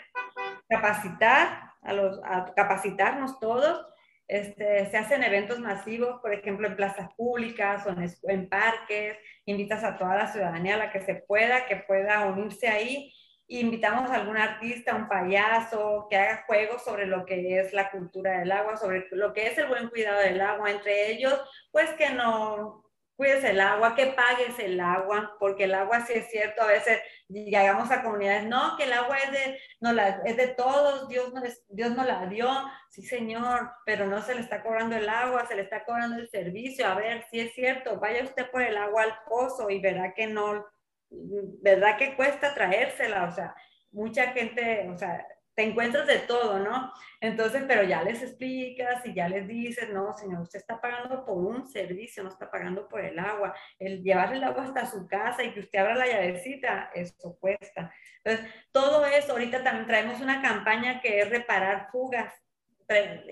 capacitar, 0.68 1.72
a 1.82 1.92
los, 1.92 2.20
a 2.24 2.52
capacitarnos 2.54 3.38
todos. 3.40 3.86
Este, 4.32 4.86
se 4.86 4.96
hacen 4.96 5.22
eventos 5.22 5.58
masivos, 5.58 6.18
por 6.22 6.32
ejemplo, 6.32 6.66
en 6.66 6.74
plazas 6.74 7.12
públicas 7.18 7.86
o 7.86 7.90
en, 7.90 8.10
en, 8.30 8.48
parques, 8.48 9.18
invitas 9.44 9.84
a 9.84 9.98
toda 9.98 10.16
la 10.16 10.26
ciudadanía 10.26 10.76
a 10.76 10.78
la 10.78 10.90
que 10.90 11.02
se 11.02 11.16
pueda, 11.16 11.66
que 11.66 11.76
pueda 11.76 12.24
unirse 12.24 12.66
ahí, 12.66 13.12
invitamos 13.48 14.10
a 14.10 14.14
algún 14.14 14.38
artista, 14.38 14.94
un 14.94 15.06
payaso, 15.06 16.06
que 16.08 16.16
haga 16.16 16.44
juegos 16.46 16.82
sobre 16.82 17.04
lo 17.04 17.26
que 17.26 17.60
es 17.60 17.74
la 17.74 17.90
cultura 17.90 18.38
del 18.38 18.52
agua, 18.52 18.78
sobre 18.78 19.06
lo 19.10 19.34
que 19.34 19.48
es 19.48 19.58
el 19.58 19.66
buen 19.66 19.90
cuidado 19.90 20.20
del 20.20 20.40
agua, 20.40 20.70
entre 20.70 21.10
ellos, 21.12 21.38
pues 21.70 21.90
que 21.90 22.08
no, 22.08 22.86
cuides 23.16 23.44
el 23.44 23.60
agua, 23.60 23.94
que 23.94 24.06
pagues 24.06 24.58
el 24.58 24.80
agua, 24.80 25.36
porque 25.38 25.64
el 25.64 25.74
agua 25.74 26.04
sí 26.06 26.14
es 26.14 26.30
cierto, 26.30 26.62
a 26.62 26.66
veces 26.66 27.00
llegamos 27.28 27.90
a 27.90 28.02
comunidades, 28.02 28.44
no, 28.44 28.76
que 28.76 28.84
el 28.84 28.92
agua 28.92 29.16
es 29.18 29.32
de, 29.32 29.58
no 29.80 29.90
es 30.24 30.36
de 30.36 30.48
todos, 30.48 31.08
Dios 31.08 31.32
no, 31.32 31.42
Dios 31.68 31.90
no 31.92 32.04
la 32.04 32.26
dio, 32.26 32.48
sí 32.90 33.02
señor, 33.02 33.70
pero 33.86 34.06
no 34.06 34.20
se 34.22 34.34
le 34.34 34.40
está 34.40 34.62
cobrando 34.62 34.96
el 34.96 35.08
agua, 35.08 35.46
se 35.46 35.54
le 35.54 35.62
está 35.62 35.84
cobrando 35.84 36.16
el 36.16 36.28
servicio, 36.28 36.86
a 36.86 36.94
ver, 36.94 37.24
si 37.30 37.40
es 37.40 37.52
cierto, 37.54 37.98
vaya 38.00 38.24
usted 38.24 38.50
por 38.50 38.62
el 38.62 38.76
agua 38.76 39.02
al 39.02 39.18
pozo 39.28 39.70
y 39.70 39.80
verá 39.80 40.14
que 40.14 40.26
no, 40.26 40.66
verdad 41.10 41.96
que 41.98 42.16
cuesta 42.16 42.54
traérsela, 42.54 43.24
o 43.24 43.32
sea, 43.32 43.54
mucha 43.92 44.28
gente, 44.28 44.88
o 44.88 44.96
sea, 44.96 45.26
te 45.54 45.62
encuentras 45.64 46.06
de 46.06 46.18
todo, 46.20 46.58
¿no? 46.58 46.92
Entonces, 47.20 47.64
pero 47.68 47.82
ya 47.82 48.02
les 48.02 48.22
explicas 48.22 49.04
y 49.04 49.14
ya 49.14 49.28
les 49.28 49.46
dices, 49.46 49.90
no, 49.90 50.12
señor, 50.14 50.40
usted 50.40 50.58
está 50.58 50.80
pagando 50.80 51.24
por 51.24 51.36
un 51.36 51.66
servicio, 51.66 52.22
no 52.22 52.30
está 52.30 52.50
pagando 52.50 52.88
por 52.88 53.04
el 53.04 53.18
agua. 53.18 53.54
El 53.78 54.02
llevar 54.02 54.32
el 54.32 54.42
agua 54.44 54.64
hasta 54.64 54.86
su 54.86 55.06
casa 55.06 55.44
y 55.44 55.52
que 55.52 55.60
usted 55.60 55.78
abra 55.78 55.94
la 55.94 56.06
llavecita, 56.06 56.90
eso 56.94 57.36
cuesta. 57.38 57.92
Entonces, 58.24 58.52
todo 58.72 59.04
eso, 59.06 59.32
ahorita 59.32 59.62
también 59.62 59.86
traemos 59.86 60.20
una 60.20 60.40
campaña 60.40 61.00
que 61.00 61.20
es 61.20 61.28
reparar 61.28 61.88
fugas. 61.90 62.32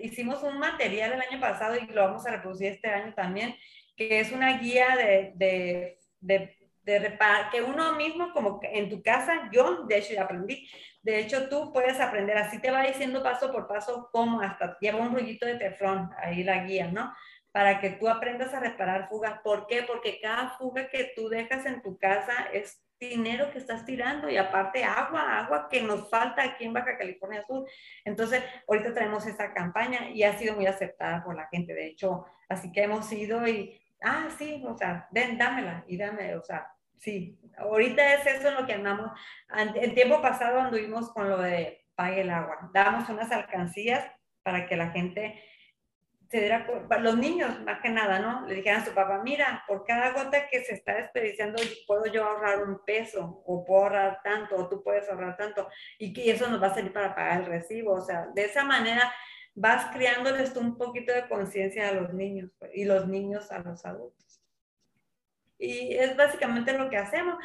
Hicimos 0.00 0.42
un 0.42 0.58
material 0.58 1.12
el 1.12 1.20
año 1.20 1.40
pasado 1.40 1.76
y 1.76 1.86
lo 1.86 2.02
vamos 2.02 2.26
a 2.26 2.30
reproducir 2.30 2.68
este 2.68 2.88
año 2.88 3.14
también, 3.14 3.56
que 3.96 4.20
es 4.20 4.32
una 4.32 4.58
guía 4.58 4.96
de, 4.96 5.32
de, 5.34 5.98
de 6.20 6.56
de 6.82 6.98
reparar, 6.98 7.50
que 7.50 7.62
uno 7.62 7.94
mismo, 7.94 8.32
como 8.32 8.60
en 8.62 8.88
tu 8.88 9.02
casa, 9.02 9.48
yo 9.52 9.84
de 9.84 9.98
hecho 9.98 10.14
ya 10.14 10.22
aprendí, 10.22 10.68
de 11.02 11.18
hecho, 11.18 11.48
tú 11.48 11.72
puedes 11.72 11.98
aprender, 11.98 12.36
así 12.36 12.58
te 12.60 12.70
va 12.70 12.82
diciendo 12.82 13.22
paso 13.22 13.50
por 13.50 13.66
paso 13.66 14.10
cómo, 14.12 14.42
hasta 14.42 14.76
lleva 14.80 14.98
un 14.98 15.14
rollito 15.14 15.46
de 15.46 15.56
teflón, 15.56 16.10
ahí 16.18 16.44
la 16.44 16.64
guía, 16.64 16.88
¿no? 16.88 17.14
Para 17.52 17.80
que 17.80 17.90
tú 17.90 18.08
aprendas 18.08 18.52
a 18.52 18.60
reparar 18.60 19.08
fugas. 19.08 19.40
¿Por 19.42 19.66
qué? 19.66 19.82
Porque 19.82 20.20
cada 20.20 20.50
fuga 20.50 20.88
que 20.88 21.12
tú 21.16 21.28
dejas 21.28 21.64
en 21.64 21.80
tu 21.82 21.98
casa 21.98 22.48
es 22.52 22.84
dinero 23.00 23.50
que 23.50 23.58
estás 23.58 23.86
tirando 23.86 24.28
y 24.28 24.36
aparte 24.36 24.84
agua, 24.84 25.38
agua 25.38 25.68
que 25.70 25.80
nos 25.80 26.10
falta 26.10 26.42
aquí 26.42 26.64
en 26.64 26.74
Baja 26.74 26.98
California 26.98 27.42
Sur. 27.46 27.66
Entonces, 28.04 28.44
ahorita 28.68 28.92
tenemos 28.92 29.26
esa 29.26 29.54
campaña 29.54 30.10
y 30.10 30.22
ha 30.22 30.36
sido 30.38 30.54
muy 30.54 30.66
aceptada 30.66 31.24
por 31.24 31.34
la 31.34 31.48
gente. 31.48 31.72
De 31.72 31.86
hecho, 31.86 32.26
así 32.48 32.70
que 32.70 32.82
hemos 32.82 33.10
ido 33.10 33.48
y, 33.48 33.80
ah, 34.02 34.28
sí, 34.36 34.62
o 34.66 34.76
sea, 34.76 35.08
ven, 35.10 35.38
dámela 35.38 35.82
y 35.88 35.96
dame, 35.96 36.36
o 36.36 36.42
sea, 36.42 36.70
Sí, 37.00 37.40
ahorita 37.56 38.12
es 38.12 38.26
eso 38.26 38.50
lo 38.50 38.66
que 38.66 38.74
andamos. 38.74 39.10
El 39.74 39.94
tiempo 39.94 40.20
pasado 40.20 40.60
anduvimos 40.60 41.10
con 41.12 41.30
lo 41.30 41.38
de 41.38 41.86
pague 41.94 42.20
el 42.20 42.30
agua. 42.30 42.70
Dábamos 42.74 43.08
unas 43.08 43.32
alcancías 43.32 44.04
para 44.42 44.66
que 44.66 44.76
la 44.76 44.90
gente 44.90 45.42
se 46.28 46.40
diera, 46.40 46.66
los 47.00 47.16
niños 47.16 47.58
más 47.64 47.80
que 47.80 47.88
nada, 47.88 48.18
¿no? 48.18 48.46
Le 48.46 48.56
dijeran 48.56 48.82
a 48.82 48.84
su 48.84 48.92
papá, 48.92 49.22
mira, 49.24 49.64
por 49.66 49.84
cada 49.84 50.12
gota 50.12 50.46
que 50.48 50.62
se 50.62 50.74
está 50.74 50.94
desperdiciando, 50.94 51.60
puedo 51.86 52.04
yo 52.04 52.22
ahorrar 52.22 52.62
un 52.62 52.84
peso, 52.84 53.42
o 53.46 53.64
puedo 53.64 53.84
ahorrar 53.84 54.20
tanto, 54.22 54.56
o 54.56 54.68
tú 54.68 54.82
puedes 54.82 55.08
ahorrar 55.08 55.38
tanto, 55.38 55.68
y 55.98 56.12
que 56.12 56.30
eso 56.30 56.48
nos 56.48 56.62
va 56.62 56.66
a 56.68 56.74
servir 56.74 56.92
para 56.92 57.14
pagar 57.14 57.40
el 57.40 57.46
recibo. 57.46 57.94
O 57.94 58.02
sea, 58.02 58.28
de 58.34 58.44
esa 58.44 58.62
manera 58.62 59.10
vas 59.54 59.86
criándoles 59.86 60.54
un 60.54 60.76
poquito 60.76 61.14
de 61.14 61.26
conciencia 61.28 61.88
a 61.88 61.92
los 61.92 62.12
niños 62.12 62.50
y 62.74 62.84
los 62.84 63.08
niños 63.08 63.50
a 63.50 63.58
los 63.60 63.84
adultos. 63.86 64.29
Y 65.60 65.94
es 65.94 66.16
básicamente 66.16 66.72
lo 66.76 66.88
que 66.88 66.96
hacemos. 66.96 67.36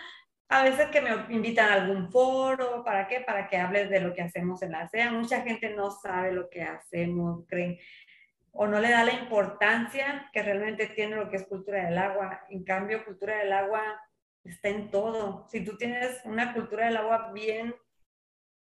A 0.47 0.63
veces 0.63 0.87
que 0.87 1.01
me 1.01 1.09
invitan 1.29 1.69
a 1.69 1.73
algún 1.73 2.11
foro, 2.11 2.83
¿para 2.83 3.07
qué? 3.07 3.19
Para 3.21 3.47
que 3.47 3.57
hables 3.57 3.89
de 3.89 3.99
lo 3.99 4.13
que 4.13 4.21
hacemos 4.21 4.61
en 4.61 4.71
la 4.71 4.87
SEA. 4.87 5.11
Mucha 5.11 5.41
gente 5.41 5.71
no 5.71 5.91
sabe 5.91 6.31
lo 6.31 6.49
que 6.49 6.63
hacemos, 6.63 7.45
creen, 7.47 7.77
o 8.51 8.67
no 8.67 8.79
le 8.79 8.89
da 8.89 9.03
la 9.03 9.13
importancia 9.13 10.29
que 10.31 10.41
realmente 10.41 10.87
tiene 10.87 11.17
lo 11.17 11.29
que 11.29 11.37
es 11.37 11.47
cultura 11.47 11.85
del 11.85 11.97
agua. 11.97 12.45
En 12.49 12.63
cambio, 12.63 13.03
cultura 13.03 13.37
del 13.39 13.51
agua 13.51 13.99
está 14.43 14.69
en 14.69 14.89
todo. 14.89 15.45
Si 15.49 15.63
tú 15.63 15.75
tienes 15.77 16.21
una 16.23 16.53
cultura 16.53 16.85
del 16.85 16.97
agua 16.97 17.31
bien 17.33 17.75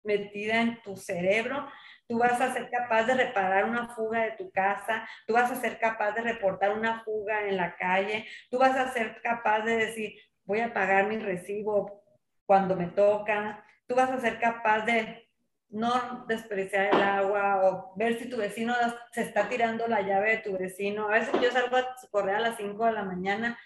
metida 0.02 0.62
en 0.62 0.80
tu 0.82 0.96
cerebro, 0.96 1.68
tú 2.12 2.18
vas 2.18 2.38
a 2.42 2.52
ser 2.52 2.68
capaz 2.68 3.04
de 3.04 3.14
reparar 3.14 3.64
una 3.64 3.88
fuga 3.88 4.20
de 4.20 4.32
tu 4.32 4.50
casa, 4.50 5.08
tú 5.26 5.32
vas 5.32 5.50
a 5.50 5.56
ser 5.56 5.78
capaz 5.78 6.12
de 6.12 6.20
reportar 6.20 6.76
una 6.76 7.02
fuga 7.04 7.48
en 7.48 7.56
la 7.56 7.74
calle, 7.74 8.26
tú 8.50 8.58
vas 8.58 8.76
a 8.76 8.92
ser 8.92 9.22
capaz 9.22 9.62
de 9.62 9.78
decir, 9.78 10.12
voy 10.44 10.60
a 10.60 10.74
pagar 10.74 11.06
mi 11.06 11.16
recibo 11.16 12.04
cuando 12.44 12.76
me 12.76 12.88
toca, 12.88 13.64
tú 13.86 13.94
vas 13.94 14.10
a 14.10 14.20
ser 14.20 14.38
capaz 14.38 14.84
de 14.84 15.26
no 15.70 16.26
desperdiciar 16.28 16.94
el 16.94 17.00
agua 17.00 17.62
o 17.64 17.94
ver 17.96 18.18
si 18.18 18.28
tu 18.28 18.36
vecino 18.36 18.74
se 19.10 19.22
está 19.22 19.48
tirando 19.48 19.86
la 19.86 20.02
llave 20.02 20.32
de 20.32 20.42
tu 20.42 20.58
vecino. 20.58 21.08
A 21.08 21.12
veces 21.12 21.32
yo 21.40 21.50
salgo 21.50 21.78
a 21.78 21.96
correr 22.10 22.34
a 22.34 22.40
las 22.40 22.58
5 22.58 22.84
de 22.84 22.92
la 22.92 23.04
mañana 23.04 23.58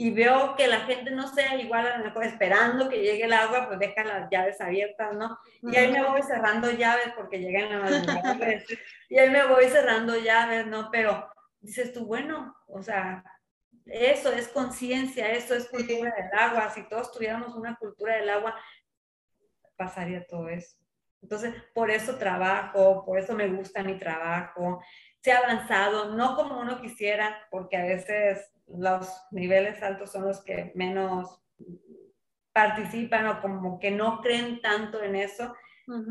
y 0.00 0.12
veo 0.12 0.54
que 0.54 0.68
la 0.68 0.82
gente 0.82 1.10
no 1.10 1.26
sea 1.26 1.56
igual 1.56 1.84
a 1.84 1.98
lo 1.98 2.04
mejor 2.04 2.22
esperando 2.22 2.88
que 2.88 3.00
llegue 3.00 3.24
el 3.24 3.32
agua, 3.32 3.66
pues 3.66 3.80
deja 3.80 4.04
las 4.04 4.30
llaves 4.30 4.60
abiertas, 4.60 5.12
¿no? 5.16 5.36
Y 5.60 5.74
ahí 5.74 5.90
me 5.90 6.04
voy 6.04 6.22
cerrando 6.22 6.70
llaves 6.70 7.12
porque 7.16 7.40
llegan 7.40 7.68
la 7.68 7.80
madrugada. 7.80 8.62
y 9.08 9.18
ahí 9.18 9.28
me 9.28 9.44
voy 9.48 9.64
cerrando 9.64 10.16
llaves, 10.16 10.68
¿no? 10.68 10.88
Pero 10.92 11.28
dices 11.58 11.92
tú, 11.92 12.06
bueno, 12.06 12.56
o 12.68 12.80
sea, 12.80 13.24
eso 13.86 14.32
es 14.32 14.46
conciencia, 14.46 15.32
eso 15.32 15.56
es 15.56 15.68
cultura 15.68 16.14
del 16.14 16.38
agua. 16.38 16.70
Si 16.70 16.88
todos 16.88 17.10
tuviéramos 17.10 17.56
una 17.56 17.74
cultura 17.74 18.18
del 18.18 18.30
agua, 18.30 18.54
pasaría 19.76 20.24
todo 20.28 20.48
eso. 20.48 20.76
Entonces, 21.22 21.52
por 21.74 21.90
eso 21.90 22.18
trabajo, 22.18 23.04
por 23.04 23.18
eso 23.18 23.34
me 23.34 23.48
gusta 23.48 23.82
mi 23.82 23.98
trabajo. 23.98 24.80
Se 25.20 25.32
ha 25.32 25.38
avanzado, 25.38 26.14
no 26.14 26.36
como 26.36 26.60
uno 26.60 26.80
quisiera, 26.80 27.48
porque 27.50 27.76
a 27.76 27.82
veces 27.82 28.48
los 28.76 29.08
niveles 29.30 29.82
altos 29.82 30.12
son 30.12 30.24
los 30.24 30.42
que 30.42 30.72
menos 30.74 31.40
participan 32.52 33.26
o 33.26 33.40
como 33.40 33.78
que 33.78 33.90
no 33.90 34.20
creen 34.20 34.60
tanto 34.60 35.02
en 35.02 35.16
eso, 35.16 35.54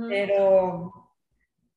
pero 0.07 1.13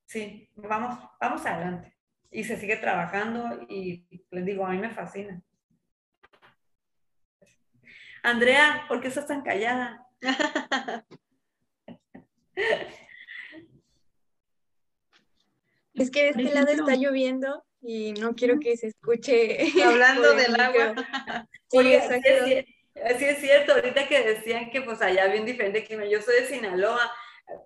sí, 0.06 0.50
vamos, 0.56 0.98
vamos 1.20 1.44
adelante. 1.44 1.96
Y 2.30 2.44
se 2.44 2.56
sigue 2.56 2.76
trabajando 2.76 3.66
y 3.68 4.06
les 4.30 4.44
digo, 4.44 4.64
a 4.64 4.70
mí 4.70 4.78
me 4.78 4.90
fascina. 4.90 5.42
Andrea, 8.22 8.84
¿por 8.88 9.00
qué 9.00 9.08
estás 9.08 9.26
tan 9.26 9.42
callada? 9.42 10.06
Es 15.94 16.10
que 16.10 16.22
de 16.22 16.28
este 16.30 16.54
lado 16.54 16.68
está 16.68 16.94
lloviendo 16.94 17.64
y 17.82 18.12
no 18.14 18.34
quiero 18.34 18.58
que 18.60 18.76
se 18.76 18.88
escuche. 18.88 19.58
Hablando 19.84 20.34
del 20.34 20.60
agua. 20.60 20.94
sí, 21.70 21.94
Así 23.04 23.24
es, 23.24 23.38
cierto, 23.38 23.72
ahorita 23.72 24.06
que 24.08 24.34
decían 24.34 24.70
que 24.70 24.82
pues 24.82 25.00
allá 25.00 25.28
bien 25.28 25.46
diferente 25.46 25.84
que 25.84 26.10
yo 26.10 26.20
soy 26.20 26.40
de 26.40 26.46
Sinaloa, 26.48 27.10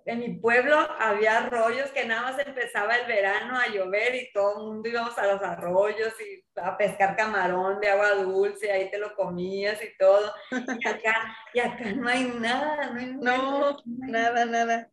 en 0.05 0.19
mi 0.19 0.29
pueblo 0.33 0.77
había 0.99 1.39
arroyos 1.39 1.91
que 1.91 2.05
nada 2.05 2.31
más 2.31 2.45
empezaba 2.45 2.95
el 2.95 3.07
verano 3.07 3.57
a 3.57 3.67
llover 3.67 4.15
y 4.15 4.31
todo 4.31 4.59
el 4.59 4.67
mundo 4.67 4.89
íbamos 4.89 5.17
a 5.17 5.27
los 5.27 5.41
arroyos 5.41 6.13
y 6.21 6.43
a 6.59 6.77
pescar 6.77 7.15
camarón 7.15 7.79
de 7.81 7.89
agua 7.89 8.11
dulce, 8.11 8.71
ahí 8.71 8.89
te 8.89 8.97
lo 8.97 9.13
comías 9.15 9.81
y 9.83 9.97
todo. 9.97 10.33
Y 10.51 10.87
acá, 10.87 11.37
y 11.53 11.59
acá 11.59 11.91
no 11.93 12.07
hay 12.07 12.23
nada, 12.39 12.91
no 12.91 12.99
hay 12.99 13.05
no, 13.21 13.77
nada, 13.85 14.45
nada. 14.45 14.91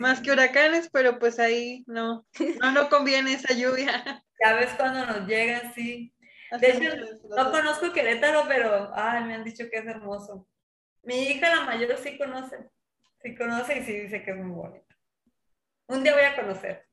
Más 0.00 0.22
que 0.22 0.32
huracanes, 0.32 0.88
pero 0.90 1.18
pues 1.18 1.38
ahí 1.38 1.84
no, 1.86 2.26
no, 2.62 2.70
no 2.72 2.88
conviene 2.88 3.34
esa 3.34 3.54
lluvia. 3.54 3.92
Ya 4.42 4.54
ves 4.54 4.70
cuando 4.78 5.04
nos 5.04 5.28
llegan, 5.28 5.74
sí. 5.74 6.14
De 6.58 6.70
hecho, 6.70 6.88
no 7.36 7.50
conozco 7.50 7.92
Querétaro, 7.92 8.44
pero 8.48 8.90
ay, 8.94 9.22
me 9.24 9.34
han 9.34 9.44
dicho 9.44 9.68
que 9.70 9.80
es 9.80 9.86
hermoso. 9.86 10.48
Mi 11.02 11.24
hija, 11.24 11.54
la 11.54 11.66
mayor, 11.66 11.98
sí 11.98 12.16
conoce. 12.16 12.56
Sí 13.22 13.34
conoce 13.34 13.80
y 13.80 13.82
sí 13.84 13.92
dice 13.92 14.22
que 14.22 14.30
es 14.30 14.36
muy 14.38 14.50
bonito. 14.50 14.94
Un 15.88 16.02
día 16.02 16.14
voy 16.14 16.24
a 16.24 16.36
conocer. 16.36 16.88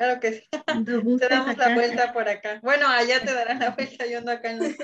Claro 0.00 0.18
que 0.18 0.32
sí. 0.32 0.48
Te 1.20 1.28
damos 1.28 1.58
la 1.58 1.74
vuelta 1.74 2.12
por 2.14 2.26
acá. 2.26 2.58
Bueno, 2.62 2.88
allá 2.88 3.20
te 3.20 3.34
darán 3.34 3.58
la 3.58 3.70
vuelta, 3.76 4.06
yo 4.06 4.18
ando 4.18 4.32
acá 4.32 4.50
en 4.50 4.58
los 4.60 4.74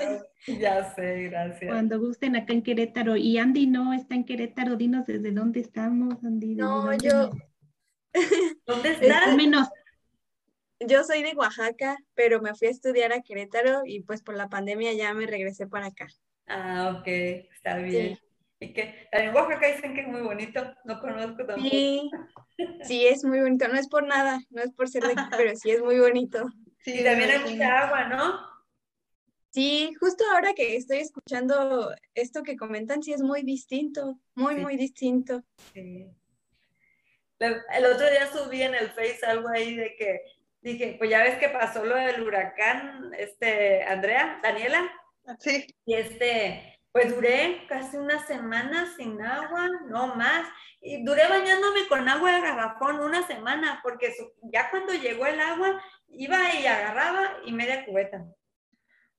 Ya 0.59 0.93
sé, 0.93 1.23
gracias. 1.23 1.71
Cuando 1.71 1.99
gusten 1.99 2.35
acá 2.35 2.53
en 2.53 2.61
Querétaro. 2.61 3.15
Y 3.15 3.39
Andy 3.39 3.65
no 3.65 3.93
está 3.93 4.13
en 4.13 4.25
Querétaro, 4.25 4.75
dinos 4.75 5.07
desde 5.07 5.31
dónde 5.31 5.61
estamos, 5.61 6.23
Andy. 6.23 6.53
No, 6.53 6.93
yo. 6.99 7.31
¿Dónde 8.67 8.91
estás? 8.91 9.35
Menos. 9.35 9.67
Yo 10.79 11.03
soy 11.03 11.23
de 11.23 11.33
Oaxaca, 11.35 11.97
pero 12.13 12.39
me 12.39 12.53
fui 12.53 12.67
a 12.67 12.71
estudiar 12.71 13.11
a 13.11 13.21
Querétaro 13.21 13.81
y 13.85 14.03
pues 14.03 14.21
por 14.21 14.35
la 14.35 14.49
pandemia 14.49 14.93
ya 14.93 15.15
me 15.15 15.25
regresé 15.25 15.65
para 15.65 15.87
acá. 15.87 16.05
Ah, 16.45 16.95
ok, 16.99 17.07
está 17.07 17.77
bien. 17.77 18.19
Y 18.59 18.73
que 18.73 19.07
en 19.11 19.35
Oaxaca 19.35 19.67
dicen 19.67 19.93
que 19.93 20.01
es 20.01 20.07
muy 20.07 20.21
bonito, 20.21 20.75
no 20.83 20.99
conozco 20.99 21.45
tampoco. 21.45 21.61
Sí, 21.61 22.09
sí, 22.83 23.07
es 23.07 23.23
muy 23.23 23.39
bonito, 23.39 23.67
no 23.67 23.77
es 23.77 23.87
por 23.87 24.05
nada, 24.05 24.39
no 24.49 24.63
es 24.63 24.71
por 24.71 24.89
ser 24.89 25.03
de 25.03 25.11
aquí, 25.11 25.23
pero 25.37 25.55
sí 25.55 25.69
es 25.69 25.81
muy 25.81 25.99
bonito. 25.99 26.43
Sí, 26.79 26.99
y 26.99 27.03
también 27.03 27.29
hay 27.29 27.51
mucha 27.51 27.85
agua, 27.85 28.05
¿no? 28.05 28.57
Sí, 29.51 29.93
justo 29.99 30.23
ahora 30.33 30.53
que 30.53 30.75
estoy 30.75 30.99
escuchando 30.99 31.93
esto 32.15 32.43
que 32.43 32.57
comentan, 32.57 33.03
sí 33.03 33.13
es 33.13 33.21
muy 33.21 33.43
distinto, 33.43 34.19
muy, 34.35 34.55
muy 34.55 34.75
distinto. 34.75 35.43
Sí. 35.73 36.07
El 37.39 37.85
otro 37.85 38.09
día 38.09 38.27
subí 38.31 38.63
en 38.63 38.73
el 38.73 38.89
Face 38.89 39.25
algo 39.25 39.49
ahí 39.49 39.75
de 39.75 39.95
que 39.95 40.21
dije, 40.61 40.95
pues 40.97 41.09
ya 41.09 41.23
ves 41.23 41.37
que 41.37 41.49
pasó 41.49 41.85
lo 41.85 41.95
del 41.95 42.21
huracán, 42.23 43.11
este, 43.17 43.83
Andrea, 43.83 44.39
Daniela. 44.41 44.91
Sí. 45.39 45.67
Y 45.85 45.93
este, 45.95 46.76
pues 46.91 47.13
duré 47.13 47.65
casi 47.67 47.97
una 47.97 48.25
semana 48.25 48.93
sin 48.95 49.21
agua, 49.21 49.67
no 49.87 50.15
más. 50.15 50.47
Y 50.81 51.03
duré 51.03 51.27
bañándome 51.27 51.87
con 51.87 52.07
agua 52.07 52.31
de 52.31 52.41
garrafón 52.41 52.99
una 52.99 53.25
semana, 53.25 53.79
porque 53.83 54.13
ya 54.51 54.69
cuando 54.69 54.93
llegó 54.93 55.25
el 55.25 55.39
agua, 55.39 55.81
iba 56.09 56.53
y 56.55 56.65
agarraba 56.65 57.37
y 57.45 57.51
media 57.51 57.85
cubeta. 57.85 58.25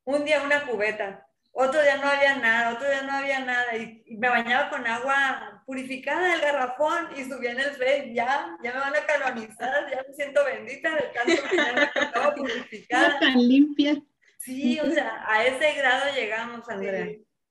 Un 0.04 0.24
día 0.24 0.42
una 0.42 0.66
cubeta, 0.66 1.28
otro 1.52 1.82
día 1.82 1.96
no 1.96 2.08
había 2.08 2.36
nada, 2.36 2.74
otro 2.74 2.88
día 2.88 3.02
no 3.02 3.12
había 3.12 3.40
nada. 3.40 3.76
Y, 3.76 4.04
me 4.16 4.28
bañaba 4.28 4.70
con 4.70 4.86
agua 4.86 5.62
purificada 5.66 6.28
del 6.28 6.40
garrafón 6.40 7.08
y 7.16 7.24
subía 7.24 7.52
en 7.52 7.60
el 7.60 7.70
Facebook, 7.72 8.14
ya, 8.14 8.56
ya 8.62 8.72
me 8.72 8.80
van 8.80 8.96
a 8.96 9.06
canonizar, 9.06 9.90
ya 9.90 10.04
me 10.06 10.14
siento 10.14 10.44
bendita 10.44 10.94
del 10.94 11.12
tanto 11.12 11.42
bañarme 11.56 11.90
con 11.92 12.22
agua 12.22 12.34
purificada. 12.34 13.18
Tan 13.18 13.34
limpia. 13.34 14.00
Sí, 14.38 14.78
o 14.80 14.90
sea, 14.90 15.24
a 15.26 15.44
ese 15.44 15.74
grado 15.74 16.14
llegamos, 16.14 16.68
Andrea. 16.68 17.08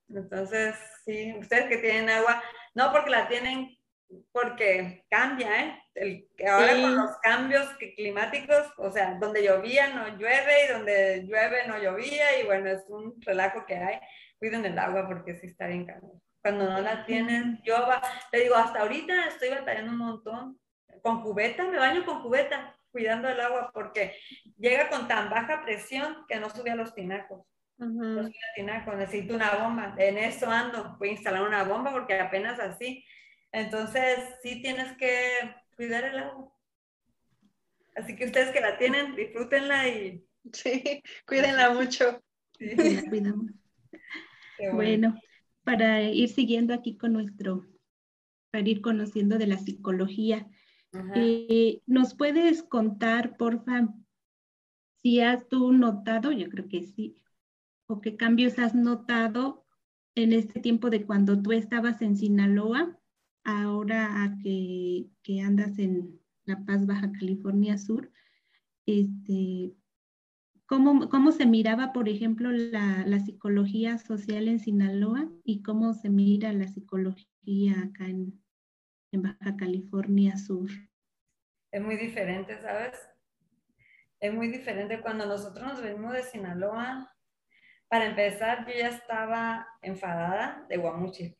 Entonces, 0.09 0.75
sí, 1.05 1.35
ustedes 1.37 1.65
que 1.65 1.77
tienen 1.77 2.09
agua, 2.09 2.41
no 2.73 2.91
porque 2.91 3.09
la 3.09 3.27
tienen, 3.27 3.77
porque 4.31 5.05
cambia, 5.09 5.63
¿eh? 5.63 5.83
El, 5.93 6.29
ahora 6.47 6.73
con 6.73 6.95
los 6.95 7.17
cambios 7.21 7.67
climáticos, 7.95 8.71
o 8.77 8.91
sea, 8.91 9.15
donde 9.19 9.43
llovía 9.43 9.89
no 9.89 10.17
llueve 10.17 10.65
y 10.65 10.71
donde 10.71 11.23
llueve 11.25 11.67
no 11.67 11.77
llovía 11.81 12.39
y 12.39 12.45
bueno, 12.45 12.69
es 12.69 12.85
un 12.87 13.19
relajo 13.21 13.65
que 13.65 13.75
hay. 13.75 13.99
Cuiden 14.39 14.65
el 14.65 14.77
agua 14.77 15.07
porque 15.07 15.35
sí 15.35 15.47
está 15.47 15.67
bien 15.67 15.85
caro. 15.85 16.21
Cuando 16.41 16.69
no 16.69 16.79
la 16.79 17.05
tienen, 17.05 17.59
yo 17.63 17.75
te 18.31 18.39
digo, 18.39 18.55
hasta 18.55 18.81
ahorita 18.81 19.27
estoy 19.27 19.49
batallando 19.49 19.91
un 19.91 19.97
montón. 19.97 20.59
Con 21.01 21.21
cubeta, 21.21 21.63
me 21.65 21.77
baño 21.77 22.05
con 22.05 22.21
cubeta, 22.21 22.75
cuidando 22.91 23.27
el 23.27 23.39
agua 23.39 23.71
porque 23.73 24.15
llega 24.57 24.89
con 24.89 25.07
tan 25.07 25.29
baja 25.29 25.61
presión 25.63 26.25
que 26.27 26.39
no 26.39 26.49
sube 26.49 26.71
a 26.71 26.75
los 26.75 26.93
tinacos. 26.95 27.45
Uh 27.79 28.29
necesito 28.97 29.35
una 29.35 29.55
bomba. 29.55 29.95
En 29.97 30.17
eso 30.17 30.49
ando, 30.49 30.95
voy 30.97 31.09
a 31.09 31.11
instalar 31.11 31.43
una 31.43 31.63
bomba 31.63 31.91
porque 31.91 32.19
apenas 32.19 32.59
así. 32.59 33.03
Entonces, 33.51 34.19
sí 34.41 34.61
tienes 34.61 34.97
que 34.97 35.31
cuidar 35.75 36.05
el 36.05 36.19
agua. 36.19 36.51
Así 37.95 38.15
que 38.15 38.25
ustedes 38.25 38.49
que 38.49 38.61
la 38.61 38.77
tienen, 38.77 39.15
disfrútenla 39.15 39.87
y... 39.87 40.23
Sí, 40.53 41.03
cuídenla 41.25 41.69
mucho. 41.73 42.23
Sí. 42.57 42.75
Cuidamos. 43.09 43.51
Bueno. 44.73 45.19
para 45.63 46.01
ir 46.01 46.29
siguiendo 46.29 46.73
aquí 46.73 46.97
con 46.97 47.13
nuestro, 47.13 47.67
para 48.51 48.67
ir 48.67 48.81
conociendo 48.81 49.37
de 49.37 49.47
la 49.47 49.57
psicología, 49.57 50.47
eh, 51.13 51.81
¿nos 51.85 52.15
puedes 52.15 52.63
contar, 52.63 53.37
porfa, 53.37 53.87
si 55.01 55.19
has 55.21 55.47
tú 55.47 55.73
notado, 55.73 56.31
yo 56.31 56.49
creo 56.49 56.67
que 56.67 56.83
sí, 56.83 57.17
o 57.87 58.01
qué 58.01 58.17
cambios 58.17 58.59
has 58.59 58.75
notado 58.75 59.65
en 60.15 60.33
este 60.33 60.59
tiempo 60.59 60.89
de 60.89 61.05
cuando 61.05 61.41
tú 61.41 61.51
estabas 61.51 62.01
en 62.01 62.17
Sinaloa, 62.17 62.97
ahora 63.43 64.23
a 64.23 64.37
que, 64.39 65.09
andas 65.43 65.79
en 65.79 66.19
La 66.45 66.65
Paz, 66.65 66.85
Baja 66.85 67.11
California 67.11 67.77
Sur? 67.77 68.11
Este, 68.85 69.73
¿cómo, 70.65 71.09
¿Cómo 71.09 71.31
se 71.31 71.45
miraba, 71.45 71.93
por 71.93 72.09
ejemplo, 72.09 72.51
la, 72.51 73.19
psicología 73.19 73.97
social 73.97 74.47
en 74.47 74.59
Sinaloa 74.59 75.29
y 75.43 75.61
cómo 75.61 75.93
se 75.93 76.09
mira 76.09 76.51
la 76.51 76.67
psicología 76.67 77.81
acá 77.83 78.07
en, 78.07 78.41
en 79.11 79.21
Baja 79.21 79.55
California 79.55 80.37
Sur? 80.37 80.69
Es 81.71 81.81
muy 81.81 81.95
diferente, 81.95 82.59
¿sabes? 82.59 82.97
Es 84.19 84.33
muy 84.33 84.47
diferente 84.47 84.99
cuando 84.99 85.25
nosotros 85.25 85.65
nos 85.67 85.81
venimos 85.81 86.13
de 86.13 86.23
Sinaloa 86.23 87.13
para 87.87 88.05
empezar, 88.05 88.65
yo 88.67 88.73
ya 88.73 88.89
estaba 88.89 89.67
enfadada 89.81 90.65
de 90.69 90.77
Guamuchi. 90.77 91.37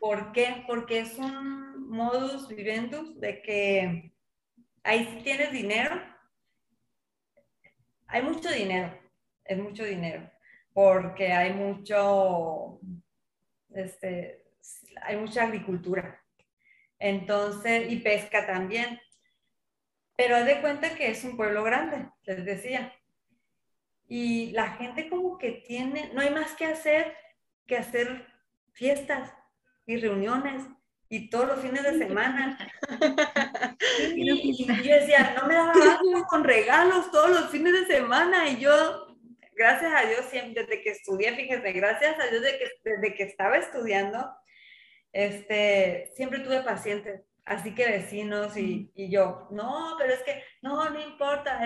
¿Por 0.00 0.32
qué? 0.32 0.64
Porque 0.66 1.00
es 1.00 1.18
un 1.18 1.88
modus 1.88 2.48
vivendus 2.48 3.18
de 3.20 3.42
que 3.42 4.12
ahí 4.82 5.04
si 5.06 5.22
tienes 5.22 5.52
dinero, 5.52 6.00
hay 8.06 8.22
mucho 8.22 8.50
dinero, 8.50 8.96
es 9.44 9.58
mucho 9.58 9.84
dinero, 9.84 10.30
porque 10.72 11.32
hay 11.32 11.52
mucho, 11.52 12.80
este, 13.70 14.44
hay 15.02 15.16
mucha 15.16 15.44
agricultura. 15.44 16.20
Entonces, 16.98 17.90
y 17.90 17.96
pesca 17.96 18.46
también. 18.46 19.00
Pero 20.16 20.36
haz 20.36 20.46
de 20.46 20.60
cuenta 20.60 20.94
que 20.94 21.10
es 21.10 21.24
un 21.24 21.36
pueblo 21.36 21.64
grande, 21.64 22.08
les 22.22 22.44
decía. 22.44 22.92
Y 24.08 24.50
la 24.52 24.68
gente 24.72 25.08
como 25.08 25.38
que 25.38 25.52
tiene, 25.66 26.10
no 26.14 26.20
hay 26.20 26.30
más 26.30 26.52
que 26.52 26.66
hacer 26.66 27.14
que 27.66 27.76
hacer 27.76 28.26
fiestas 28.72 29.32
y 29.86 29.96
reuniones 29.96 30.62
y 31.08 31.30
todos 31.30 31.46
los 31.46 31.60
fines 31.60 31.82
de 31.82 31.98
semana. 31.98 32.58
Y, 34.16 34.66
yo 34.66 34.94
decía, 34.94 35.34
no 35.40 35.46
me 35.46 35.54
daba 35.54 35.74
con 36.28 36.42
regalos 36.42 37.10
todos 37.10 37.30
los 37.30 37.50
fines 37.50 37.72
de 37.72 37.94
semana. 37.94 38.48
Y 38.48 38.58
yo, 38.58 39.16
gracias 39.52 39.92
a 39.94 40.06
Dios, 40.06 40.24
siempre, 40.30 40.62
desde 40.62 40.82
que 40.82 40.90
estudié, 40.90 41.34
fíjense, 41.34 41.72
gracias 41.72 42.18
a 42.18 42.26
Dios, 42.26 42.42
desde 42.42 42.58
que, 42.58 42.70
desde 42.82 43.14
que 43.14 43.22
estaba 43.24 43.56
estudiando, 43.56 44.34
este, 45.12 46.10
siempre 46.16 46.40
tuve 46.40 46.62
pacientes 46.62 47.22
Así 47.46 47.74
que 47.74 47.86
vecinos 47.86 48.56
y, 48.56 48.90
y, 48.94 49.10
yo, 49.10 49.48
no, 49.50 49.96
pero 49.98 50.14
es 50.14 50.22
que 50.22 50.42
no, 50.62 50.88
no 50.88 50.98
importa, 50.98 51.60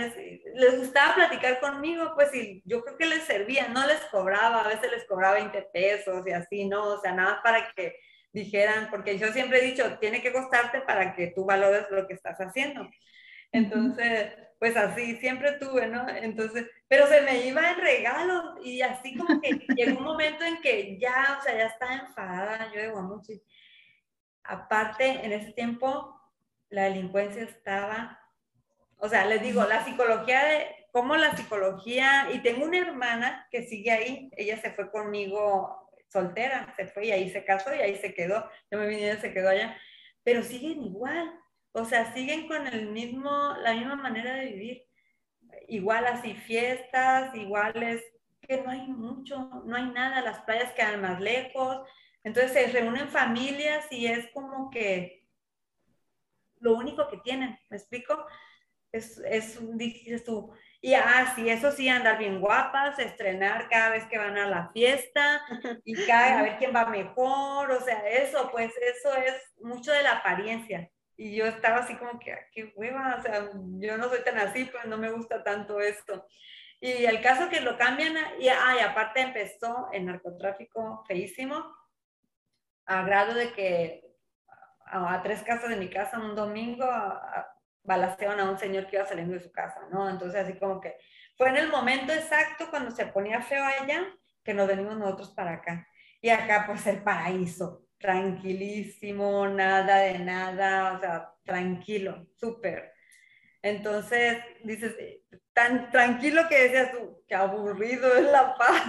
les 0.55 0.76
gustaba 0.76 1.14
platicar 1.14 1.61
conmigo, 1.61 2.12
pues 2.16 2.35
y 2.35 2.62
yo 2.64 2.83
creo 2.83 2.97
que 2.97 3.07
les 3.07 3.22
servía, 3.22 3.68
no 3.68 3.87
les 3.87 4.01
cobraba, 4.07 4.62
a 4.62 4.68
veces 4.68 4.91
les 4.91 5.05
cobraba 5.05 5.35
20 5.35 5.62
pesos 5.72 6.26
y 6.26 6.33
así, 6.33 6.64
¿no? 6.64 6.95
O 6.95 7.01
sea, 7.01 7.12
nada 7.12 7.41
para 7.45 7.72
que 7.76 7.95
dijeran, 8.33 8.91
porque 8.91 9.18
yo 9.18 9.33
siempre 9.33 9.61
he 9.61 9.70
dicho, 9.70 9.99
tiene 10.01 10.20
que 10.20 10.33
costarte 10.33 10.81
para 10.81 11.14
que 11.14 11.29
tú 11.29 11.45
valores 11.45 11.87
lo 11.91 12.09
que 12.09 12.14
estás 12.14 12.39
haciendo. 12.39 12.89
Entonces, 13.53 14.33
pues 14.59 14.76
así, 14.76 15.16
siempre 15.18 15.53
tuve, 15.53 15.87
¿no? 15.87 16.09
Entonces, 16.09 16.66
pero 16.89 17.07
se 17.07 17.22
me 17.22 17.47
iba 17.47 17.70
en 17.70 17.81
regalo 17.81 18.57
y 18.64 18.83
así 18.83 19.16
como 19.16 19.41
que 19.41 19.51
llegó 19.76 19.99
un 19.99 20.05
momento 20.05 20.45
en 20.45 20.61
que 20.61 20.99
ya, 20.99 21.39
o 21.39 21.43
sea, 21.43 21.57
ya 21.57 21.66
estaba 21.66 21.95
enfadada, 21.95 22.72
yo 22.74 22.81
digo, 22.81 23.01
mucho 23.03 23.33
Aparte, 24.49 25.05
en 25.25 25.33
ese 25.33 25.53
tiempo, 25.53 26.19
la 26.71 26.85
delincuencia 26.85 27.43
estaba, 27.43 28.19
o 28.97 29.07
sea, 29.07 29.27
les 29.27 29.43
digo, 29.43 29.63
la 29.65 29.85
psicología 29.85 30.43
de, 30.43 30.87
cómo 30.91 31.17
la 31.17 31.37
psicología, 31.37 32.29
y 32.33 32.39
tengo 32.41 32.65
una 32.65 32.79
hermana 32.79 33.47
que 33.51 33.65
sigue 33.65 33.91
ahí, 33.91 34.31
ella 34.39 34.59
se 34.59 34.71
fue 34.71 34.91
conmigo 34.91 35.91
soltera, 36.09 36.73
se 36.77 36.87
fue 36.87 37.07
y 37.07 37.13
ahí 37.13 37.29
se 37.29 37.45
casó 37.45 37.75
y 37.75 37.81
ahí 37.81 37.97
se 37.97 38.15
quedó, 38.15 38.51
yo 38.71 38.79
me 38.79 38.89
vine 38.89 39.13
y 39.13 39.17
se 39.19 39.35
quedó 39.35 39.51
allá, 39.51 39.77
pero 40.23 40.43
siguen 40.43 40.83
igual, 40.83 41.31
o 41.73 41.85
sea, 41.85 42.15
siguen 42.15 42.49
con 42.49 42.67
el 42.67 42.87
mismo, 42.87 43.55
la 43.61 43.75
misma 43.75 43.97
manera 43.97 44.33
de 44.33 44.47
vivir, 44.47 44.83
igual 45.69 46.07
así 46.07 46.33
fiestas, 46.35 47.35
iguales, 47.35 48.03
que 48.41 48.63
no 48.63 48.71
hay 48.71 48.87
mucho, 48.87 49.63
no 49.67 49.77
hay 49.77 49.91
nada, 49.91 50.23
las 50.23 50.41
playas 50.41 50.73
quedan 50.73 51.03
más 51.03 51.21
lejos, 51.21 51.87
entonces 52.29 52.53
se 52.53 52.66
reúnen 52.66 53.09
familias 53.09 53.87
y 53.91 54.07
es 54.07 54.26
como 54.33 54.68
que 54.70 55.26
lo 56.61 56.74
único 56.74 57.09
que 57.09 57.16
tienen, 57.18 57.59
¿me 57.70 57.79
explico? 57.79 58.26
Es, 58.93 59.18
es 59.18 59.59
dices 59.79 60.24
tú, 60.24 60.53
y 60.83 60.93
ah, 60.93 61.33
sí, 61.35 61.49
eso 61.49 61.72
sí, 61.72 61.89
andar 61.89 62.18
bien 62.18 62.39
guapas, 62.39 62.99
estrenar 62.99 63.70
cada 63.70 63.91
vez 63.91 64.05
que 64.07 64.18
van 64.18 64.37
a 64.37 64.47
la 64.47 64.68
fiesta 64.68 65.43
y 65.87 65.95
cada, 66.07 66.41
a 66.41 66.43
ver 66.43 66.59
quién 66.59 66.74
va 66.74 66.85
mejor, 66.85 67.70
o 67.70 67.81
sea, 67.81 68.07
eso, 68.07 68.51
pues 68.53 68.72
eso 68.76 69.14
es 69.16 69.35
mucho 69.62 69.91
de 69.91 70.03
la 70.03 70.18
apariencia. 70.18 70.91
Y 71.16 71.35
yo 71.35 71.47
estaba 71.47 71.79
así 71.79 71.97
como 71.97 72.18
que, 72.18 72.33
ah, 72.33 72.41
qué 72.53 72.72
hueva, 72.76 73.16
o 73.18 73.22
sea, 73.22 73.51
yo 73.79 73.97
no 73.97 74.09
soy 74.11 74.22
tan 74.22 74.37
así, 74.37 74.66
pues 74.66 74.85
no 74.85 74.99
me 74.99 75.11
gusta 75.11 75.43
tanto 75.43 75.81
esto. 75.81 76.26
Y 76.79 77.07
el 77.07 77.22
caso 77.22 77.49
que 77.49 77.61
lo 77.61 77.79
cambian, 77.79 78.14
y, 78.39 78.49
ah, 78.49 78.74
y 78.76 78.81
aparte 78.81 79.22
empezó 79.22 79.89
el 79.93 80.05
narcotráfico 80.05 81.05
feísimo, 81.09 81.74
a 82.89 83.03
grado 83.03 83.34
de 83.34 83.53
que 83.53 84.03
a, 84.86 85.22
tres 85.22 85.43
casas 85.43 85.68
de 85.68 85.76
mi 85.76 85.89
casa 85.89 86.18
un 86.18 86.34
domingo 86.34 86.84
a, 86.84 87.47
balacearon 87.84 88.41
a 88.41 88.51
un 88.51 88.59
señor 88.59 88.86
que 88.86 88.97
iba 88.97 89.07
saliendo 89.07 89.34
de 89.34 89.41
su 89.41 89.53
casa, 89.53 89.80
¿no? 89.91 90.09
Entonces 90.09 90.41
así 90.41 90.59
como 90.59 90.80
que 90.80 90.97
fue 91.36 91.51
en 91.51 91.57
el 91.57 91.68
momento 91.68 92.12
exacto 92.12 92.68
cuando 92.70 92.91
se 92.91 93.07
ponía 93.07 93.43
feo 93.43 93.64
allá 93.64 94.07
que 94.43 94.55
nos 94.55 94.66
venimos 94.66 94.97
nosotros 94.97 95.30
para 95.34 95.53
acá. 95.55 95.86
Y 96.20 96.30
acá 96.30 96.64
pues 96.66 96.86
el 96.86 97.03
paraíso, 97.03 97.84
tranquilísimo, 97.99 99.47
nada 99.49 99.99
de 99.99 100.18
nada, 100.18 100.95
o 100.95 101.01
sea, 101.01 101.30
tranquilo, 101.45 102.26
súper. 102.36 102.93
Entonces, 103.62 104.39
dices, 104.64 104.95
tan 105.53 105.91
tranquilo 105.91 106.49
que 106.49 106.62
decías 106.64 106.93
tú, 106.93 107.22
qué 107.26 107.34
aburrido 107.34 108.14
es 108.16 108.24
la 108.24 108.55
paz. 108.55 108.84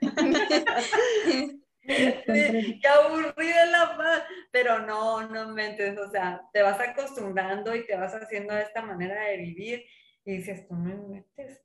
qué 1.90 2.88
aburrida 2.88 3.66
la 3.66 3.96
paz, 3.96 4.22
pero 4.50 4.80
no, 4.80 5.28
no 5.28 5.48
mentes, 5.48 5.98
o 5.98 6.10
sea, 6.10 6.42
te 6.52 6.62
vas 6.62 6.80
acostumbrando 6.80 7.74
y 7.74 7.86
te 7.86 7.96
vas 7.96 8.14
haciendo 8.14 8.54
a 8.54 8.60
esta 8.60 8.82
manera 8.82 9.22
de 9.22 9.36
vivir 9.38 9.84
y 10.24 10.36
dices, 10.38 10.66
tú 10.68 10.74
no 10.74 11.08
metes. 11.08 11.62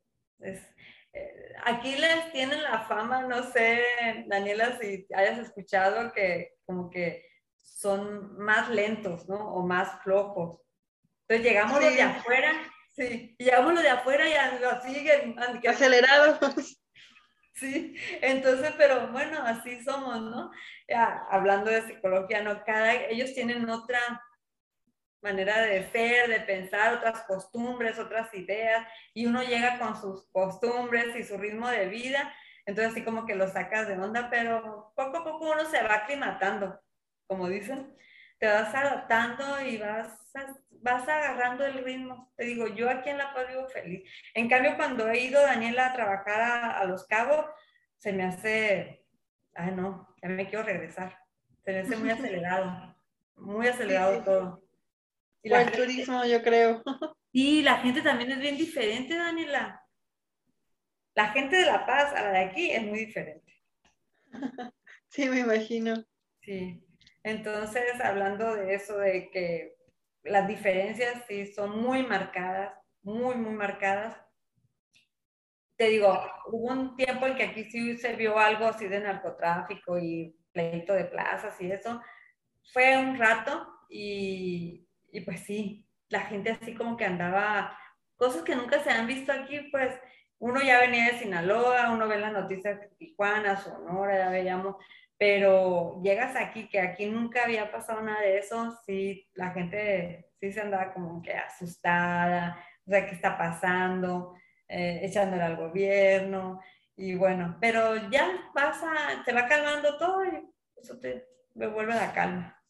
Eh, 1.13 1.53
aquí 1.63 1.95
les 1.95 2.32
tienen 2.32 2.61
la 2.63 2.80
fama, 2.80 3.21
no 3.23 3.43
sé, 3.51 3.84
Daniela, 4.28 4.78
si 4.80 5.07
hayas 5.15 5.39
escuchado 5.39 6.11
que 6.11 6.55
como 6.65 6.89
que 6.89 7.26
son 7.55 8.38
más 8.38 8.69
lentos, 8.69 9.28
¿no? 9.30 9.53
O 9.53 9.65
más 9.65 10.01
flojos. 10.03 10.61
Entonces 11.28 11.45
llegamos 11.45 11.82
los 11.82 11.95
de 11.95 12.01
afuera, 12.01 12.51
sí, 12.91 13.36
llegamos 13.39 13.73
los 13.73 13.84
de 13.84 13.89
afuera 13.89 14.30
y 14.30 14.34
así, 14.34 15.09
acelerados. 15.67 16.82
Sí, 17.56 17.95
entonces, 18.22 18.74
pero 18.78 19.08
bueno, 19.14 19.39
así 19.45 19.82
somos, 19.82 20.22
¿no? 20.22 20.51
hablando 21.30 21.72
de 21.72 21.84
psicología, 21.84 22.43
¿no? 22.43 22.64
Cada, 22.66 22.93
ellos 22.93 23.34
tienen 23.34 23.70
otra 23.70 23.99
manera 25.22 25.62
de 25.62 25.89
ser, 25.89 26.30
de 26.30 26.41
pensar, 26.41 26.93
otras 26.95 27.22
costumbres, 27.24 27.97
otras 27.97 28.32
ideas, 28.34 28.86
y 29.14 29.26
uno 29.26 29.41
llega 29.41 29.80
con 29.80 29.99
sus 29.99 30.28
costumbres 30.32 31.16
y 31.16 31.24
su 31.24 31.38
ritmo 31.38 31.70
de 31.70 31.88
vida, 31.88 32.34
entonces 32.66 32.91
así 32.91 33.03
como 33.03 33.26
que 33.26 33.36
lo 33.36 33.47
sacas 33.47 33.88
de 33.88 33.97
onda, 33.97 34.30
pero 34.30 34.91
poco 34.95 35.18
a 35.18 35.24
poco 35.24 35.51
uno 35.51 35.66
se 35.66 35.82
va 35.82 35.95
aclimatando, 35.95 36.80
como 37.26 37.47
dicen, 37.47 37.95
te 38.38 38.48
vas 38.48 38.74
adaptando 38.74 39.62
y 39.62 39.78
vas 39.78 40.26
vas 40.86 41.08
agarrando 41.10 41.66
el 41.66 41.84
ritmo. 41.84 42.32
Te 42.38 42.46
digo, 42.46 42.68
yo 42.68 42.90
aquí 42.90 43.10
en 43.10 43.18
La 43.18 43.34
Paz 43.34 43.48
vivo 43.48 43.68
feliz. 43.68 44.08
En 44.36 44.48
cambio, 44.48 44.76
cuando 44.76 45.10
he 45.10 45.20
ido, 45.20 45.42
Daniela, 45.42 45.88
a 45.88 45.94
trabajar 45.94 46.42
a, 46.76 46.86
Los 46.86 47.08
Cabos, 47.08 47.44
se 47.98 48.14
me 48.14 48.24
hace, 48.24 49.04
ay 49.56 49.72
no, 49.72 50.08
ya 50.22 50.30
me 50.30 50.48
quiero 50.48 50.64
regresar. 50.64 51.18
Se 51.64 51.72
me 51.72 51.80
hace 51.80 51.98
muy 51.98 52.10
acelerado, 52.12 52.96
muy 53.36 53.68
acelerado 53.68 54.24
todo. 54.24 54.64
Y 55.42 55.52
el 55.52 55.72
turismo, 55.72 56.24
yo 56.26 56.42
creo. 56.42 56.84
Y 57.38 57.64
la 57.64 57.80
gente 57.80 58.02
también 58.02 58.32
es 58.32 58.40
bien 58.40 58.56
diferente, 58.56 59.14
Daniela. 59.14 59.84
La 61.16 61.34
gente 61.34 61.58
de 61.58 61.66
La 61.66 61.86
Paz 61.86 62.14
a 62.14 62.22
la 62.22 62.32
de 62.32 62.40
aquí 62.46 62.72
es 62.72 62.82
muy 62.82 63.00
diferente. 63.00 63.54
Sí, 65.10 65.28
me 65.28 65.42
imagino. 65.42 66.02
Sí. 66.42 66.85
Entonces, 67.26 67.99
hablando 68.01 68.55
de 68.55 68.76
eso, 68.76 68.99
de 68.99 69.32
que 69.32 69.76
las 70.21 70.47
diferencias 70.47 71.23
sí 71.28 71.47
son 71.47 71.82
muy 71.82 72.03
marcadas, 72.03 72.71
muy, 73.01 73.34
muy 73.34 73.55
marcadas. 73.55 74.15
Te 75.76 75.89
digo, 75.89 76.21
hubo 76.51 76.71
un 76.71 76.95
tiempo 76.95 77.26
en 77.26 77.36
que 77.36 77.45
aquí 77.45 77.63
sí 77.63 77.97
se 77.97 78.15
vio 78.15 78.38
algo 78.38 78.67
así 78.67 78.88
de 78.88 78.99
narcotráfico 78.99 79.97
y 79.97 80.38
pleito 80.51 80.93
de 80.93 81.05
plazas 81.05 81.59
y 81.59 81.71
eso. 81.71 81.99
Fue 82.71 82.95
un 82.95 83.17
rato 83.17 83.73
y, 83.89 84.88
y 85.11 85.21
pues 85.21 85.39
sí, 85.39 85.89
la 86.09 86.21
gente 86.21 86.51
así 86.51 86.76
como 86.76 86.95
que 86.95 87.05
andaba, 87.05 87.76
cosas 88.17 88.43
que 88.43 88.55
nunca 88.55 88.84
se 88.84 88.91
han 88.91 89.07
visto 89.07 89.32
aquí, 89.32 89.61
pues 89.71 89.99
uno 90.38 90.61
ya 90.61 90.80
venía 90.80 91.05
de 91.05 91.17
Sinaloa, 91.17 91.91
uno 91.91 92.07
ve 92.07 92.19
las 92.19 92.34
noticias 92.34 92.80
de 92.80 92.88
Tijuana, 92.99 93.57
Sonora, 93.57 94.15
ya 94.15 94.30
veíamos 94.30 94.76
pero 95.18 96.01
llegas 96.03 96.36
aquí, 96.36 96.68
que 96.68 96.80
aquí 96.80 97.05
nunca 97.05 97.43
había 97.43 97.72
pasado 97.72 98.01
nada 98.01 98.22
de 98.22 98.39
eso, 98.39 98.78
sí, 98.86 99.30
la 99.34 99.51
gente 99.51 100.30
sí 100.39 100.51
se 100.51 100.61
andaba 100.61 100.93
como 100.93 101.22
que 101.22 101.34
asustada, 101.34 102.59
o 102.86 102.89
sea, 102.89 103.05
¿qué 103.05 103.16
está 103.16 103.38
pasando? 103.38 104.36
Eh, 104.68 105.01
echándole 105.03 105.43
al 105.43 105.57
gobierno, 105.57 106.59
y 106.97 107.16
bueno, 107.16 107.57
pero 107.59 108.09
ya 108.09 108.30
pasa, 108.53 108.91
te 109.26 109.34
va 109.34 109.47
calmando 109.47 109.97
todo 109.97 110.26
y 110.26 110.49
eso 110.76 110.97
te 110.99 111.28
devuelve 111.53 111.93
la 111.93 112.13
calma. 112.13 112.63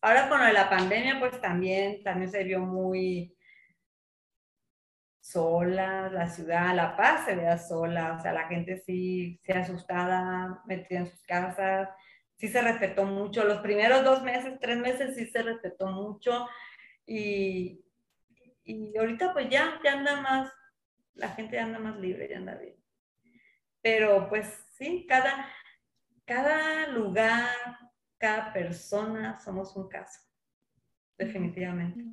Ahora 0.00 0.28
con 0.28 0.40
la 0.40 0.70
pandemia, 0.70 1.20
pues 1.20 1.40
también, 1.40 2.02
también 2.02 2.30
se 2.30 2.44
vio 2.44 2.60
muy, 2.60 3.36
sola, 5.22 6.10
la 6.10 6.28
ciudad, 6.28 6.74
La 6.74 6.96
Paz 6.96 7.24
se 7.24 7.36
vea 7.36 7.56
sola, 7.56 8.16
o 8.18 8.20
sea, 8.20 8.32
la 8.32 8.48
gente 8.48 8.82
sí, 8.84 9.38
se 9.44 9.52
asustada, 9.52 10.60
metida 10.66 10.98
en 10.98 11.06
sus 11.06 11.22
casas, 11.22 11.88
sí 12.34 12.48
se 12.48 12.60
respetó 12.60 13.04
mucho. 13.04 13.44
Los 13.44 13.58
primeros 13.60 14.04
dos 14.04 14.22
meses, 14.24 14.58
tres 14.60 14.78
meses 14.78 15.14
sí 15.14 15.26
se 15.26 15.42
respetó 15.42 15.86
mucho 15.86 16.48
y, 17.06 17.84
y 18.64 18.98
ahorita 18.98 19.32
pues 19.32 19.48
ya, 19.48 19.80
ya 19.84 19.92
anda 19.92 20.20
más, 20.20 20.52
la 21.14 21.28
gente 21.28 21.54
ya 21.54 21.64
anda 21.64 21.78
más 21.78 21.96
libre, 21.98 22.28
ya 22.28 22.38
anda 22.38 22.56
bien. 22.56 22.74
Pero 23.80 24.28
pues 24.28 24.66
sí, 24.72 25.06
cada, 25.08 25.48
cada 26.24 26.88
lugar, 26.88 27.48
cada 28.18 28.52
persona 28.52 29.38
somos 29.38 29.76
un 29.76 29.88
caso, 29.88 30.20
definitivamente. 31.16 32.04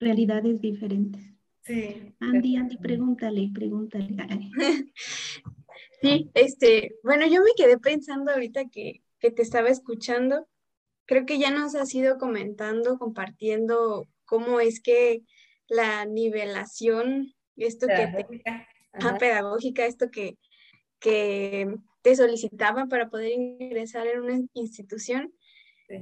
Realidades 0.00 0.60
diferentes. 0.60 1.22
Sí. 1.62 2.14
Andy, 2.20 2.56
Andy, 2.56 2.76
pregúntale, 2.78 3.50
pregúntale. 3.54 4.16
Sí, 6.02 6.30
este, 6.32 6.94
bueno, 7.02 7.26
yo 7.26 7.42
me 7.42 7.50
quedé 7.54 7.78
pensando 7.78 8.32
ahorita 8.32 8.70
que, 8.70 9.02
que 9.18 9.30
te 9.30 9.42
estaba 9.42 9.68
escuchando. 9.68 10.48
Creo 11.04 11.26
que 11.26 11.38
ya 11.38 11.50
nos 11.50 11.74
has 11.74 11.94
ido 11.94 12.16
comentando, 12.16 12.98
compartiendo 12.98 14.08
cómo 14.24 14.60
es 14.60 14.80
que 14.80 15.22
la 15.68 16.06
nivelación, 16.06 17.34
esto 17.56 17.86
que 17.86 18.06
te, 18.06 18.42
ah, 18.94 19.16
pedagógica, 19.18 19.84
esto 19.84 20.10
que, 20.10 20.38
que 20.98 21.76
te 22.02 22.16
solicitaban 22.16 22.88
para 22.88 23.10
poder 23.10 23.32
ingresar 23.32 24.06
en 24.06 24.20
una 24.20 24.40
institución. 24.54 25.34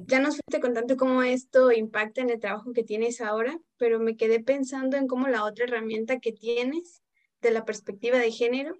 Ya 0.06 0.20
nos 0.20 0.36
fuiste 0.36 0.60
contando 0.60 0.96
cómo 0.96 1.22
esto 1.22 1.72
impacta 1.72 2.20
en 2.20 2.30
el 2.30 2.40
trabajo 2.40 2.72
que 2.72 2.84
tienes 2.84 3.20
ahora, 3.20 3.58
pero 3.78 3.98
me 3.98 4.16
quedé 4.16 4.40
pensando 4.40 4.96
en 4.96 5.06
cómo 5.06 5.28
la 5.28 5.44
otra 5.44 5.64
herramienta 5.64 6.18
que 6.18 6.32
tienes 6.32 7.02
de 7.40 7.50
la 7.52 7.64
perspectiva 7.64 8.18
de 8.18 8.30
género 8.30 8.74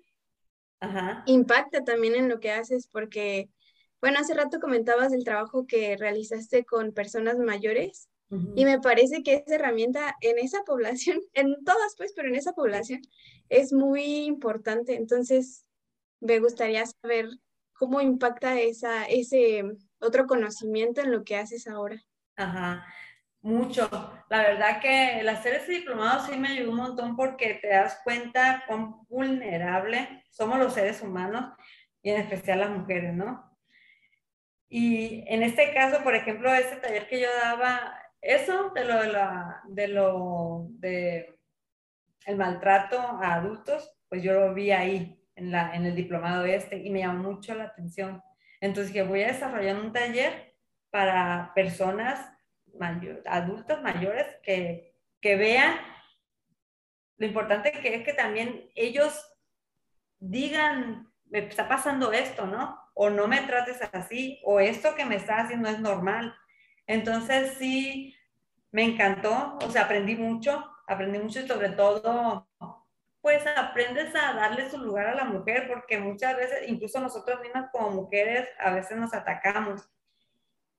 impacta 1.27 1.83
también 1.83 2.15
en 2.15 2.29
lo 2.29 2.41
que 2.41 2.53
haces, 2.53 2.89
porque, 2.89 3.49
bueno, 4.01 4.19
hace 4.19 4.35
rato 4.35 4.61
comentabas 4.61 5.13
el 5.13 5.25
trabajo 5.25 5.67
que 5.67 5.97
realizaste 5.97 6.65
con 6.65 6.93
personas 6.93 7.39
mayores 7.39 8.09
y 8.55 8.67
me 8.67 8.79
parece 8.79 9.23
que 9.23 9.37
esa 9.37 9.55
herramienta 9.55 10.15
en 10.21 10.39
esa 10.39 10.63
población, 10.65 11.21
en 11.33 11.65
todas 11.65 11.95
pues, 11.97 12.13
pero 12.15 12.29
en 12.29 12.35
esa 12.35 12.53
población 12.53 13.01
es 13.49 13.73
muy 13.73 14.27
importante. 14.27 14.97
Entonces, 14.97 15.65
me 16.21 16.39
gustaría 16.39 16.85
saber 16.85 17.31
cómo 17.73 18.03
impacta 18.03 18.61
esa, 18.61 19.05
ese 19.07 19.65
otro 20.01 20.27
conocimiento 20.27 21.01
en 21.01 21.13
lo 21.13 21.25
que 21.25 21.37
haces 21.37 21.67
ahora. 21.67 22.01
Ajá, 22.37 22.87
mucho. 23.41 23.89
La 24.31 24.43
verdad 24.43 24.81
que 24.81 25.21
el 25.21 25.29
hacer 25.29 25.55
ese 25.55 25.73
diplomado 25.73 26.27
sí 26.27 26.37
me 26.37 26.49
ayudó 26.49 26.71
un 26.71 26.77
montón 26.77 27.17
porque 27.17 27.55
te 27.55 27.69
das 27.69 28.01
cuenta 28.05 28.65
cuán 28.67 29.07
vulnerable 29.09 30.25
somos 30.31 30.59
los 30.59 30.75
seres 30.75 31.03
humanos 31.03 31.53
y 32.03 32.11
en 32.11 32.21
especial 32.21 32.61
las 32.61 32.71
mujeres, 32.71 33.15
¿no? 33.15 33.49
Y 34.69 35.25
en 35.27 35.43
este 35.43 35.73
caso, 35.73 36.03
por 36.05 36.15
ejemplo, 36.15 36.53
ese 36.53 36.77
taller 36.77 37.09
que 37.09 37.21
yo 37.21 37.29
daba, 37.43 37.99
eso 38.21 38.71
de 38.75 38.85
lo 38.85 39.03
de, 39.03 39.13
de 39.69 39.89
lo 39.89 40.67
de 40.71 41.39
el 42.27 42.37
maltrato 42.37 43.01
a 43.01 43.35
adultos, 43.35 43.91
pues 44.09 44.23
yo 44.23 44.35
lo 44.35 44.53
vi 44.53 44.71
ahí 44.71 45.19
en, 45.35 45.51
la, 45.51 45.75
en 45.75 45.87
el 45.87 45.95
diplomado 45.95 46.45
este 46.45 46.77
y 46.77 46.91
me 46.91 47.01
llamó 47.01 47.33
mucho 47.33 47.55
la 47.55 47.65
atención. 47.65 48.23
Entonces 48.61 48.93
que 48.93 49.03
voy 49.03 49.23
a 49.23 49.29
desarrollar 49.29 49.77
un 49.77 49.93
taller 49.93 50.55
para 50.91 51.53
personas 51.55 52.33
adultos 53.27 53.83
mayores 53.83 54.27
que, 54.43 54.95
que 55.21 55.37
vean 55.37 55.79
lo 57.19 57.27
importante 57.27 57.73
que 57.73 57.97
es 57.97 58.05
que 58.05 58.13
también 58.13 58.71
ellos 58.77 59.29
digan, 60.21 61.13
me 61.27 61.41
está 61.41 61.69
pasando 61.69 62.13
esto, 62.13 62.47
¿no? 62.47 62.79
O 62.95 63.11
no 63.11 63.27
me 63.29 63.41
trates 63.41 63.81
así, 63.93 64.41
o 64.45 64.61
esto 64.61 64.95
que 64.95 65.05
me 65.05 65.17
está 65.17 65.39
haciendo 65.39 65.69
es 65.69 65.81
normal. 65.81 66.35
Entonces 66.87 67.55
sí, 67.59 68.15
me 68.71 68.85
encantó, 68.85 69.59
o 69.65 69.71
sea, 69.71 69.85
aprendí 69.85 70.15
mucho, 70.15 70.65
aprendí 70.87 71.19
mucho 71.19 71.47
sobre 71.47 71.71
todo, 71.71 72.49
pues 73.29 73.45
aprendes 73.59 74.15
a 74.15 74.33
darle 74.33 74.71
su 74.71 74.79
lugar 74.79 75.09
a 75.09 75.15
la 75.15 75.25
mujer, 75.25 75.69
porque 75.69 75.99
muchas 75.99 76.35
veces, 76.35 76.67
incluso 76.67 76.99
nosotros 76.99 77.43
mismas 77.43 77.69
como 77.71 77.91
mujeres, 77.91 78.49
a 78.59 78.71
veces 78.71 78.97
nos 78.97 79.13
atacamos. 79.13 79.87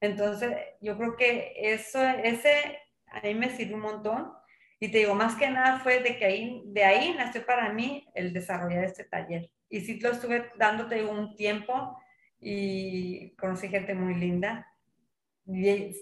Entonces, 0.01 0.57
yo 0.81 0.97
creo 0.97 1.15
que 1.15 1.53
eso, 1.55 2.01
ese 2.03 2.79
a 3.05 3.21
mí 3.21 3.35
me 3.35 3.51
sirve 3.51 3.75
un 3.75 3.81
montón. 3.81 4.33
Y 4.79 4.89
te 4.89 4.97
digo, 4.97 5.13
más 5.13 5.35
que 5.35 5.47
nada 5.47 5.77
fue 5.77 5.99
de 5.99 6.17
que 6.17 6.25
ahí, 6.25 6.63
de 6.65 6.83
ahí 6.83 7.13
nació 7.15 7.45
para 7.45 7.71
mí 7.71 8.07
el 8.15 8.33
desarrollar 8.33 8.83
este 8.83 9.03
taller. 9.03 9.51
Y 9.69 9.81
sí 9.81 9.99
lo 9.99 10.09
estuve 10.09 10.49
dándote 10.57 11.05
un 11.05 11.35
tiempo 11.35 12.01
y 12.39 13.35
conocí 13.35 13.67
gente 13.67 13.93
muy 13.93 14.15
linda. 14.15 14.65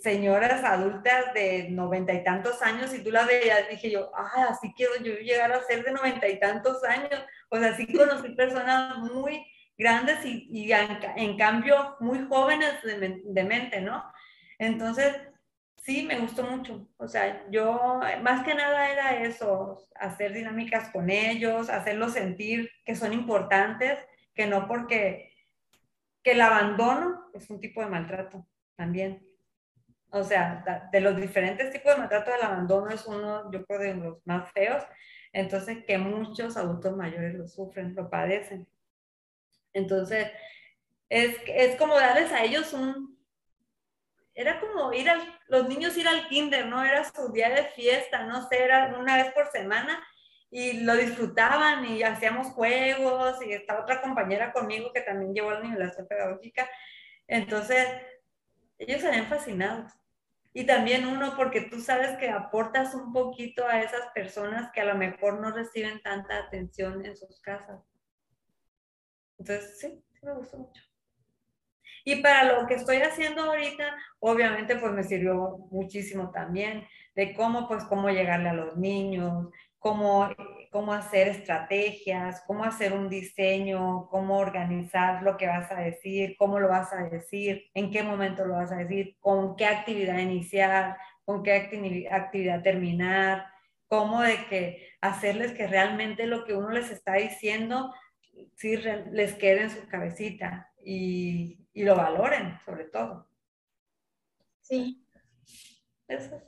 Señoras 0.01 0.63
adultas 0.63 1.33
de 1.33 1.69
noventa 1.69 2.13
y 2.13 2.23
tantos 2.23 2.61
años 2.61 2.93
y 2.93 3.03
tú 3.03 3.11
la 3.11 3.25
veías, 3.25 3.69
dije 3.69 3.91
yo, 3.91 4.11
ay, 4.15 4.43
así 4.49 4.73
quiero 4.75 4.95
yo 4.97 5.13
llegar 5.13 5.51
a 5.51 5.63
ser 5.63 5.83
de 5.83 5.91
noventa 5.91 6.27
y 6.27 6.39
tantos 6.39 6.83
años. 6.83 7.23
O 7.49 7.57
sea, 7.57 7.75
sí 7.75 7.87
conocí 7.87 8.29
personas 8.29 8.97
muy 8.97 9.45
grandes 9.77 10.25
y, 10.25 10.47
y 10.49 10.71
en, 10.71 11.37
cambio 11.37 11.95
muy 11.99 12.25
jóvenes 12.27 12.81
de, 12.83 13.21
de, 13.23 13.43
mente, 13.43 13.79
¿no? 13.79 14.03
Entonces, 14.57 15.15
sí, 15.83 16.03
me 16.03 16.19
gustó 16.19 16.43
mucho. 16.43 16.87
O 16.97 17.07
sea, 17.07 17.45
yo 17.49 17.99
más 18.21 18.43
que 18.43 18.55
nada 18.55 18.89
era 18.91 19.23
eso, 19.23 19.87
hacer 19.95 20.33
dinámicas 20.33 20.89
con 20.89 21.09
ellos, 21.09 21.69
hacerlos 21.69 22.13
sentir 22.13 22.69
que 22.85 22.95
son 22.95 23.13
importantes, 23.13 23.99
que 24.33 24.47
no 24.47 24.67
porque 24.67 25.31
que 26.23 26.31
el 26.31 26.41
abandono 26.41 27.29
es 27.33 27.49
un 27.49 27.61
tipo 27.61 27.81
de 27.81 27.87
maltrato 27.87 28.45
también. 28.75 29.26
O 30.19 30.23
sea, 30.23 30.89
de 30.91 31.01
los 31.01 31.15
diferentes 31.15 31.71
tipos 31.71 31.93
de 31.93 31.99
maltrato, 31.99 32.33
el 32.33 32.41
abandono 32.41 32.89
es 32.89 33.05
uno, 33.05 33.51
yo 33.51 33.65
creo, 33.65 33.79
de 33.79 33.93
los 33.95 34.25
más 34.25 34.51
feos. 34.51 34.83
Entonces, 35.33 35.83
que 35.85 35.97
muchos 35.97 36.57
adultos 36.57 36.95
mayores 36.95 37.35
lo 37.35 37.47
sufren, 37.47 37.95
lo 37.95 38.09
padecen. 38.09 38.67
Entonces, 39.73 40.31
es, 41.09 41.37
es 41.47 41.75
como 41.77 41.95
darles 41.95 42.31
a 42.31 42.43
ellos 42.43 42.73
un... 42.73 43.17
Era 44.33 44.59
como 44.59 44.93
ir 44.93 45.09
a 45.09 45.17
los 45.47 45.67
niños 45.67 45.97
ir 45.97 46.07
al 46.07 46.27
kinder, 46.27 46.67
¿no? 46.67 46.83
Era 46.83 47.03
su 47.03 47.31
día 47.31 47.49
de 47.49 47.65
fiesta, 47.65 48.23
no 48.23 48.47
sé, 48.47 48.63
era 48.63 48.95
una 48.99 49.17
vez 49.17 49.33
por 49.33 49.47
semana 49.51 50.03
y 50.49 50.81
lo 50.81 50.95
disfrutaban 50.95 51.85
y 51.85 52.03
hacíamos 52.03 52.47
juegos 52.47 53.43
y 53.45 53.53
estaba 53.53 53.81
otra 53.81 54.01
compañera 54.01 54.53
conmigo 54.53 54.93
que 54.93 55.01
también 55.01 55.33
llevó 55.33 55.51
la 55.51 55.61
nivelación 55.61 56.07
pedagógica. 56.07 56.69
Entonces, 57.27 57.87
ellos 58.77 59.01
serían 59.01 59.27
fascinados. 59.27 59.91
Y 60.53 60.65
también 60.65 61.05
uno, 61.05 61.35
porque 61.35 61.61
tú 61.61 61.79
sabes 61.79 62.17
que 62.17 62.29
aportas 62.29 62.95
un 62.95 63.13
poquito 63.13 63.67
a 63.67 63.81
esas 63.81 64.07
personas 64.13 64.71
que 64.71 64.81
a 64.81 64.85
lo 64.85 64.95
mejor 64.95 65.39
no 65.39 65.51
reciben 65.51 66.01
tanta 66.01 66.37
atención 66.37 67.05
en 67.05 67.15
sus 67.15 67.39
casas. 67.41 67.81
Entonces, 69.37 69.79
sí, 69.79 70.03
me 70.23 70.33
gustó 70.33 70.57
mucho. 70.57 70.81
Y 72.03 72.21
para 72.21 72.45
lo 72.45 72.65
que 72.67 72.75
estoy 72.75 72.97
haciendo 72.97 73.43
ahorita, 73.43 73.95
obviamente, 74.19 74.77
pues 74.77 74.93
me 74.93 75.03
sirvió 75.03 75.57
muchísimo 75.71 76.31
también 76.31 76.87
de 77.15 77.33
cómo, 77.35 77.67
pues, 77.67 77.83
cómo 77.83 78.09
llegarle 78.09 78.49
a 78.49 78.53
los 78.53 78.77
niños, 78.77 79.49
cómo, 79.77 80.29
cómo 80.71 80.93
hacer 80.93 81.27
estrategias, 81.27 82.43
cómo 82.45 82.63
hacer 82.63 82.93
un 82.93 83.09
diseño, 83.09 84.07
cómo 84.09 84.37
organizar 84.37 85.23
lo 85.23 85.37
que 85.37 85.47
vas 85.47 85.71
a 85.71 85.79
decir, 85.79 86.35
cómo 86.37 86.59
lo 86.59 86.69
vas 86.69 86.93
a 86.93 87.03
decir, 87.03 87.65
en 87.73 87.91
qué 87.91 88.03
momento 88.03 88.45
lo 88.45 88.55
vas 88.55 88.71
a 88.71 88.77
decir, 88.77 89.17
con 89.19 89.55
qué 89.55 89.65
actividad 89.65 90.19
iniciar, 90.19 90.97
con 91.25 91.43
qué 91.43 92.07
actividad 92.09 92.63
terminar, 92.63 93.47
cómo 93.87 94.21
de 94.21 94.45
que 94.47 94.89
hacerles 95.01 95.53
que 95.53 95.67
realmente 95.67 96.25
lo 96.25 96.45
que 96.45 96.53
uno 96.53 96.69
les 96.69 96.91
está 96.91 97.13
diciendo 97.13 97.93
sí 98.55 98.77
les 98.77 99.33
quede 99.35 99.63
en 99.63 99.69
su 99.69 99.87
cabecita 99.87 100.71
y, 100.83 101.67
y 101.73 101.83
lo 101.83 101.95
valoren, 101.95 102.59
sobre 102.65 102.85
todo. 102.85 103.29
Sí. 104.61 105.05
Eso. 106.07 106.41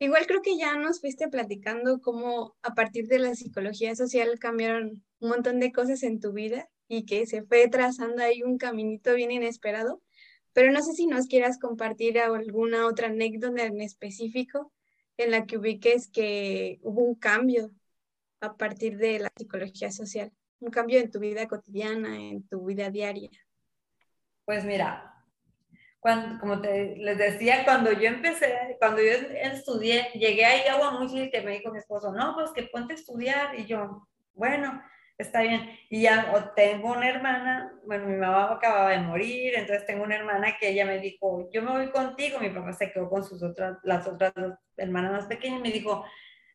Igual 0.00 0.26
creo 0.26 0.42
que 0.42 0.56
ya 0.56 0.76
nos 0.76 1.00
fuiste 1.00 1.28
platicando 1.28 2.00
cómo 2.00 2.56
a 2.62 2.74
partir 2.74 3.06
de 3.06 3.18
la 3.18 3.34
psicología 3.34 3.94
social 3.94 4.38
cambiaron 4.38 5.04
un 5.20 5.28
montón 5.28 5.60
de 5.60 5.72
cosas 5.72 6.02
en 6.02 6.18
tu 6.18 6.32
vida 6.32 6.68
y 6.88 7.04
que 7.04 7.26
se 7.26 7.42
fue 7.42 7.68
trazando 7.68 8.22
ahí 8.22 8.42
un 8.42 8.58
caminito 8.58 9.14
bien 9.14 9.30
inesperado, 9.30 10.02
pero 10.52 10.72
no 10.72 10.82
sé 10.82 10.94
si 10.94 11.06
nos 11.06 11.26
quieras 11.26 11.58
compartir 11.58 12.18
alguna 12.18 12.86
otra 12.86 13.08
anécdota 13.08 13.64
en 13.64 13.80
específico 13.80 14.72
en 15.18 15.30
la 15.30 15.46
que 15.46 15.58
ubiques 15.58 16.08
que 16.08 16.80
hubo 16.82 17.02
un 17.02 17.14
cambio 17.14 17.70
a 18.40 18.56
partir 18.56 18.96
de 18.96 19.18
la 19.18 19.30
psicología 19.36 19.92
social 19.92 20.32
un 20.60 20.70
cambio 20.70 21.00
en 21.00 21.10
tu 21.10 21.18
vida 21.18 21.48
cotidiana, 21.48 22.16
en 22.18 22.46
tu 22.46 22.64
vida 22.64 22.90
diaria? 22.90 23.30
Pues 24.44 24.64
mira, 24.64 25.09
cuando, 26.00 26.40
como 26.40 26.60
te, 26.60 26.96
les 26.96 27.18
decía, 27.18 27.64
cuando 27.64 27.92
yo 27.92 28.08
empecé, 28.08 28.76
cuando 28.78 29.02
yo 29.02 29.12
estudié, 29.42 30.08
llegué 30.14 30.44
ahí 30.46 30.66
agua 30.66 30.92
muy 30.92 31.30
que 31.30 31.42
me 31.42 31.52
dijo 31.52 31.70
mi 31.70 31.78
esposo, 31.78 32.12
no, 32.12 32.34
pues 32.34 32.50
que 32.52 32.62
ponte 32.64 32.94
a 32.94 32.96
estudiar. 32.96 33.58
Y 33.58 33.66
yo, 33.66 34.08
bueno, 34.34 34.82
está 35.18 35.42
bien. 35.42 35.70
Y 35.90 36.02
ya 36.02 36.32
tengo 36.56 36.92
una 36.92 37.08
hermana, 37.08 37.72
bueno, 37.84 38.06
mi 38.06 38.16
mamá 38.16 38.52
acababa 38.52 38.90
de 38.90 39.00
morir, 39.00 39.54
entonces 39.54 39.86
tengo 39.86 40.04
una 40.04 40.16
hermana 40.16 40.56
que 40.58 40.70
ella 40.70 40.86
me 40.86 40.98
dijo, 40.98 41.48
yo 41.52 41.62
me 41.62 41.72
voy 41.72 41.90
contigo, 41.90 42.40
mi 42.40 42.50
papá 42.50 42.72
se 42.72 42.90
quedó 42.90 43.08
con 43.10 43.22
sus 43.22 43.42
otras, 43.42 43.76
las 43.82 44.06
otras 44.06 44.32
dos 44.34 44.54
hermanas 44.78 45.12
más 45.12 45.26
pequeñas, 45.26 45.60
y 45.60 45.62
me 45.62 45.72
dijo, 45.72 46.04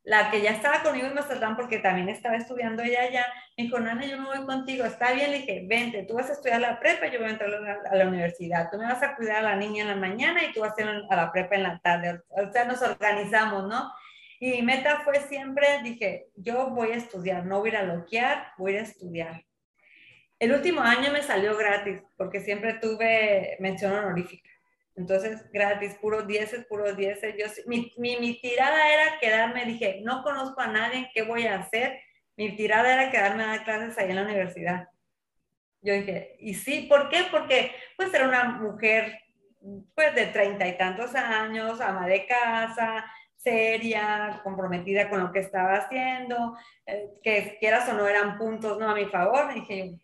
la 0.06 0.30
que 0.30 0.42
ya 0.42 0.52
estaba 0.52 0.84
conmigo 0.84 1.08
en 1.08 1.16
Mazatlán, 1.16 1.56
porque 1.56 1.80
también 1.80 2.10
estaba 2.10 2.36
estudiando 2.36 2.84
ella 2.84 3.02
allá, 3.02 3.26
me 3.58 3.64
dijo, 3.64 3.80
Nana, 3.80 4.06
yo 4.06 4.20
me 4.20 4.26
voy 4.26 4.46
contigo, 4.46 4.86
está 4.86 5.14
bien, 5.14 5.32
le 5.32 5.40
dije, 5.40 5.66
vente, 5.68 6.04
tú 6.04 6.14
vas 6.14 6.30
a 6.30 6.34
estudiar 6.34 6.62
la 6.62 6.80
prepa, 6.80 7.08
yo 7.08 7.18
voy 7.18 7.30
a 7.30 7.32
entrar 7.32 7.52
a 7.92 7.96
la 7.96 8.08
universidad, 8.08 8.70
tú 8.72 8.78
me 8.78 8.86
vas 8.86 9.02
a 9.02 9.16
cuidar 9.16 9.38
a 9.38 9.50
la 9.50 9.56
niña 9.56 9.82
en 9.82 9.90
la 9.90 9.96
mañana 9.96 10.44
y 10.44 10.54
tú 10.54 10.62
vas 10.62 10.78
a 10.78 10.82
ir 10.82 10.88
a 11.10 11.16
la 11.16 11.32
prepa 11.32 11.56
en 11.56 11.64
la 11.64 11.80
tarde, 11.80 12.22
o 12.30 12.52
sea, 12.52 12.66
nos 12.66 12.84
organizamos, 12.84 13.68
¿no? 13.68 13.92
Y 14.40 14.52
mi 14.52 14.62
meta 14.62 15.02
fue 15.04 15.22
siempre, 15.22 15.82
dije, 15.82 16.28
yo 16.36 16.70
voy 16.70 16.92
a 16.92 16.98
estudiar, 16.98 17.46
no 17.46 17.60
voy 17.60 17.70
a 17.70 17.74
ir 17.74 17.78
a 17.78 17.84
loquear, 17.84 18.48
voy 18.60 18.76
a 18.76 18.82
estudiar. 18.82 19.44
El 20.38 20.52
último 20.52 20.82
año 20.82 21.12
me 21.12 21.24
salió 21.24 21.58
gratis, 21.58 22.04
porque 22.16 22.42
siempre 22.42 22.74
tuve 22.76 23.58
mención 23.60 23.94
honorífica. 23.94 24.50
Entonces, 24.96 25.52
gratis, 25.52 25.96
puros 25.96 26.26
dieces, 26.26 26.66
puros 26.66 26.96
dieces. 26.96 27.36
Yo, 27.38 27.48
mi, 27.68 27.92
mi, 27.98 28.40
tirada 28.40 28.94
era 28.94 29.20
quedarme, 29.20 29.66
dije, 29.66 30.00
no 30.04 30.24
conozco 30.24 30.62
a 30.62 30.68
nadie, 30.68 31.12
¿qué 31.14 31.24
voy 31.24 31.48
a 31.48 31.60
hacer? 31.60 32.00
Mi 32.38 32.56
tirada 32.56 32.94
era 32.94 33.12
quedarme 33.12 33.44
a 33.44 33.48
dar 33.48 33.64
clases 33.66 33.98
ahí 33.98 34.10
en 34.10 34.16
la 34.16 34.24
universidad. 34.24 34.88
Yo 35.82 35.94
dije, 35.94 36.36
y 36.40 36.54
sí, 36.54 36.88
¿por 36.90 37.10
qué? 37.10 37.26
Porque 37.30 37.72
pues 37.98 38.14
era 38.14 38.28
una 38.28 38.46
mujer 38.46 39.20
pues 39.94 40.16
de 40.16 40.28
treinta 40.28 40.68
y 40.68 40.78
tantos 40.78 41.14
años, 41.16 41.82
ama 41.82 42.08
de 42.08 42.26
casa, 42.26 43.06
seria, 43.36 44.42
comprometida 44.44 45.10
con 45.10 45.20
lo 45.20 45.32
que 45.32 45.40
estaba 45.40 45.76
haciendo, 45.76 46.58
eh, 46.86 47.10
que 47.22 47.58
quieras 47.60 47.88
o 47.90 47.94
no 47.94 48.08
eran 48.08 48.38
puntos 48.38 48.80
no 48.80 48.90
a 48.90 48.96
mi 48.96 49.06
favor. 49.06 49.54
dije, 49.54 50.00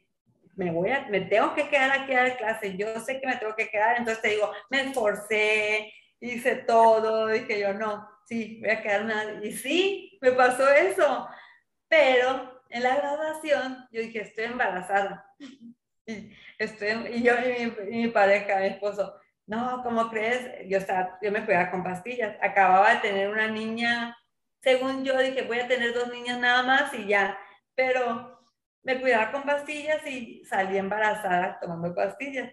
me 0.56 0.72
voy 0.72 0.91
a, 0.91 1.08
me 1.08 1.22
tengo 1.22 1.54
que 1.54 1.70
quedar 1.70 1.91
aquí 1.91 2.14
a 2.14 2.24
dar 2.24 2.38
clase, 2.38 2.78
yo 2.78 2.99
sé 2.99 3.20
que 3.20 3.28
me 3.28 3.38
tengo 3.38 3.56
que 3.56 3.70
quedar, 3.70 3.97
entonces 3.97 4.22
te 4.22 4.30
digo, 4.30 4.52
me 4.70 4.82
esforcé, 4.82 5.93
hice 6.20 6.56
todo, 6.56 7.28
dije 7.28 7.60
yo, 7.60 7.74
no, 7.74 8.08
sí, 8.26 8.60
voy 8.62 8.70
a 8.70 8.82
quedarme, 8.82 9.45
y 9.45 9.54
sí, 9.54 10.18
me 10.22 10.32
pasó 10.32 10.70
eso, 10.72 11.28
pero 11.88 12.62
en 12.70 12.84
la 12.84 12.95
graduación 12.95 13.88
yo 13.91 14.02
dije, 14.02 14.22
estoy 14.22 14.45
embarazada, 14.45 15.26
y, 16.06 16.32
estoy, 16.58 16.89
y 17.14 17.24
yo 17.24 17.34
y 17.36 17.66
mi, 17.89 17.97
mi 17.97 18.08
pareja, 18.10 18.60
mi 18.60 18.68
esposo, 18.68 19.22
no, 19.52 19.82
¿cómo 19.84 20.10
crees? 20.10 20.68
Yo, 20.70 20.78
estaba, 20.78 21.18
yo 21.22 21.30
me 21.30 21.43
cuidaba 21.43 21.72
con 21.72 21.84
pastillas. 21.84 22.38
Acababa 22.41 22.93
de 22.93 23.02
tener 23.02 23.30
una 23.30 23.49
niña, 23.49 24.18
según 24.62 25.04
yo 25.04 25.18
dije, 25.18 25.41
voy 25.41 25.60
a 25.60 25.68
tener 25.68 25.93
dos 25.93 26.10
niñas 26.10 26.39
nada 26.39 26.64
más 26.64 26.93
y 26.93 27.06
ya. 27.06 27.38
Pero 27.76 28.31
me 28.84 29.00
cuidaba 29.00 29.32
con 29.32 29.44
pastillas 29.44 30.06
y 30.08 30.44
salí 30.46 30.78
embarazada 30.78 31.60
tomando 31.60 31.94
pastillas. 31.94 32.52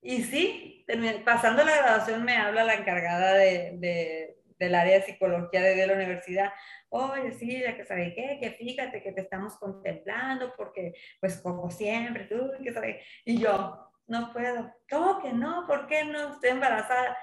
Y 0.00 0.22
sí, 0.22 0.86
pasando 1.24 1.64
la 1.64 1.76
graduación 1.76 2.24
me 2.24 2.36
habla 2.36 2.64
la 2.64 2.74
encargada 2.74 3.34
de, 3.34 3.72
de, 3.78 4.38
del 4.58 4.74
área 4.74 4.98
de 4.98 5.04
psicología 5.04 5.62
de, 5.62 5.86
la 5.86 5.94
universidad. 5.94 6.52
Oye, 6.88 7.32
sí, 7.32 7.60
ya 7.60 7.76
que 7.76 7.84
sabe 7.84 8.14
qué, 8.14 8.38
que 8.40 8.50
fíjate 8.52 9.02
que 9.02 9.12
te 9.12 9.22
estamos 9.22 9.56
contemplando 9.56 10.54
porque, 10.56 10.94
pues 11.20 11.40
como 11.40 11.70
siempre, 11.70 12.24
tú, 12.24 12.50
que 12.62 12.72
sabes. 12.72 13.04
Y 13.24 13.40
yo, 13.40 13.88
no 14.06 14.32
puedo. 14.32 14.72
¿Cómo 14.90 15.20
que 15.20 15.32
no? 15.32 15.66
¿Por 15.66 15.86
qué 15.86 16.04
no? 16.04 16.34
Estoy 16.34 16.50
embarazada. 16.50 17.16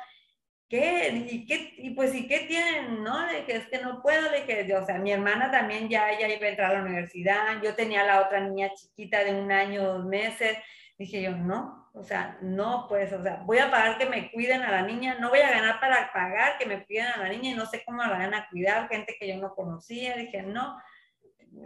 ¿Qué? 0.67 1.27
¿Y, 1.29 1.45
qué? 1.45 1.75
y 1.77 1.91
pues, 1.91 2.15
¿y 2.15 2.27
qué 2.27 2.39
tienen? 2.47 3.03
No, 3.03 3.27
le 3.27 3.41
dije, 3.41 3.57
es 3.57 3.67
que 3.67 3.79
no 3.79 4.01
puedo, 4.01 4.31
le 4.31 4.41
dije, 4.41 4.75
o 4.75 4.85
sea, 4.85 4.97
mi 4.97 5.11
hermana 5.11 5.51
también 5.51 5.87
ya, 5.89 6.07
ya 6.19 6.27
iba 6.27 6.47
a 6.47 6.49
entrar 6.49 6.71
a 6.71 6.73
la 6.75 6.85
universidad, 6.85 7.61
yo 7.63 7.75
tenía 7.75 8.03
la 8.03 8.21
otra 8.21 8.39
niña 8.39 8.71
chiquita 8.73 9.23
de 9.23 9.39
un 9.39 9.51
año, 9.51 9.83
dos 9.83 10.05
meses, 10.05 10.57
dije 10.97 11.21
yo, 11.21 11.31
no, 11.35 11.91
o 11.93 12.03
sea, 12.03 12.39
no, 12.41 12.87
pues, 12.89 13.13
o 13.13 13.21
sea, 13.21 13.43
voy 13.45 13.59
a 13.59 13.69
pagar 13.69 13.99
que 13.99 14.07
me 14.07 14.31
cuiden 14.31 14.63
a 14.63 14.71
la 14.71 14.81
niña, 14.81 15.17
no 15.19 15.29
voy 15.29 15.39
a 15.39 15.51
ganar 15.51 15.79
para 15.79 16.11
pagar 16.11 16.57
que 16.57 16.65
me 16.65 16.83
cuiden 16.83 17.05
a 17.07 17.17
la 17.17 17.29
niña 17.29 17.51
y 17.51 17.53
no 17.53 17.67
sé 17.67 17.83
cómo 17.85 18.01
la 18.01 18.09
van 18.09 18.33
a 18.33 18.49
cuidar, 18.49 18.89
gente 18.89 19.15
que 19.19 19.27
yo 19.27 19.37
no 19.37 19.53
conocía, 19.53 20.17
dije, 20.17 20.41
no, 20.41 20.81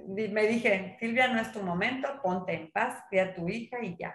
me 0.08 0.44
dije, 0.46 0.98
Silvia, 1.00 1.30
no 1.30 1.40
es 1.40 1.54
tu 1.54 1.64
momento, 1.64 2.22
ponte 2.22 2.54
en 2.54 2.70
paz, 2.70 3.02
cuida 3.10 3.24
a 3.24 3.34
tu 3.34 3.48
hija 3.48 3.78
y 3.82 3.96
ya, 3.98 4.14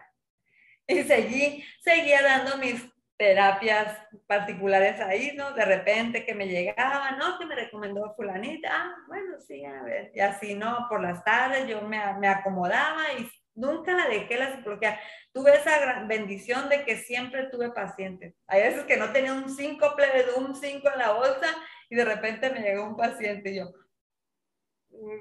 y 0.86 1.02
seguí, 1.04 1.64
seguía 1.80 2.22
dando 2.22 2.58
mis 2.58 2.93
terapias 3.16 3.96
particulares 4.26 5.00
ahí, 5.00 5.32
¿no? 5.36 5.52
De 5.52 5.64
repente 5.64 6.24
que 6.24 6.34
me 6.34 6.48
llegaba, 6.48 7.12
¿no? 7.12 7.38
Que 7.38 7.46
me 7.46 7.54
recomendó 7.54 8.14
fulanita, 8.16 8.68
ah, 8.72 8.94
bueno, 9.06 9.40
sí, 9.40 9.64
a 9.64 9.82
ver, 9.82 10.10
y 10.14 10.20
así, 10.20 10.54
¿no? 10.54 10.86
Por 10.88 11.00
las 11.00 11.22
tardes 11.22 11.68
yo 11.68 11.82
me, 11.82 12.00
me 12.18 12.28
acomodaba 12.28 13.12
y 13.18 13.30
nunca 13.54 13.94
la 13.94 14.08
dejé 14.08 14.36
la 14.36 14.56
psicología. 14.56 14.98
Tuve 15.32 15.54
esa 15.54 15.78
gran 15.78 16.08
bendición 16.08 16.68
de 16.68 16.84
que 16.84 16.96
siempre 16.96 17.48
tuve 17.50 17.70
pacientes. 17.70 18.34
Hay 18.48 18.62
veces 18.62 18.84
que 18.84 18.96
no 18.96 19.12
tenía 19.12 19.32
un 19.32 19.48
5 19.48 19.96
un 20.36 20.56
5 20.56 20.90
en 20.92 20.98
la 20.98 21.12
bolsa 21.12 21.46
y 21.88 21.96
de 21.96 22.04
repente 22.04 22.50
me 22.50 22.60
llegó 22.60 22.84
un 22.84 22.96
paciente 22.96 23.50
y 23.50 23.56
yo, 23.58 23.72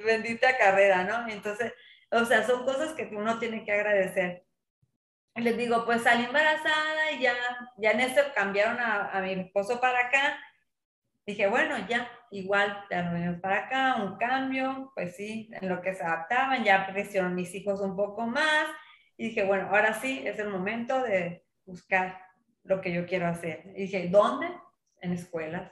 bendita 0.04 0.58
carrera, 0.58 1.04
¿no? 1.04 1.28
Entonces, 1.30 1.74
o 2.12 2.26
sea, 2.26 2.46
son 2.46 2.64
cosas 2.66 2.94
que 2.94 3.06
uno 3.14 3.40
tiene 3.40 3.64
que 3.64 3.72
agradecer 3.72 4.43
les 5.36 5.58
digo, 5.58 5.86
pues 5.86 6.04
salí 6.04 6.26
embarazada 6.26 7.12
y 7.12 7.22
ya, 7.22 7.34
ya 7.78 7.92
en 7.92 8.02
eso 8.02 8.22
cambiaron 8.36 8.80
a, 8.80 9.10
a 9.10 9.22
mi 9.22 9.34
esposo 9.34 9.82
para 9.82 10.08
acá. 10.08 10.40
Dije, 11.26 11.48
bueno, 11.48 11.78
ya, 11.88 12.12
igual, 12.32 12.86
ya 12.90 13.02
nos 13.04 13.40
para 13.40 13.66
acá, 13.66 13.96
un 14.04 14.18
cambio, 14.18 14.92
pues 14.94 15.16
sí, 15.16 15.50
en 15.54 15.70
lo 15.70 15.82
que 15.82 15.96
se 15.96 16.04
adaptaban, 16.04 16.64
ya 16.64 16.86
crecieron 16.86 17.34
mis 17.34 17.56
hijos 17.56 17.80
un 17.80 17.96
poco 17.96 18.28
más. 18.28 18.68
Y 19.18 19.30
dije, 19.30 19.44
bueno, 19.44 19.70
ahora 19.70 19.94
sí, 19.94 20.22
es 20.26 20.38
el 20.40 20.50
momento 20.50 21.02
de 21.02 21.46
buscar 21.66 22.20
lo 22.64 22.82
que 22.82 22.92
yo 22.92 23.06
quiero 23.06 23.28
hacer. 23.28 23.64
Y 23.76 23.84
dije, 23.84 24.08
¿dónde? 24.10 24.48
En 25.02 25.14
escuelas. 25.14 25.72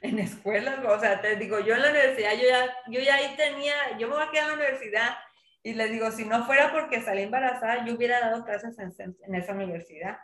En 0.00 0.18
escuelas, 0.18 0.78
o 0.84 1.00
sea, 1.00 1.20
te 1.20 1.36
digo, 1.36 1.60
yo 1.60 1.74
en 1.74 1.82
la 1.82 1.90
universidad, 1.90 2.32
yo 2.34 2.48
ya, 2.48 2.76
yo 2.88 3.00
ya 3.00 3.14
ahí 3.16 3.34
tenía, 3.36 3.98
yo 3.98 4.08
me 4.08 4.14
voy 4.14 4.24
a 4.24 4.30
quedar 4.30 4.44
en 4.44 4.50
la 4.50 4.64
universidad 4.64 5.16
y 5.62 5.74
les 5.74 5.90
digo, 5.90 6.10
si 6.10 6.24
no 6.24 6.44
fuera 6.44 6.72
porque 6.72 7.02
salí 7.02 7.22
embarazada, 7.22 7.84
yo 7.84 7.94
hubiera 7.94 8.20
dado 8.20 8.44
clases 8.44 8.78
en, 8.78 9.34
esa 9.34 9.52
universidad. 9.52 10.18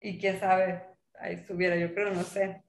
Y 0.00 0.18
quién 0.18 0.40
sabe, 0.40 0.84
ahí 1.18 1.34
estuviera, 1.34 1.76
yo 1.76 1.94
creo, 1.94 2.10
no 2.10 2.22
sé. 2.22 2.62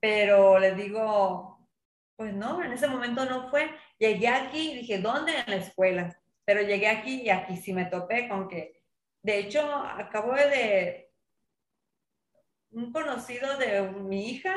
Pero 0.00 0.58
les 0.58 0.76
digo, 0.76 1.68
pues 2.16 2.34
no, 2.34 2.62
en 2.62 2.72
ese 2.72 2.88
momento 2.88 3.24
no 3.24 3.48
fue. 3.50 3.70
Llegué 3.98 4.28
aquí 4.28 4.72
y 4.72 4.78
dije, 4.80 4.98
¿dónde? 4.98 5.32
En 5.38 5.50
la 5.50 5.56
escuela. 5.56 6.20
Pero 6.44 6.62
llegué 6.62 6.88
aquí 6.88 7.22
y 7.22 7.30
aquí 7.30 7.56
sí 7.56 7.72
me 7.72 7.86
topé 7.86 8.28
con 8.28 8.48
que, 8.48 8.82
de 9.22 9.38
hecho, 9.38 9.62
acabo 9.74 10.34
de, 10.34 11.04
un 12.74 12.92
conocido 12.92 13.56
de 13.56 13.82
mi 13.82 14.30
hija 14.30 14.54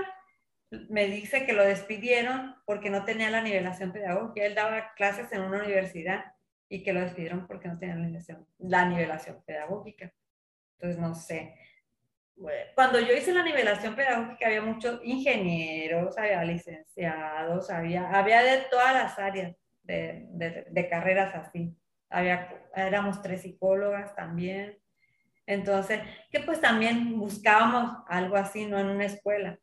me 0.90 1.08
dice 1.08 1.46
que 1.46 1.54
lo 1.54 1.64
despidieron 1.64 2.56
porque 2.66 2.90
no 2.90 3.06
tenía 3.06 3.30
la 3.30 3.42
nivelación 3.42 3.94
pedagógica. 3.94 4.46
Él 4.46 4.56
daba 4.56 4.94
clases 4.96 5.32
en 5.32 5.42
una 5.42 5.60
universidad 5.60 6.26
y 6.70 6.84
que 6.84 6.94
lo 6.94 7.02
despidieron 7.02 7.48
porque 7.48 7.68
no 7.68 7.78
tenían 7.78 8.02
la 8.02 8.08
nivelación, 8.08 8.48
la 8.58 8.86
nivelación 8.86 9.44
pedagógica. 9.46 10.14
Entonces, 10.74 11.00
no 11.00 11.16
sé. 11.16 11.56
Cuando 12.76 13.00
yo 13.00 13.14
hice 13.14 13.34
la 13.34 13.44
nivelación 13.44 13.96
pedagógica 13.96 14.46
había 14.46 14.62
muchos 14.62 15.00
ingenieros, 15.04 16.18
había 16.18 16.44
licenciados, 16.44 17.70
había, 17.72 18.12
había 18.12 18.44
de 18.44 18.66
todas 18.70 18.94
las 18.94 19.18
áreas 19.18 19.56
de, 19.82 20.66
de 20.70 20.90
carreras 20.90 21.34
así. 21.34 21.76
Había, 22.10 22.70
éramos 22.76 23.22
tres 23.22 23.42
psicólogas 23.42 24.16
también. 24.16 24.78
Entonces, 25.48 26.02
que 26.30 26.42
pues 26.42 26.62
también 26.62 27.18
buscábamos 27.18 28.04
algo 28.08 28.36
así, 28.36 28.66
no 28.66 28.78
en 28.78 28.88
una 28.88 29.06
escuela. 29.06 29.58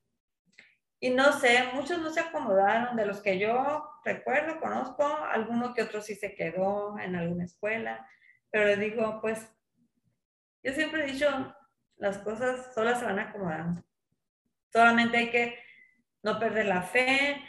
Y 1.00 1.10
no 1.10 1.32
sé, 1.32 1.70
muchos 1.74 1.98
no 1.98 2.10
se 2.10 2.20
acomodaron, 2.20 2.96
de 2.96 3.06
los 3.06 3.20
que 3.20 3.38
yo 3.38 3.90
recuerdo, 4.04 4.60
conozco, 4.60 5.04
alguno 5.04 5.74
que 5.74 5.82
otro 5.82 6.00
sí 6.00 6.14
se 6.14 6.34
quedó 6.34 6.98
en 6.98 7.14
alguna 7.16 7.44
escuela, 7.44 8.08
pero 8.50 8.66
les 8.66 8.78
digo, 8.78 9.20
pues, 9.20 9.52
yo 10.62 10.72
siempre 10.72 11.04
he 11.04 11.12
dicho, 11.12 11.54
las 11.96 12.18
cosas 12.18 12.72
solas 12.74 13.00
se 13.00 13.04
van 13.04 13.18
acomodando. 13.18 13.82
Solamente 14.72 15.18
hay 15.18 15.30
que 15.30 15.58
no 16.22 16.38
perder 16.38 16.66
la 16.66 16.82
fe 16.82 17.42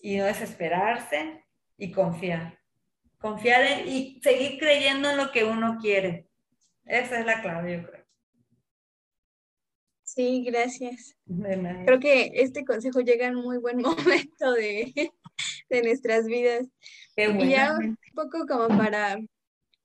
y 0.00 0.16
no 0.18 0.24
desesperarse 0.24 1.44
y 1.76 1.92
confiar. 1.92 2.58
Confiar 3.18 3.62
en, 3.62 3.88
y 3.88 4.20
seguir 4.22 4.58
creyendo 4.58 5.10
en 5.10 5.16
lo 5.16 5.32
que 5.32 5.44
uno 5.44 5.78
quiere. 5.80 6.28
Esa 6.84 7.18
es 7.18 7.26
la 7.26 7.42
clave, 7.42 7.78
yo 7.78 7.88
creo. 7.88 7.97
Sí, 10.08 10.42
gracias. 10.42 11.18
Creo 11.84 12.00
que 12.00 12.30
este 12.32 12.64
consejo 12.64 13.00
llega 13.00 13.26
en 13.26 13.34
muy 13.34 13.58
buen 13.58 13.76
momento 13.82 14.52
de, 14.52 15.12
de 15.68 15.82
nuestras 15.82 16.24
vidas. 16.24 16.66
y 17.14 17.50
ya 17.50 17.76
un 17.78 17.98
poco 18.14 18.46
como 18.46 18.68
para 18.68 19.18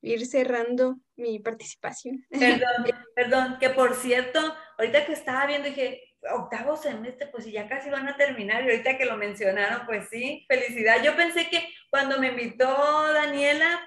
ir 0.02 0.26
cerrando 0.26 0.96
mi 1.18 1.40
participación. 1.40 2.26
Perdón, 2.30 2.62
perdón, 3.16 3.58
que 3.60 3.70
por 3.72 3.96
cierto, 3.96 4.40
ahorita 4.78 5.06
que 5.06 5.12
estaba 5.12 5.46
viendo 5.46 5.68
dije, 5.68 6.02
octavo 6.32 6.78
semestre, 6.78 7.28
pues 7.28 7.46
ya 7.52 7.68
casi 7.68 7.90
van 7.90 8.08
a 8.08 8.16
terminar 8.16 8.64
y 8.64 8.70
ahorita 8.70 8.98
que 8.98 9.06
lo 9.06 9.18
mencionaron, 9.18 9.86
pues 9.86 10.08
sí, 10.10 10.46
felicidad. 10.48 11.04
Yo 11.04 11.18
pensé 11.18 11.50
que 11.50 11.68
cuando 11.90 12.18
me 12.18 12.30
invitó 12.30 12.66
Daniela, 13.12 13.86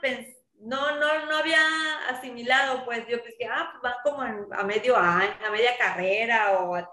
no, 0.61 0.98
no, 0.98 1.26
no 1.26 1.36
había 1.36 1.61
asimilado, 2.09 2.84
pues 2.84 3.07
yo 3.09 3.22
pensé, 3.22 3.46
ah, 3.50 3.68
pues 3.70 3.82
van 3.82 3.94
como 4.02 4.22
a 4.52 4.62
medio 4.64 4.96
año, 4.96 5.32
a 5.46 5.50
media 5.50 5.76
carrera 5.78 6.59
o 6.59 6.74
a 6.74 6.88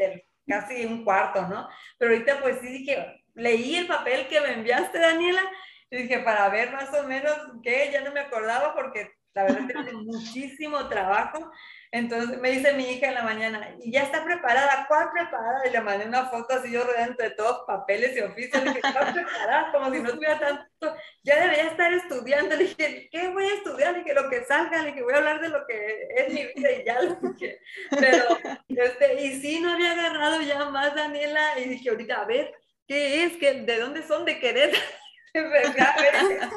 casi 0.48 0.86
un 0.86 1.04
cuarto, 1.04 1.42
¿no? 1.48 1.68
Pero 1.98 2.12
ahorita 2.12 2.42
pues 2.42 2.60
sí 2.60 2.68
dije, 2.68 3.24
leí 3.36 3.76
el 3.76 3.88
papel 3.88 4.28
que 4.28 4.42
me 4.42 4.54
enviaste, 4.54 5.00
Daniela, 5.00 5.42
y 5.90 6.04
dije, 6.04 6.20
para 6.20 6.50
ver 6.50 6.72
más 6.72 6.94
o 6.94 7.04
menos 7.04 7.38
qué, 7.62 7.90
ya 7.92 8.02
no 8.02 8.12
me 8.12 8.20
acordaba 8.20 8.74
porque 8.74 9.12
la 9.34 9.44
verdad 9.44 9.68
tiene 9.68 9.94
muchísimo 9.94 10.88
trabajo. 10.90 11.52
Entonces 11.94 12.40
me 12.40 12.50
dice 12.50 12.74
mi 12.74 12.90
hija 12.90 13.10
en 13.10 13.14
la 13.14 13.22
mañana, 13.22 13.70
y 13.80 13.92
ya 13.92 14.02
está 14.02 14.24
preparada, 14.26 14.88
¿cuál 14.88 15.12
preparada? 15.12 15.68
Y 15.68 15.70
le 15.70 15.80
mandé 15.80 16.08
una 16.08 16.26
foto 16.26 16.56
así 16.56 16.72
yo 16.72 16.84
rodeando 16.84 17.22
de 17.22 17.30
todos 17.30 17.66
papeles 17.68 18.18
y 18.18 18.22
oficios. 18.22 18.64
Le 18.64 18.72
dije, 18.72 18.82
¿cuál 18.82 19.14
preparada? 19.14 19.72
Como 19.72 19.94
si 19.94 20.02
no 20.02 20.12
tuviera 20.12 20.40
tanto, 20.40 20.98
ya 21.22 21.40
debería 21.40 21.68
estar 21.68 21.94
estudiando. 21.94 22.56
Le 22.56 22.64
dije, 22.64 23.10
¿qué 23.12 23.28
voy 23.28 23.46
a 23.46 23.54
estudiar? 23.54 23.94
Le 23.94 24.00
dije, 24.00 24.16
lo 24.16 24.28
que 24.28 24.44
salga. 24.44 24.82
Le 24.82 24.88
dije, 24.88 25.04
voy 25.04 25.14
a 25.14 25.18
hablar 25.18 25.40
de 25.40 25.50
lo 25.50 25.68
que 25.68 26.08
es 26.18 26.34
mi 26.34 26.48
vida 26.56 26.72
y 26.72 26.84
ya 26.84 27.00
lo 27.00 27.14
dije. 27.14 27.60
Pero, 27.92 28.26
este, 28.70 29.22
y 29.22 29.40
sí, 29.40 29.60
no 29.60 29.74
había 29.74 29.92
agarrado 29.92 30.42
ya 30.42 30.66
más, 30.66 30.96
Daniela. 30.96 31.60
Y 31.60 31.70
dije, 31.70 31.92
ahorita, 31.92 32.22
a 32.22 32.26
ver, 32.26 32.56
¿qué 32.88 33.24
es? 33.26 33.38
¿Qué, 33.38 33.54
¿De 33.54 33.80
dónde 33.80 34.02
son? 34.02 34.26
¿De 34.26 34.40
querer? 34.40 34.74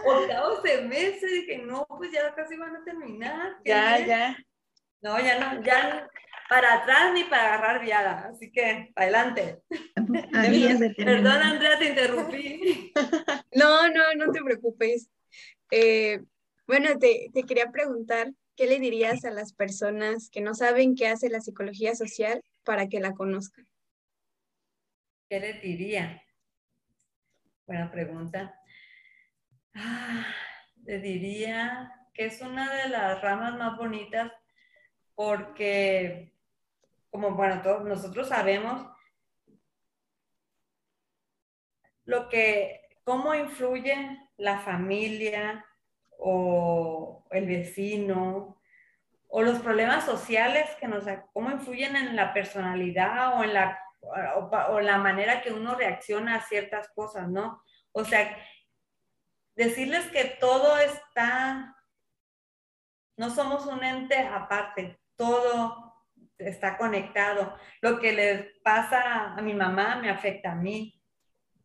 octavo 0.02 0.62
semestre, 0.62 1.28
dije, 1.28 1.58
no, 1.58 1.86
pues 1.86 2.10
ya 2.10 2.34
casi 2.34 2.56
van 2.56 2.76
a 2.76 2.84
terminar. 2.84 3.58
Ya, 3.66 3.98
ya. 3.98 4.36
No, 5.02 5.18
ya 5.20 5.38
no, 5.38 5.62
ya 5.62 6.08
para 6.48 6.74
atrás 6.74 7.12
ni 7.12 7.24
para 7.24 7.54
agarrar 7.54 7.84
viada, 7.84 8.28
así 8.28 8.50
que 8.50 8.92
adelante. 8.94 9.62
Perdón, 10.96 11.42
Andrea, 11.42 11.78
te 11.78 11.88
interrumpí. 11.88 12.92
No, 13.52 13.88
no, 13.88 14.14
no 14.16 14.32
te 14.32 14.42
preocupes. 14.42 15.08
Eh, 15.70 16.20
bueno, 16.66 16.98
te, 16.98 17.30
te 17.32 17.44
quería 17.44 17.70
preguntar, 17.70 18.32
¿qué 18.54 18.66
le 18.66 18.78
dirías 18.78 19.24
a 19.24 19.30
las 19.30 19.54
personas 19.54 20.28
que 20.30 20.42
no 20.42 20.54
saben 20.54 20.94
qué 20.94 21.08
hace 21.08 21.30
la 21.30 21.40
psicología 21.40 21.94
social 21.94 22.42
para 22.64 22.88
que 22.88 23.00
la 23.00 23.14
conozcan? 23.14 23.66
¿Qué 25.30 25.40
le 25.40 25.54
diría? 25.54 26.22
Buena 27.66 27.90
pregunta. 27.90 28.54
Ah, 29.74 30.26
le 30.84 30.98
diría 31.00 31.92
que 32.12 32.26
es 32.26 32.40
una 32.42 32.72
de 32.74 32.88
las 32.90 33.20
ramas 33.22 33.56
más 33.58 33.76
bonitas 33.76 34.32
porque, 35.16 36.32
como 37.10 37.32
bueno, 37.32 37.62
todos 37.62 37.84
nosotros 37.84 38.28
sabemos 38.28 38.86
lo 42.04 42.28
que, 42.28 42.82
cómo 43.02 43.34
influye 43.34 44.20
la 44.36 44.60
familia 44.60 45.66
o 46.18 47.26
el 47.30 47.46
vecino 47.46 48.60
o 49.28 49.42
los 49.42 49.58
problemas 49.58 50.04
sociales 50.04 50.70
que 50.78 50.86
nos, 50.86 51.04
cómo 51.32 51.50
influyen 51.50 51.96
en 51.96 52.14
la 52.14 52.32
personalidad 52.32 53.38
o 53.38 53.44
en 53.44 53.54
la, 53.54 53.80
o 54.00 54.80
la 54.80 54.98
manera 54.98 55.42
que 55.42 55.52
uno 55.52 55.74
reacciona 55.74 56.36
a 56.36 56.42
ciertas 56.42 56.88
cosas, 56.94 57.28
¿no? 57.28 57.62
O 57.92 58.04
sea, 58.04 58.36
decirles 59.56 60.06
que 60.10 60.36
todo 60.38 60.78
está, 60.78 61.74
no 63.16 63.30
somos 63.30 63.66
un 63.66 63.82
ente 63.82 64.18
aparte, 64.18 65.00
todo 65.16 65.86
está 66.38 66.76
conectado. 66.76 67.56
Lo 67.80 67.98
que 67.98 68.12
le 68.12 68.54
pasa 68.62 69.34
a 69.34 69.42
mi 69.42 69.54
mamá 69.54 69.96
me 69.96 70.10
afecta 70.10 70.52
a 70.52 70.54
mí. 70.54 71.00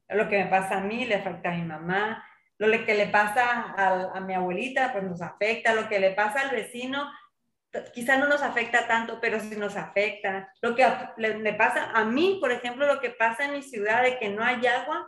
Lo 0.09 0.27
que 0.27 0.43
me 0.43 0.49
pasa 0.49 0.77
a 0.77 0.81
mí 0.81 1.05
le 1.05 1.15
afecta 1.15 1.49
a 1.49 1.55
mi 1.55 1.63
mamá. 1.63 2.25
Lo 2.57 2.69
que 2.85 2.93
le 2.93 3.07
pasa 3.07 3.73
a, 4.13 4.19
mi 4.19 4.33
abuelita, 4.33 4.91
pues 4.91 5.03
nos 5.03 5.21
afecta. 5.21 5.73
Lo 5.73 5.89
que 5.89 5.99
le 5.99 6.11
pasa 6.11 6.41
al 6.41 6.51
vecino, 6.51 7.11
quizá 7.93 8.17
no 8.17 8.27
nos 8.27 8.43
afecta 8.43 8.87
tanto, 8.87 9.19
pero 9.19 9.39
sí 9.39 9.55
nos 9.55 9.75
afecta. 9.75 10.53
Lo 10.61 10.75
que 10.75 10.85
le, 11.17 11.53
pasa 11.53 11.91
a 11.91 12.05
mí, 12.05 12.37
por 12.39 12.51
ejemplo, 12.51 12.85
lo 12.85 12.99
que 12.99 13.09
pasa 13.09 13.45
en 13.45 13.53
mi 13.53 13.63
ciudad 13.63 14.03
de 14.03 14.19
que 14.19 14.29
no 14.29 14.43
hay 14.43 14.65
agua, 14.67 15.07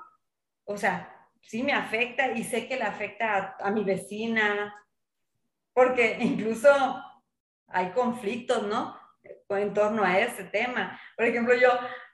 o 0.66 0.78
sea, 0.78 1.14
sí 1.42 1.62
me 1.62 1.74
afecta 1.74 2.32
y 2.32 2.44
sé 2.44 2.68
que 2.68 2.78
le 2.78 2.84
afecta 2.84 3.56
a 3.60 3.70
mi 3.70 3.84
vecina, 3.84 4.74
porque 5.74 6.18
incluso 6.22 7.04
hay 7.74 7.90
conflictos, 7.90 8.64
¿no? 8.68 8.98
En 9.50 9.74
torno 9.74 10.04
a 10.04 10.20
ese 10.20 10.46
tema. 10.46 11.00
Por 11.16 11.26
ejemplo, 11.26 11.56
yo, 11.56 11.70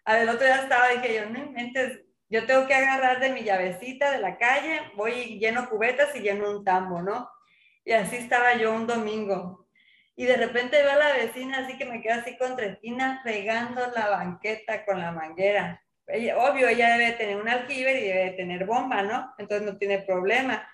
el 0.05 0.30
otro 0.30 0.45
día 0.45 0.62
estaba, 0.64 0.89
dije 0.89 1.16
yo, 1.16 1.30
no 1.30 1.39
inventes, 1.39 2.01
yo 2.30 2.45
tengo 2.45 2.66
que 2.68 2.74
agarrar 2.74 3.20
de 3.20 3.30
mi 3.30 3.43
llavecita 3.43 4.12
de 4.12 4.20
la 4.20 4.38
calle, 4.38 4.82
voy 4.95 5.39
lleno 5.39 5.70
cubetas 5.70 6.16
y 6.16 6.20
lleno 6.20 6.49
un 6.49 6.64
tambo, 6.64 7.01
¿no? 7.01 7.30
Y 7.84 7.91
así 7.91 8.18
estaba 8.18 8.55
yo 8.55 8.74
un 8.74 8.88
domingo. 8.88 9.68
Y 10.16 10.26
de 10.26 10.38
repente 10.38 10.82
veo 10.84 10.91
a 10.91 10.95
la 10.97 11.14
vecina 11.14 11.60
así 11.60 11.78
que 11.78 11.86
me 11.86 12.01
quedo 12.01 12.20
así 12.20 12.38
contra 12.38 12.66
esquina 12.66 13.22
regando 13.24 13.82
la 13.95 14.10
banqueta 14.10 14.86
con 14.86 14.99
la 14.99 15.12
manguera. 15.12 15.82
obvio, 16.07 16.68
ella 16.68 16.97
debe 16.97 17.14
tener 17.14 17.38
un 17.38 17.47
aljibe 17.47 17.99
y 17.99 18.07
debe 18.07 18.32
tener 18.32 18.66
bomba, 18.66 19.01
¿no? 19.01 19.34
Entonces 19.38 19.66
no 19.66 19.78
tiene 19.78 19.99
problema. 19.99 20.68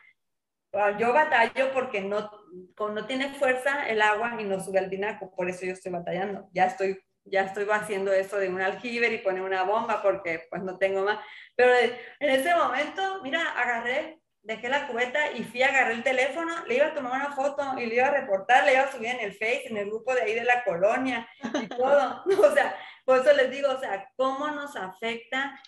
Ah, 0.73 0.97
yo 0.97 1.13
batallo 1.13 1.71
porque 1.73 2.01
no, 2.01 2.29
no 2.77 3.05
tiene 3.05 3.33
fuerza 3.33 3.87
el 3.87 4.01
agua 4.01 4.35
y 4.39 4.43
no 4.43 4.59
sube 4.59 4.79
al 4.79 4.89
tinaco, 4.89 5.33
por 5.35 5.49
eso 5.49 5.65
yo 5.65 5.73
estoy 5.73 5.91
batallando. 5.91 6.49
Ya 6.53 6.65
estoy, 6.65 6.99
ya 7.23 7.41
estoy 7.41 7.67
haciendo 7.71 8.13
eso 8.13 8.37
de 8.37 8.49
un 8.49 8.61
aljibe 8.61 9.13
y 9.13 9.17
poner 9.19 9.41
una 9.41 9.63
bomba 9.63 10.01
porque 10.01 10.47
pues 10.49 10.63
no 10.63 10.77
tengo 10.77 11.03
más. 11.03 11.19
Pero 11.55 11.73
en 11.73 12.29
ese 12.29 12.53
momento, 12.55 13.21
mira, 13.23 13.41
agarré, 13.51 14.19
dejé 14.41 14.69
la 14.69 14.87
cubeta 14.87 15.31
y 15.31 15.43
fui, 15.43 15.63
agarré 15.63 15.93
el 15.93 16.03
teléfono, 16.03 16.53
le 16.67 16.75
iba 16.75 16.87
a 16.87 16.93
tomar 16.93 17.13
una 17.13 17.35
foto 17.35 17.77
y 17.77 17.87
le 17.87 17.95
iba 17.95 18.07
a 18.07 18.11
reportar, 18.11 18.65
le 18.65 18.73
iba 18.73 18.83
a 18.83 18.91
subir 18.91 19.09
en 19.09 19.19
el 19.21 19.33
Face, 19.33 19.67
en 19.67 19.77
el 19.77 19.87
grupo 19.87 20.13
de 20.13 20.21
ahí 20.21 20.35
de 20.35 20.43
la 20.43 20.63
colonia 20.63 21.27
y 21.61 21.67
todo. 21.67 22.23
O 22.45 22.53
sea, 22.53 22.77
por 23.05 23.19
eso 23.19 23.33
les 23.33 23.49
digo, 23.49 23.69
o 23.69 23.79
sea, 23.79 24.09
cómo 24.15 24.49
nos 24.51 24.75
afecta 24.75 25.59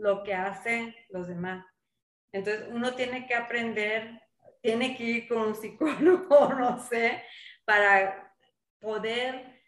lo 0.00 0.22
que 0.22 0.34
hacen 0.34 0.94
los 1.08 1.26
demás. 1.26 1.64
Entonces, 2.32 2.68
uno 2.70 2.94
tiene 2.94 3.26
que 3.26 3.34
aprender 3.34 4.20
tiene 4.68 4.94
que 4.98 5.02
ir 5.02 5.28
con 5.28 5.38
un 5.38 5.54
psicólogo, 5.54 6.52
no 6.58 6.78
sé, 6.78 7.24
para 7.64 8.36
poder 8.78 9.62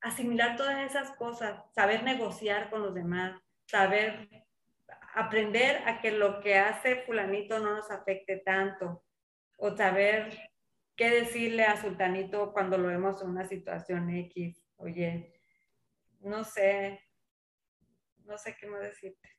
asimilar 0.00 0.56
todas 0.56 0.90
esas 0.90 1.12
cosas, 1.12 1.62
saber 1.72 2.02
negociar 2.02 2.70
con 2.70 2.82
los 2.82 2.92
demás, 2.92 3.40
saber 3.68 4.28
aprender 5.14 5.80
a 5.86 6.00
que 6.00 6.10
lo 6.10 6.40
que 6.40 6.58
hace 6.58 7.04
fulanito 7.04 7.60
no 7.60 7.76
nos 7.76 7.88
afecte 7.92 8.38
tanto, 8.38 9.04
o 9.58 9.76
saber 9.76 10.36
qué 10.96 11.10
decirle 11.10 11.62
a 11.62 11.80
sultanito 11.80 12.52
cuando 12.52 12.78
lo 12.78 12.88
vemos 12.88 13.22
en 13.22 13.30
una 13.30 13.46
situación 13.46 14.10
X. 14.10 14.60
Oye, 14.74 15.40
no 16.18 16.42
sé, 16.42 17.00
no 18.24 18.36
sé 18.38 18.56
qué 18.56 18.66
más 18.66 18.80
decirte. 18.80 19.30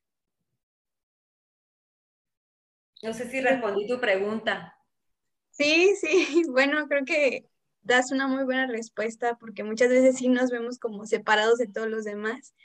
No 3.04 3.14
sé 3.14 3.30
si 3.30 3.42
respondí 3.42 3.86
tu 3.86 4.00
pregunta. 4.00 4.78
Sí, 5.52 5.94
sí, 6.00 6.44
bueno, 6.50 6.88
creo 6.88 7.06
que 7.06 7.46
das 7.82 8.12
una 8.12 8.28
muy 8.28 8.46
buena 8.46 8.66
respuesta 8.66 9.36
porque 9.36 9.64
muchas 9.64 9.90
veces 9.90 10.18
sí 10.18 10.30
nos 10.30 10.50
vemos 10.50 10.80
como 10.80 11.06
separados 11.06 11.58
de 11.58 11.68
todos 11.68 11.90
los 11.90 12.06
demás 12.06 12.56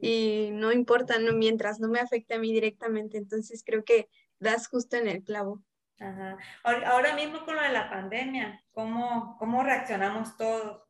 y 0.00 0.50
no 0.52 0.72
importa, 0.72 1.18
no, 1.18 1.32
mientras 1.32 1.80
no 1.80 1.88
me 1.88 2.00
afecte 2.00 2.34
a 2.34 2.38
mí 2.38 2.52
directamente, 2.52 3.16
entonces 3.16 3.62
creo 3.64 3.84
que 3.84 4.08
das 4.38 4.68
justo 4.68 4.96
en 4.96 5.08
el 5.08 5.24
clavo. 5.24 5.62
Ajá. 6.00 6.36
Ahora 6.62 7.14
mismo 7.14 7.44
con 7.44 7.56
lo 7.56 7.62
de 7.62 7.70
la 7.70 7.88
pandemia, 7.88 8.62
¿cómo, 8.72 9.36
¿cómo 9.38 9.62
reaccionamos 9.62 10.36
todos? 10.36 10.82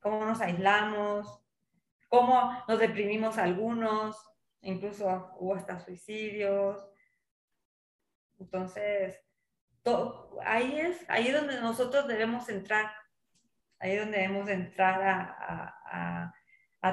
¿Cómo 0.00 0.24
nos 0.24 0.40
aislamos? 0.40 1.40
¿Cómo 2.08 2.64
nos 2.66 2.78
deprimimos 2.78 3.38
algunos? 3.38 4.16
Incluso 4.62 5.32
hubo 5.38 5.54
hasta 5.54 5.80
suicidios. 5.80 6.91
Entonces, 8.42 9.20
ahí 10.44 10.80
es, 10.80 11.04
ahí 11.08 11.30
donde 11.30 11.60
nosotros 11.60 12.08
debemos 12.08 12.48
entrar, 12.48 12.90
ahí 13.78 13.92
es 13.92 14.00
donde 14.00 14.18
debemos 14.18 14.48
entrar 14.48 15.00
a, 15.00 16.34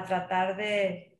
tratar 0.06 0.56
de, 0.56 1.18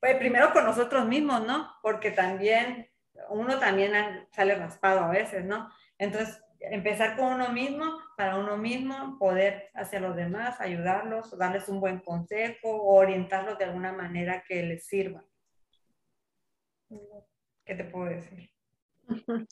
pues 0.00 0.16
primero 0.18 0.52
con 0.52 0.64
nosotros 0.64 1.06
mismos, 1.06 1.44
¿no? 1.44 1.68
Porque 1.82 2.12
también, 2.12 2.88
uno 3.28 3.58
también 3.58 3.92
sale 4.30 4.54
raspado 4.54 5.00
a 5.00 5.10
veces, 5.10 5.44
¿no? 5.44 5.68
Entonces, 5.98 6.40
empezar 6.60 7.16
con 7.16 7.34
uno 7.34 7.48
mismo, 7.48 7.98
para 8.16 8.36
uno 8.36 8.56
mismo, 8.56 9.18
poder 9.18 9.70
hacia 9.74 9.98
los 9.98 10.14
demás, 10.14 10.60
ayudarlos, 10.60 11.36
darles 11.36 11.68
un 11.68 11.80
buen 11.80 11.98
consejo 12.00 12.68
o 12.70 12.94
orientarlos 12.96 13.58
de 13.58 13.64
alguna 13.64 13.92
manera 13.92 14.44
que 14.46 14.62
les 14.62 14.86
sirva. 14.86 15.24
¿Qué 17.64 17.74
te 17.74 17.84
puedo 17.84 18.06
decir? 18.06 18.50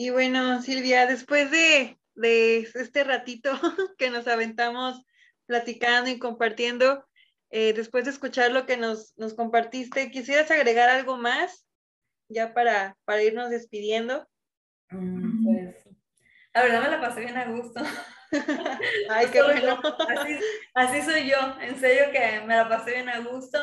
Y 0.00 0.10
bueno, 0.10 0.62
Silvia, 0.62 1.06
después 1.06 1.50
de, 1.50 1.98
este 2.22 3.02
ratito 3.02 3.50
que 3.98 4.10
nos 4.10 4.28
aventamos 4.28 5.04
platicando 5.46 6.08
y 6.08 6.20
compartiendo, 6.20 7.04
eh, 7.50 7.72
después 7.72 8.04
de 8.04 8.12
escuchar 8.12 8.52
lo 8.52 8.64
que 8.64 8.76
nos, 8.76 9.12
compartiste, 9.36 10.12
¿quisieras 10.12 10.52
agregar 10.52 10.88
algo 10.88 11.16
más? 11.16 11.66
ya 12.28 12.54
para, 12.54 12.96
para 13.04 13.22
irnos 13.22 13.50
despidiendo. 13.50 14.28
Mm, 14.90 15.44
pues, 15.44 15.88
la 16.54 16.62
verdad 16.62 16.82
me 16.82 16.90
la 16.90 17.00
pasé 17.00 17.20
bien 17.20 17.36
a 17.36 17.50
gusto. 17.50 17.80
Ay, 19.10 19.26
qué 19.32 19.42
bueno. 19.42 19.80
Así, 20.16 20.38
así 20.74 21.02
soy 21.02 21.28
yo, 21.28 21.60
en 21.60 21.80
serio 21.80 22.12
que 22.12 22.42
me 22.46 22.54
la 22.54 22.68
pasé 22.68 22.92
bien 22.92 23.08
a 23.08 23.18
gusto 23.20 23.58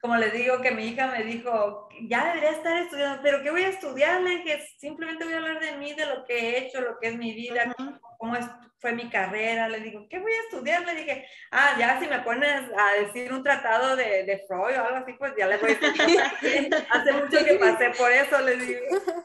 como 0.00 0.16
les 0.16 0.32
digo, 0.32 0.60
que 0.60 0.70
mi 0.70 0.86
hija 0.86 1.08
me 1.08 1.24
dijo, 1.24 1.88
ya 2.02 2.26
debería 2.26 2.52
estar 2.52 2.76
estudiando, 2.76 3.20
pero 3.20 3.42
¿qué 3.42 3.50
voy 3.50 3.64
a 3.64 3.68
estudiarle? 3.68 4.44
Que 4.44 4.64
simplemente 4.78 5.24
voy 5.24 5.34
a 5.34 5.38
hablar 5.38 5.60
de 5.60 5.76
mí, 5.76 5.92
de 5.92 6.06
lo 6.06 6.24
que 6.24 6.38
he 6.38 6.58
hecho, 6.58 6.80
lo 6.80 6.98
que 6.98 7.08
es 7.08 7.16
mi 7.16 7.34
vida, 7.34 7.74
cómo 8.16 8.36
es, 8.36 8.46
fue 8.78 8.92
mi 8.92 9.10
carrera. 9.10 9.68
Le 9.68 9.80
digo, 9.80 10.06
¿qué 10.08 10.20
voy 10.20 10.32
a 10.32 10.42
estudiar? 10.42 10.86
Le 10.86 10.94
dije, 10.94 11.26
ah, 11.50 11.74
ya 11.78 11.98
si 11.98 12.06
me 12.06 12.20
pones 12.20 12.62
a 12.76 12.92
decir 13.02 13.32
un 13.32 13.42
tratado 13.42 13.96
de, 13.96 14.22
de 14.22 14.44
Freud 14.46 14.78
o 14.78 14.84
algo 14.84 14.98
así, 14.98 15.14
pues 15.14 15.32
ya 15.36 15.48
le 15.48 15.56
voy 15.58 15.72
a 15.72 15.74
decir. 15.74 16.74
Hace 16.90 17.12
mucho 17.12 17.44
que 17.44 17.54
pasé 17.54 17.90
por 17.90 18.12
eso, 18.12 18.40
le 18.40 18.56
digo. 18.56 18.80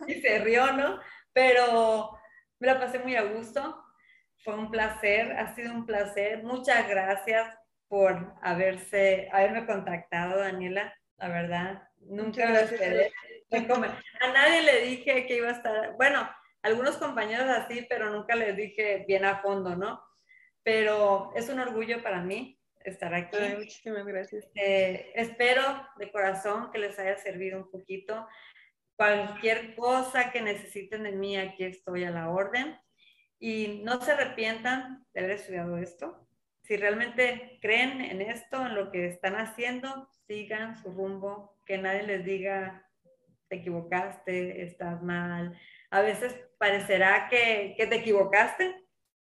Y 0.07 0.21
se 0.21 0.39
rió, 0.39 0.71
¿no? 0.71 0.99
Pero 1.33 2.17
me 2.59 2.67
la 2.67 2.79
pasé 2.79 2.97
muy 2.97 3.15
a 3.15 3.21
gusto. 3.21 3.79
Fue 4.43 4.55
un 4.55 4.71
placer, 4.71 5.33
ha 5.33 5.53
sido 5.53 5.71
un 5.71 5.85
placer. 5.85 6.43
Muchas 6.43 6.89
gracias 6.89 7.62
por 7.93 8.33
haberse, 8.41 9.29
haberme 9.31 9.67
contactado, 9.67 10.39
Daniela, 10.39 10.99
la 11.19 11.27
verdad. 11.27 11.83
Nunca 11.99 12.49
lo 12.49 12.57
esperé. 12.57 13.11
A 13.51 14.33
nadie 14.33 14.63
le 14.63 14.81
dije 14.81 15.27
que 15.27 15.35
iba 15.35 15.49
a 15.49 15.51
estar, 15.51 15.93
bueno, 15.95 16.27
algunos 16.63 16.97
compañeros 16.97 17.47
así, 17.49 17.85
pero 17.87 18.09
nunca 18.09 18.33
les 18.33 18.57
dije 18.57 19.05
bien 19.07 19.25
a 19.25 19.43
fondo, 19.43 19.75
¿no? 19.75 20.03
Pero 20.63 21.33
es 21.35 21.49
un 21.49 21.59
orgullo 21.59 22.01
para 22.01 22.23
mí 22.23 22.59
estar 22.79 23.13
aquí. 23.13 23.37
muchísimas 23.59 24.07
gracias. 24.07 24.49
Eh, 24.55 25.11
espero 25.13 25.61
de 25.97 26.11
corazón 26.11 26.71
que 26.71 26.79
les 26.79 26.97
haya 26.97 27.15
servido 27.17 27.59
un 27.59 27.69
poquito. 27.69 28.27
Cualquier 28.95 29.75
cosa 29.75 30.31
que 30.31 30.41
necesiten 30.41 31.03
de 31.03 31.11
mí, 31.11 31.37
aquí 31.37 31.63
estoy 31.63 32.05
a 32.05 32.09
la 32.09 32.31
orden. 32.31 32.75
Y 33.37 33.83
no 33.83 34.01
se 34.01 34.13
arrepientan 34.13 35.05
de 35.13 35.19
haber 35.19 35.33
estudiado 35.33 35.77
esto 35.77 36.22
si 36.63 36.77
realmente 36.77 37.59
creen 37.61 38.01
en 38.01 38.21
esto, 38.21 38.65
en 38.65 38.75
lo 38.75 38.91
que 38.91 39.07
están 39.07 39.35
haciendo, 39.35 40.09
sigan 40.27 40.81
su 40.81 40.91
rumbo, 40.91 41.57
que 41.65 41.77
nadie 41.77 42.03
les 42.03 42.25
diga, 42.25 42.89
te 43.49 43.57
equivocaste, 43.57 44.63
estás 44.63 45.01
mal. 45.03 45.57
A 45.89 46.01
veces 46.01 46.33
parecerá 46.57 47.27
que, 47.29 47.75
te 47.77 47.95
equivocaste, 47.95 48.81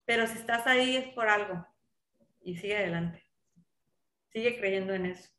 pero 0.05 0.27
si 0.27 0.37
estás 0.37 0.67
ahí 0.67 0.95
es 0.95 1.07
por 1.13 1.27
algo. 1.27 1.65
Y 2.41 2.55
sigue 2.57 2.77
adelante. 2.77 3.23
Sigue 4.31 4.57
creyendo 4.59 4.93
en 4.93 5.07
eso. 5.07 5.29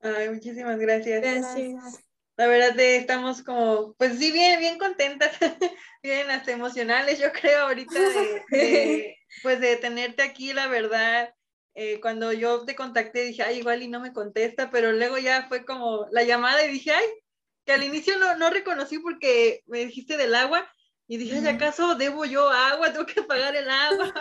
Ay, 0.00 0.28
muchísimas 0.28 0.78
gracias. 0.78 1.20
Gracias. 1.22 2.04
La 2.42 2.48
verdad 2.48 2.80
estamos 2.80 3.40
como, 3.44 3.94
pues 3.98 4.18
sí, 4.18 4.32
bien, 4.32 4.58
bien 4.58 4.76
contentas, 4.76 5.30
bien 6.02 6.28
hasta 6.28 6.50
emocionales, 6.50 7.20
yo 7.20 7.30
creo 7.30 7.66
ahorita 7.66 7.94
de, 8.50 9.16
pues 9.44 9.60
de 9.60 9.76
tenerte 9.76 10.24
aquí, 10.24 10.52
la 10.52 10.66
verdad. 10.66 11.32
Eh, 11.76 12.00
cuando 12.00 12.32
yo 12.32 12.64
te 12.64 12.74
contacté 12.74 13.22
dije, 13.22 13.44
ay, 13.44 13.58
igual 13.58 13.84
y 13.84 13.86
no 13.86 14.00
me 14.00 14.12
contesta, 14.12 14.72
pero 14.72 14.90
luego 14.90 15.18
ya 15.18 15.46
fue 15.46 15.64
como 15.64 16.08
la 16.10 16.24
llamada 16.24 16.66
y 16.66 16.72
dije, 16.72 16.90
ay, 16.90 17.04
que 17.64 17.74
al 17.74 17.84
inicio 17.84 18.18
no, 18.18 18.36
no 18.36 18.50
reconocí 18.50 18.98
porque 18.98 19.62
me 19.66 19.84
dijiste 19.84 20.16
del 20.16 20.34
agua 20.34 20.68
y 21.06 21.18
dije, 21.18 21.38
ay, 21.38 21.46
¿acaso 21.46 21.94
debo 21.94 22.24
yo 22.24 22.50
agua? 22.50 22.90
¿Tengo 22.92 23.06
que 23.06 23.22
pagar 23.22 23.54
el 23.54 23.70
agua? 23.70 24.12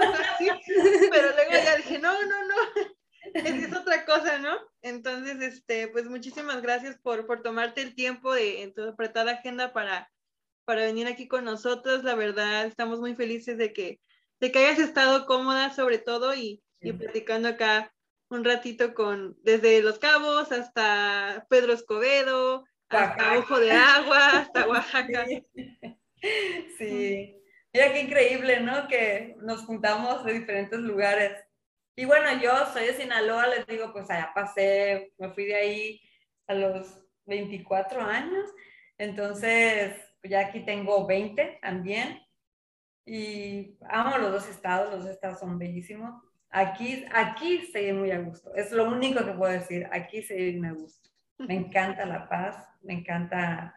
Pero 1.10 1.32
luego 1.32 1.52
ya 1.52 1.76
dije, 1.78 1.98
no, 1.98 2.14
no, 2.22 2.46
no, 2.46 2.56
es, 3.34 3.76
otra 3.76 4.06
cosa, 4.06 4.40
¿no? 4.40 4.58
Entonces, 4.82 5.42
este, 5.42 5.88
pues 5.88 6.06
muchísimas 6.06 6.62
gracias 6.62 6.98
por, 7.00 7.26
por 7.26 7.42
tomarte 7.42 7.82
el 7.82 7.96
tiempo 7.96 8.34
de, 8.34 8.64
en 8.64 8.74
tu 8.74 8.84
apretada 8.84 9.34
agenda 9.34 9.74
para, 9.74 10.12
para 10.66 10.82
venir 10.82 11.08
aquí 11.08 11.28
con 11.28 11.46
nosotros. 11.46 12.04
La 12.04 12.16
verdad, 12.16 12.66
estamos 12.66 13.00
muy 13.00 13.16
felices 13.16 13.58
de 13.58 13.74
que 13.74 14.00
de 14.42 14.52
que 14.52 14.60
hayas 14.60 14.80
estado 14.80 15.28
cómoda 15.28 15.74
sobre 15.74 16.00
todo 16.00 16.34
y, 16.34 16.62
y 16.82 16.92
platicando 16.94 17.48
acá 17.48 17.94
un 18.30 18.44
ratito 18.44 18.94
con 18.94 19.38
desde 19.44 19.82
Los 19.82 20.00
Cabos 20.00 20.52
hasta 20.52 21.46
Pedro 21.50 21.74
Escobedo, 21.74 22.66
hasta 22.90 23.38
Ojo 23.38 23.60
de 23.60 23.72
Agua, 23.72 24.40
hasta 24.40 24.68
Oaxaca. 24.68 25.26
Sí. 26.78 27.36
Mira 27.74 27.94
qué 27.94 28.02
increíble, 28.02 28.60
¿no? 28.60 28.88
Que 28.88 29.36
nos 29.42 29.64
juntamos 29.66 30.24
de 30.24 30.34
diferentes 30.34 30.80
lugares. 30.80 31.32
Y 31.96 32.06
bueno, 32.06 32.42
yo 32.42 32.52
soy 32.72 32.86
de 32.86 32.94
Sinaloa, 32.94 33.48
les 33.48 33.68
digo, 33.68 33.92
pues 33.92 34.10
allá 34.10 34.32
pasé, 34.34 35.14
me 35.18 35.30
fui 35.30 35.46
de 35.46 35.56
ahí 35.56 36.02
a 36.48 36.54
los 36.54 37.04
24 37.26 38.02
años, 38.02 38.50
entonces 38.98 39.96
ya 40.24 40.42
aquí 40.42 40.62
tengo 40.62 41.06
20 41.06 41.60
también, 41.62 42.22
y 43.06 43.78
amo 43.90 44.18
los 44.18 44.32
dos 44.32 44.50
estados, 44.50 44.92
los 44.92 45.04
dos 45.04 45.12
estados 45.12 45.40
son 45.40 45.58
bellísimos. 45.58 46.14
Aquí, 46.50 47.06
aquí 47.14 47.66
se 47.72 47.80
vive 47.80 47.94
muy 47.94 48.12
a 48.12 48.20
gusto, 48.20 48.54
es 48.56 48.72
lo 48.72 48.86
único 48.86 49.26
que 49.26 49.34
puedo 49.34 49.52
decir, 49.52 49.88
aquí 49.92 50.22
se 50.24 50.36
vive 50.36 50.60
muy 50.60 50.68
a 50.70 50.74
gusto. 50.74 51.10
Me 51.40 51.56
encanta 51.56 52.06
La 52.06 52.30
Paz, 52.30 52.56
me 52.82 52.94
encanta. 52.94 53.76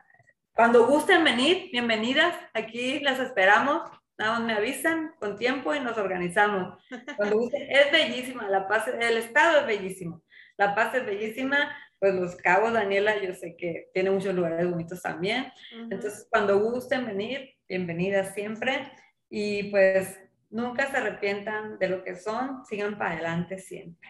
Cuando 0.52 0.86
gusten 0.86 1.24
venir, 1.24 1.70
bienvenidas, 1.72 2.34
aquí 2.52 3.00
las 3.00 3.18
esperamos, 3.18 3.90
nada 4.18 4.38
más 4.38 4.42
me 4.42 4.52
avisan 4.54 5.12
con 5.18 5.36
tiempo 5.36 5.74
y 5.74 5.80
nos 5.80 5.96
organizamos. 5.98 6.82
Cuando 7.16 7.36
gusten, 7.38 7.70
es 7.70 7.90
bellísima, 7.90 8.48
La 8.48 8.68
Paz, 8.68 8.88
el 8.88 9.16
estado 9.16 9.60
es 9.60 9.66
bellísimo, 9.66 10.22
La 10.56 10.74
Paz 10.74 10.94
es 10.94 11.04
bellísima, 11.04 11.74
pues 11.98 12.14
Los 12.14 12.36
Cabos, 12.36 12.72
Daniela, 12.72 13.22
yo 13.22 13.34
sé 13.34 13.56
que 13.56 13.90
tiene 13.92 14.10
muchos 14.10 14.34
lugares 14.34 14.68
bonitos 14.70 15.02
también. 15.02 15.46
Entonces, 15.72 16.26
cuando 16.30 16.58
gusten 16.58 17.06
venir, 17.06 17.54
bienvenidas 17.68 18.34
siempre. 18.34 18.92
Y 19.30 19.70
pues 19.70 20.20
nunca 20.50 20.90
se 20.90 20.98
arrepientan 20.98 21.78
de 21.78 21.88
lo 21.88 22.04
que 22.04 22.16
son, 22.16 22.64
sigan 22.66 22.98
para 22.98 23.12
adelante 23.12 23.58
siempre. 23.58 24.08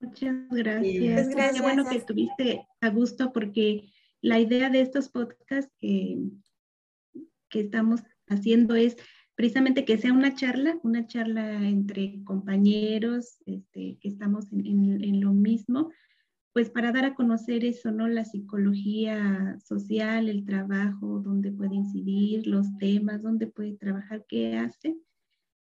Muchas 0.00 0.48
gracias. 0.50 1.28
gracias. 1.28 1.54
Qué 1.54 1.62
bueno 1.62 1.88
que 1.88 1.96
estuviste 1.96 2.66
a 2.80 2.88
gusto 2.90 3.32
porque 3.32 3.90
la 4.20 4.38
idea 4.38 4.70
de 4.70 4.80
estos 4.80 5.08
podcasts 5.08 5.72
que, 5.78 6.18
que 7.48 7.60
estamos 7.60 8.02
haciendo 8.28 8.74
es 8.74 8.96
precisamente 9.38 9.84
que 9.84 9.98
sea 9.98 10.12
una 10.12 10.34
charla, 10.34 10.80
una 10.82 11.06
charla 11.06 11.68
entre 11.68 12.24
compañeros 12.24 13.38
este, 13.46 13.96
que 14.00 14.08
estamos 14.08 14.52
en, 14.52 15.02
en, 15.04 15.20
lo 15.20 15.32
mismo, 15.32 15.92
pues 16.52 16.70
para 16.70 16.90
dar 16.90 17.04
a 17.04 17.14
conocer 17.14 17.64
eso, 17.64 17.92
¿no? 17.92 18.08
La 18.08 18.24
psicología 18.24 19.56
social, 19.64 20.28
el 20.28 20.44
trabajo, 20.44 21.20
dónde 21.20 21.52
puede 21.52 21.76
incidir, 21.76 22.48
los 22.48 22.76
temas, 22.78 23.22
dónde 23.22 23.46
puede 23.46 23.76
trabajar, 23.76 24.24
qué 24.28 24.56
hace. 24.56 24.96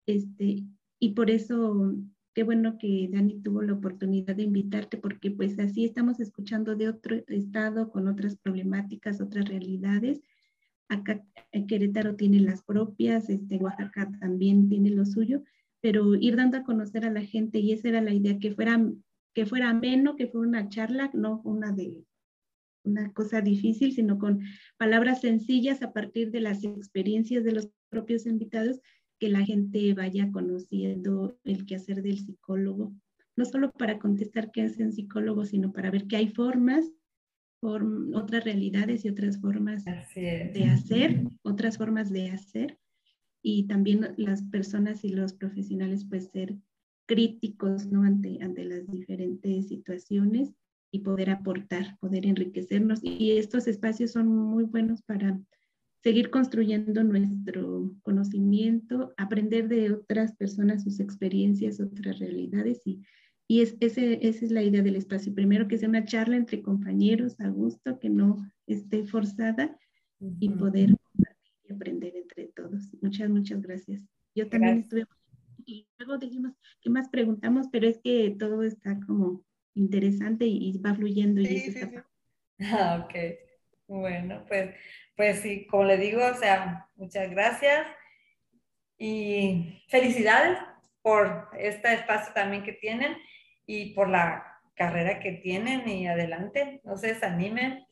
Este, 0.07 0.63
y 0.99 1.09
por 1.09 1.29
eso, 1.29 1.93
qué 2.33 2.41
bueno 2.41 2.79
que 2.79 3.09
Dani 3.11 3.43
tuvo 3.43 3.61
la 3.61 3.73
oportunidad 3.73 4.35
de 4.35 4.41
invitarte, 4.41 4.97
porque 4.97 5.29
pues 5.29 5.59
así 5.59 5.85
estamos 5.85 6.19
escuchando 6.19 6.75
de 6.75 6.89
otro 6.89 7.15
estado 7.27 7.91
con 7.91 8.07
otras 8.07 8.37
problemáticas, 8.37 9.21
otras 9.21 9.47
realidades. 9.47 10.19
Acá 10.89 11.23
en 11.51 11.67
Querétaro 11.67 12.15
tiene 12.15 12.39
las 12.39 12.63
propias, 12.63 13.29
este, 13.29 13.57
Oaxaca 13.57 14.11
también 14.19 14.69
tiene 14.69 14.89
lo 14.89 15.05
suyo, 15.05 15.43
pero 15.81 16.15
ir 16.15 16.35
dando 16.35 16.57
a 16.57 16.63
conocer 16.63 17.05
a 17.05 17.11
la 17.11 17.21
gente, 17.21 17.59
y 17.59 17.73
esa 17.73 17.89
era 17.89 18.01
la 18.01 18.13
idea, 18.13 18.39
que 18.39 18.53
fueran 18.53 19.03
que 19.33 19.45
fuera 19.45 19.69
ameno, 19.69 20.15
que 20.15 20.25
fuera 20.25 20.47
una 20.47 20.67
charla, 20.67 21.11
no 21.13 21.41
una 21.43 21.71
de 21.71 22.03
una 22.83 23.13
cosa 23.13 23.41
difícil, 23.41 23.93
sino 23.93 24.17
con 24.17 24.41
palabras 24.77 25.21
sencillas 25.21 25.83
a 25.83 25.93
partir 25.93 26.31
de 26.31 26.41
las 26.41 26.63
experiencias 26.63 27.43
de 27.43 27.51
los 27.51 27.69
propios 27.89 28.25
invitados, 28.25 28.81
que 29.19 29.29
la 29.29 29.45
gente 29.45 29.93
vaya 29.93 30.31
conociendo 30.31 31.37
el 31.43 31.65
quehacer 31.65 32.01
del 32.01 32.17
psicólogo, 32.17 32.93
no 33.35 33.45
solo 33.45 33.71
para 33.71 33.99
contestar 33.99 34.51
qué 34.51 34.63
es 34.63 34.77
un 34.77 34.91
psicólogo, 34.91 35.45
sino 35.45 35.71
para 35.71 35.91
ver 35.91 36.07
que 36.07 36.17
hay 36.17 36.29
formas, 36.29 36.91
otras 37.61 38.43
realidades 38.43 39.05
y 39.05 39.09
otras 39.09 39.39
formas 39.39 39.83
de 39.85 40.63
hacer, 40.65 41.23
otras 41.43 41.77
formas 41.77 42.11
de 42.11 42.29
hacer, 42.29 42.77
y 43.41 43.67
también 43.67 44.13
las 44.17 44.43
personas 44.43 45.03
y 45.03 45.09
los 45.09 45.33
profesionales 45.33 46.05
pues 46.09 46.29
ser 46.31 46.57
críticos 47.07 47.85
¿no? 47.87 48.03
ante, 48.03 48.39
ante 48.41 48.65
las 48.65 48.85
diferentes 48.91 49.69
situaciones 49.69 50.53
y 50.91 50.99
poder 50.99 51.29
aportar, 51.29 51.97
poder 51.99 52.25
enriquecernos. 52.25 52.99
Y 53.03 53.31
estos 53.31 53.67
espacios 53.67 54.11
son 54.11 54.27
muy 54.27 54.65
buenos 54.65 55.01
para 55.01 55.39
seguir 56.03 56.29
construyendo 56.29 57.03
nuestro 57.03 57.95
conocimiento, 58.03 59.13
aprender 59.17 59.67
de 59.67 59.93
otras 59.93 60.35
personas 60.35 60.83
sus 60.83 60.99
experiencias, 60.99 61.79
otras 61.79 62.19
realidades. 62.19 62.81
Y, 62.85 63.01
y 63.47 63.61
es, 63.61 63.77
ese, 63.79 64.19
esa 64.27 64.45
es 64.45 64.51
la 64.51 64.61
idea 64.61 64.81
del 64.81 64.97
espacio. 64.97 65.33
Primero 65.33 65.67
que 65.67 65.77
sea 65.77 65.87
una 65.87 66.03
charla 66.05 66.35
entre 66.35 66.61
compañeros 66.61 67.39
a 67.39 67.47
gusto, 67.47 67.97
que 67.99 68.09
no 68.09 68.37
esté 68.65 69.05
forzada 69.05 69.77
y 70.19 70.49
poder 70.49 70.95
aprender 71.69 72.15
entre 72.15 72.47
todos. 72.47 72.93
Muchas, 73.01 73.29
muchas 73.29 73.61
gracias. 73.61 74.01
Yo 74.35 74.49
también 74.49 74.79
estuve 74.79 75.05
y 75.65 75.87
luego 75.97 76.17
dijimos, 76.17 76.53
¿qué 76.81 76.89
más 76.89 77.09
preguntamos? 77.09 77.67
Pero 77.71 77.87
es 77.87 77.99
que 77.99 78.35
todo 78.39 78.63
está 78.63 78.99
como 79.05 79.43
interesante 79.73 80.45
y, 80.45 80.77
va 80.79 80.95
fluyendo. 80.95 81.41
y 81.41 81.47
Ah, 82.59 83.05
ok. 83.05 83.15
Bueno, 83.87 84.43
pues, 84.47 84.75
pues 85.15 85.39
sí, 85.41 85.67
como 85.67 85.83
le 85.85 85.97
digo, 85.97 86.21
o 86.25 86.35
sea, 86.35 86.89
muchas 86.95 87.29
gracias 87.29 87.85
y 88.97 89.83
felicidades 89.89 90.57
por 91.01 91.49
este 91.57 91.93
espacio 91.93 92.33
también 92.33 92.63
que 92.63 92.73
tienen 92.73 93.15
y 93.67 93.93
por 93.93 94.09
la 94.09 94.59
carrera 94.75 95.19
que 95.19 95.33
tienen 95.33 95.87
y 95.87 96.07
adelante, 96.07 96.81
no 96.83 96.97
se 96.97 97.07
desanimen. 97.07 97.85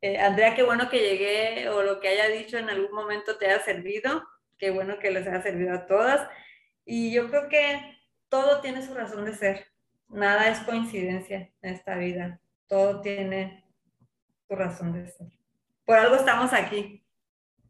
Eh, 0.00 0.18
Andrea, 0.18 0.54
qué 0.54 0.62
bueno 0.62 0.88
que 0.88 0.98
llegué 0.98 1.68
o 1.68 1.82
lo 1.82 2.00
que 2.00 2.08
haya 2.08 2.28
dicho 2.28 2.56
en 2.56 2.70
algún 2.70 2.92
momento 2.92 3.36
te 3.36 3.46
haya 3.46 3.62
servido, 3.62 4.26
qué 4.56 4.70
bueno 4.70 4.98
que 4.98 5.10
les 5.10 5.26
haya 5.26 5.42
servido 5.42 5.74
a 5.74 5.86
todas. 5.86 6.26
Y 6.86 7.12
yo 7.12 7.28
creo 7.28 7.48
que 7.48 7.98
todo 8.28 8.60
tiene 8.60 8.86
su 8.86 8.94
razón 8.94 9.24
de 9.24 9.34
ser, 9.34 9.66
nada 10.08 10.48
es 10.48 10.60
coincidencia 10.60 11.50
en 11.60 11.74
esta 11.74 11.96
vida, 11.96 12.40
todo 12.68 13.00
tiene 13.00 13.64
su 14.48 14.54
razón 14.54 14.92
de 14.92 15.06
ser. 15.10 15.26
Por 15.84 15.98
algo 15.98 16.14
estamos 16.14 16.52
aquí. 16.52 17.04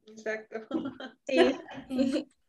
Exacto. 0.06 0.66
Sí. 1.26 1.58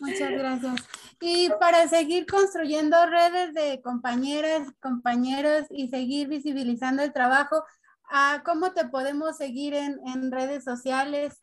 Muchas 0.00 0.30
gracias. 0.30 0.74
Y 1.20 1.50
para 1.60 1.86
seguir 1.86 2.26
construyendo 2.26 2.96
redes 3.06 3.52
de 3.54 3.80
compañeras, 3.82 4.68
compañeros 4.80 5.66
y 5.70 5.88
seguir 5.88 6.28
visibilizando 6.28 7.02
el 7.02 7.12
trabajo, 7.12 7.62
ah, 8.10 8.42
¿cómo 8.44 8.72
te 8.72 8.86
podemos 8.86 9.36
seguir 9.36 9.74
en, 9.74 10.00
en 10.06 10.32
redes 10.32 10.64
sociales 10.64 11.38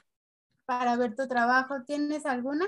para 0.65 0.95
ver 0.95 1.15
tu 1.15 1.27
trabajo? 1.27 1.83
¿Tienes 1.85 2.25
alguna? 2.25 2.65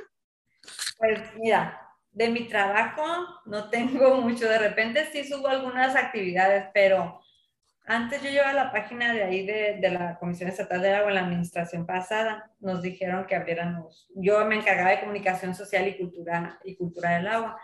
Pues 0.98 1.20
mira, 1.36 1.80
de 2.12 2.30
mi 2.30 2.48
trabajo 2.48 3.04
no 3.46 3.70
tengo 3.70 4.16
mucho. 4.22 4.48
De 4.48 4.60
repente 4.60 5.10
sí 5.12 5.24
subo 5.24 5.48
algunas 5.48 5.96
actividades, 5.96 6.68
pero 6.74 7.22
antes 7.90 8.22
yo 8.22 8.30
llevaba 8.30 8.54
la 8.54 8.72
página 8.72 9.12
de 9.12 9.24
ahí 9.24 9.46
de, 9.48 9.80
de, 9.82 9.90
la 9.90 10.20
Comisión 10.20 10.48
Estatal 10.48 10.80
del 10.80 10.94
Agua 10.94 11.10
en 11.10 11.16
la 11.16 11.22
administración 11.22 11.88
pasada. 11.88 12.52
Nos 12.60 12.84
dijeron 12.84 13.26
que 13.26 13.36
abriéramos, 13.36 14.08
yo 14.14 14.46
me 14.46 14.58
encargaba 14.58 14.92
de 14.92 15.00
comunicación 15.00 15.56
social 15.56 15.88
y 15.88 15.98
cultura, 15.98 16.60
y 16.64 16.76
cultura 16.76 17.18
del 17.18 17.28
agua. 17.28 17.60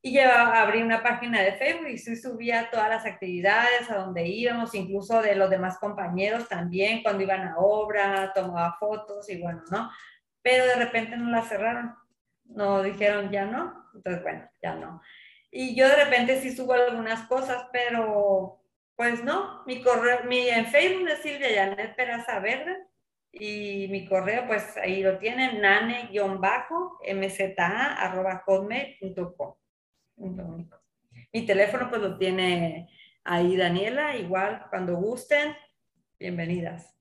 Y 0.00 0.12
llevaba, 0.12 0.62
abrí 0.62 0.80
una 0.80 1.02
página 1.02 1.42
de 1.42 1.54
Facebook 1.54 1.88
y 1.88 1.98
subía 1.98 2.70
todas 2.70 2.88
las 2.88 3.04
actividades, 3.04 3.90
a 3.90 3.96
donde 3.96 4.28
íbamos, 4.28 4.76
incluso 4.76 5.20
de 5.20 5.34
los 5.34 5.50
demás 5.50 5.76
compañeros 5.78 6.48
también, 6.48 7.02
cuando 7.02 7.24
iban 7.24 7.48
a 7.48 7.58
obra, 7.58 8.32
tomaba 8.32 8.76
fotos 8.78 9.28
y 9.28 9.42
bueno, 9.42 9.62
¿no? 9.72 9.90
Pero 10.40 10.66
de 10.66 10.76
repente 10.76 11.16
nos 11.16 11.32
la 11.32 11.42
cerraron. 11.42 11.96
Nos 12.44 12.84
dijeron 12.84 13.30
ya 13.32 13.44
no, 13.44 13.88
entonces 13.92 14.22
bueno, 14.22 14.48
ya 14.62 14.76
no. 14.76 15.02
Y 15.50 15.74
yo 15.74 15.88
de 15.88 15.96
repente 16.04 16.40
sí 16.40 16.54
subo 16.54 16.74
algunas 16.74 17.26
cosas, 17.26 17.66
pero 17.72 18.61
pues 19.02 19.24
no, 19.24 19.64
mi 19.66 19.82
correo, 19.82 20.22
mi, 20.28 20.48
en 20.48 20.66
Facebook 20.66 21.08
es 21.08 21.22
Silvia 21.22 21.48
Janet 21.52 21.96
Peraza 21.96 22.38
Verde 22.38 22.86
y 23.32 23.88
mi 23.88 24.06
correo, 24.06 24.46
pues 24.46 24.76
ahí 24.76 25.02
lo 25.02 25.18
tienen, 25.18 25.60
nane-mza.com. 25.60 26.28
Mi 31.32 31.44
teléfono, 31.44 31.90
pues 31.90 32.00
lo 32.00 32.16
tiene 32.16 32.88
ahí 33.24 33.56
Daniela, 33.56 34.14
igual 34.16 34.66
cuando 34.70 34.94
gusten, 34.94 35.52
bienvenidas. 36.20 36.94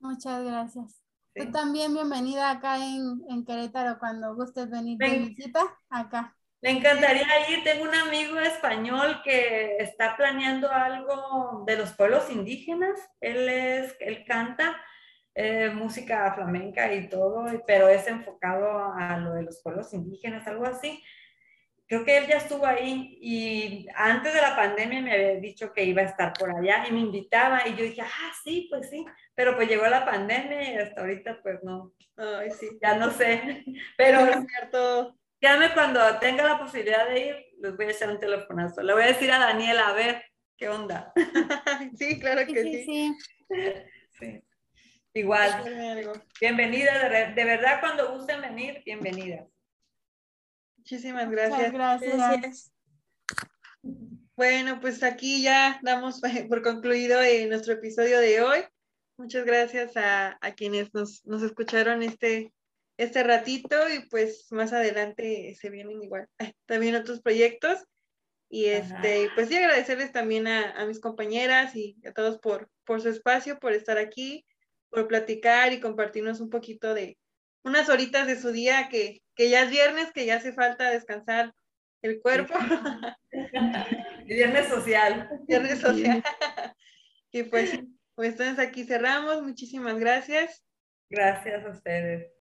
Muchas 0.00 0.44
gracias. 0.44 1.00
Tú 1.34 1.50
también 1.50 1.94
bienvenida 1.94 2.50
acá 2.50 2.76
en, 2.84 3.22
en 3.30 3.46
Querétaro 3.46 3.98
cuando 3.98 4.34
gustes 4.34 4.68
venir 4.68 4.98
de 4.98 5.20
visita 5.20 5.62
acá. 5.88 6.36
Me 6.64 6.70
encantaría 6.70 7.26
ir. 7.50 7.62
Tengo 7.62 7.84
un 7.84 7.94
amigo 7.94 8.40
español 8.40 9.20
que 9.22 9.76
está 9.76 10.16
planeando 10.16 10.72
algo 10.72 11.62
de 11.66 11.76
los 11.76 11.92
pueblos 11.92 12.30
indígenas. 12.30 12.98
Él 13.20 13.50
es, 13.50 13.94
él 14.00 14.24
canta 14.26 14.74
eh, 15.34 15.68
música 15.68 16.32
flamenca 16.32 16.90
y 16.94 17.10
todo, 17.10 17.44
pero 17.66 17.88
es 17.88 18.06
enfocado 18.06 18.94
a 18.94 19.18
lo 19.18 19.34
de 19.34 19.42
los 19.42 19.60
pueblos 19.62 19.92
indígenas, 19.92 20.46
algo 20.46 20.64
así. 20.64 21.04
Creo 21.86 22.02
que 22.02 22.16
él 22.16 22.28
ya 22.28 22.38
estuvo 22.38 22.64
ahí 22.64 23.18
y 23.20 23.86
antes 23.94 24.32
de 24.32 24.40
la 24.40 24.56
pandemia 24.56 25.02
me 25.02 25.12
había 25.12 25.34
dicho 25.34 25.70
que 25.70 25.84
iba 25.84 26.00
a 26.00 26.06
estar 26.06 26.32
por 26.32 26.50
allá 26.50 26.86
y 26.88 26.92
me 26.92 27.00
invitaba 27.00 27.68
y 27.68 27.76
yo 27.76 27.84
dije, 27.84 28.00
ah, 28.00 28.32
sí, 28.42 28.68
pues 28.70 28.88
sí, 28.88 29.04
pero 29.34 29.54
pues 29.54 29.68
llegó 29.68 29.86
la 29.86 30.06
pandemia 30.06 30.72
y 30.72 30.76
hasta 30.78 31.02
ahorita 31.02 31.40
pues 31.42 31.62
no, 31.62 31.92
Ay, 32.16 32.50
sí. 32.52 32.70
ya 32.80 32.96
no 32.96 33.10
sé, 33.10 33.64
pero 33.98 34.20
es 34.20 34.46
cierto 34.46 35.14
Créanme, 35.44 35.74
cuando 35.74 36.00
tenga 36.20 36.42
la 36.42 36.58
posibilidad 36.58 37.06
de 37.06 37.20
ir, 37.20 37.36
les 37.60 37.76
voy 37.76 37.84
a 37.84 37.90
echar 37.90 38.08
un 38.08 38.18
telefonazo. 38.18 38.82
Le 38.82 38.94
voy 38.94 39.02
a 39.02 39.08
decir 39.08 39.30
a 39.30 39.38
Daniela, 39.38 39.88
a 39.88 39.92
ver, 39.92 40.24
¿qué 40.56 40.70
onda? 40.70 41.12
sí, 41.98 42.18
claro 42.18 42.46
que 42.46 42.62
sí. 42.62 42.84
Sí, 42.86 43.16
sí. 44.18 44.42
Igual. 45.12 46.22
Bienvenida, 46.40 47.10
de, 47.10 47.34
de, 47.34 47.44
verdad, 47.44 47.80
cuando 47.80 48.16
gusten 48.16 48.40
venir, 48.40 48.82
bienvenida. 48.86 49.46
Muchísimas 50.78 51.30
gracias. 51.30 51.72
gracias. 51.74 52.16
gracias. 52.16 52.72
Bueno, 54.36 54.80
pues 54.80 55.02
aquí 55.02 55.42
ya 55.42 55.78
damos 55.82 56.22
por 56.48 56.62
concluido 56.62 57.20
eh, 57.20 57.46
nuestro 57.48 57.74
episodio 57.74 58.18
de 58.18 58.40
hoy. 58.40 58.60
Muchas 59.18 59.44
gracias 59.44 59.94
a, 59.98 60.38
a 60.40 60.54
quienes 60.54 60.94
nos, 60.94 61.22
nos 61.26 61.42
escucharon 61.42 62.02
este 62.02 62.54
este 62.96 63.22
ratito 63.22 63.76
y 63.88 64.08
pues 64.08 64.46
más 64.50 64.72
adelante 64.72 65.56
se 65.60 65.70
vienen 65.70 66.02
igual 66.02 66.28
también 66.66 66.94
otros 66.94 67.20
proyectos. 67.20 67.84
Y 68.50 68.66
este, 68.66 69.30
pues 69.34 69.48
sí, 69.48 69.56
agradecerles 69.56 70.12
también 70.12 70.46
a, 70.46 70.70
a, 70.72 70.86
mis 70.86 71.00
compañeras 71.00 71.74
y 71.74 71.96
a 72.06 72.12
todos 72.12 72.38
por, 72.38 72.70
por 72.84 73.00
su 73.00 73.08
espacio, 73.08 73.58
por 73.58 73.72
estar 73.72 73.98
aquí, 73.98 74.46
por 74.90 75.08
platicar 75.08 75.72
y 75.72 75.80
compartirnos 75.80 76.40
un 76.40 76.50
poquito 76.50 76.94
de 76.94 77.18
unas 77.64 77.88
horitas 77.88 78.28
de 78.28 78.40
su 78.40 78.52
día 78.52 78.88
que, 78.88 79.22
que 79.34 79.50
ya 79.50 79.64
es 79.64 79.70
viernes, 79.70 80.12
que 80.12 80.26
ya 80.26 80.36
hace 80.36 80.52
falta 80.52 80.90
descansar 80.90 81.52
el 82.02 82.20
cuerpo. 82.20 82.54
viernes 84.26 84.68
social. 84.68 85.28
Viernes 85.48 85.80
social. 85.80 86.22
y 87.32 87.42
pues, 87.44 87.80
pues 88.14 88.32
entonces 88.32 88.58
aquí 88.58 88.84
cerramos. 88.84 89.42
Muchísimas 89.42 89.98
gracias. 89.98 90.62
Gracias 91.08 91.64
a 91.64 91.70
ustedes. 91.70 92.43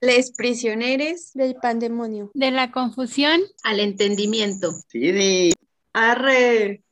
Les 0.00 0.32
prisioneros 0.32 1.32
del 1.34 1.56
pandemonio. 1.56 2.30
De 2.34 2.50
la 2.50 2.70
confusión 2.70 3.40
al 3.64 3.80
entendimiento. 3.80 4.72
Sí. 4.88 5.52
Arre. 5.92 6.84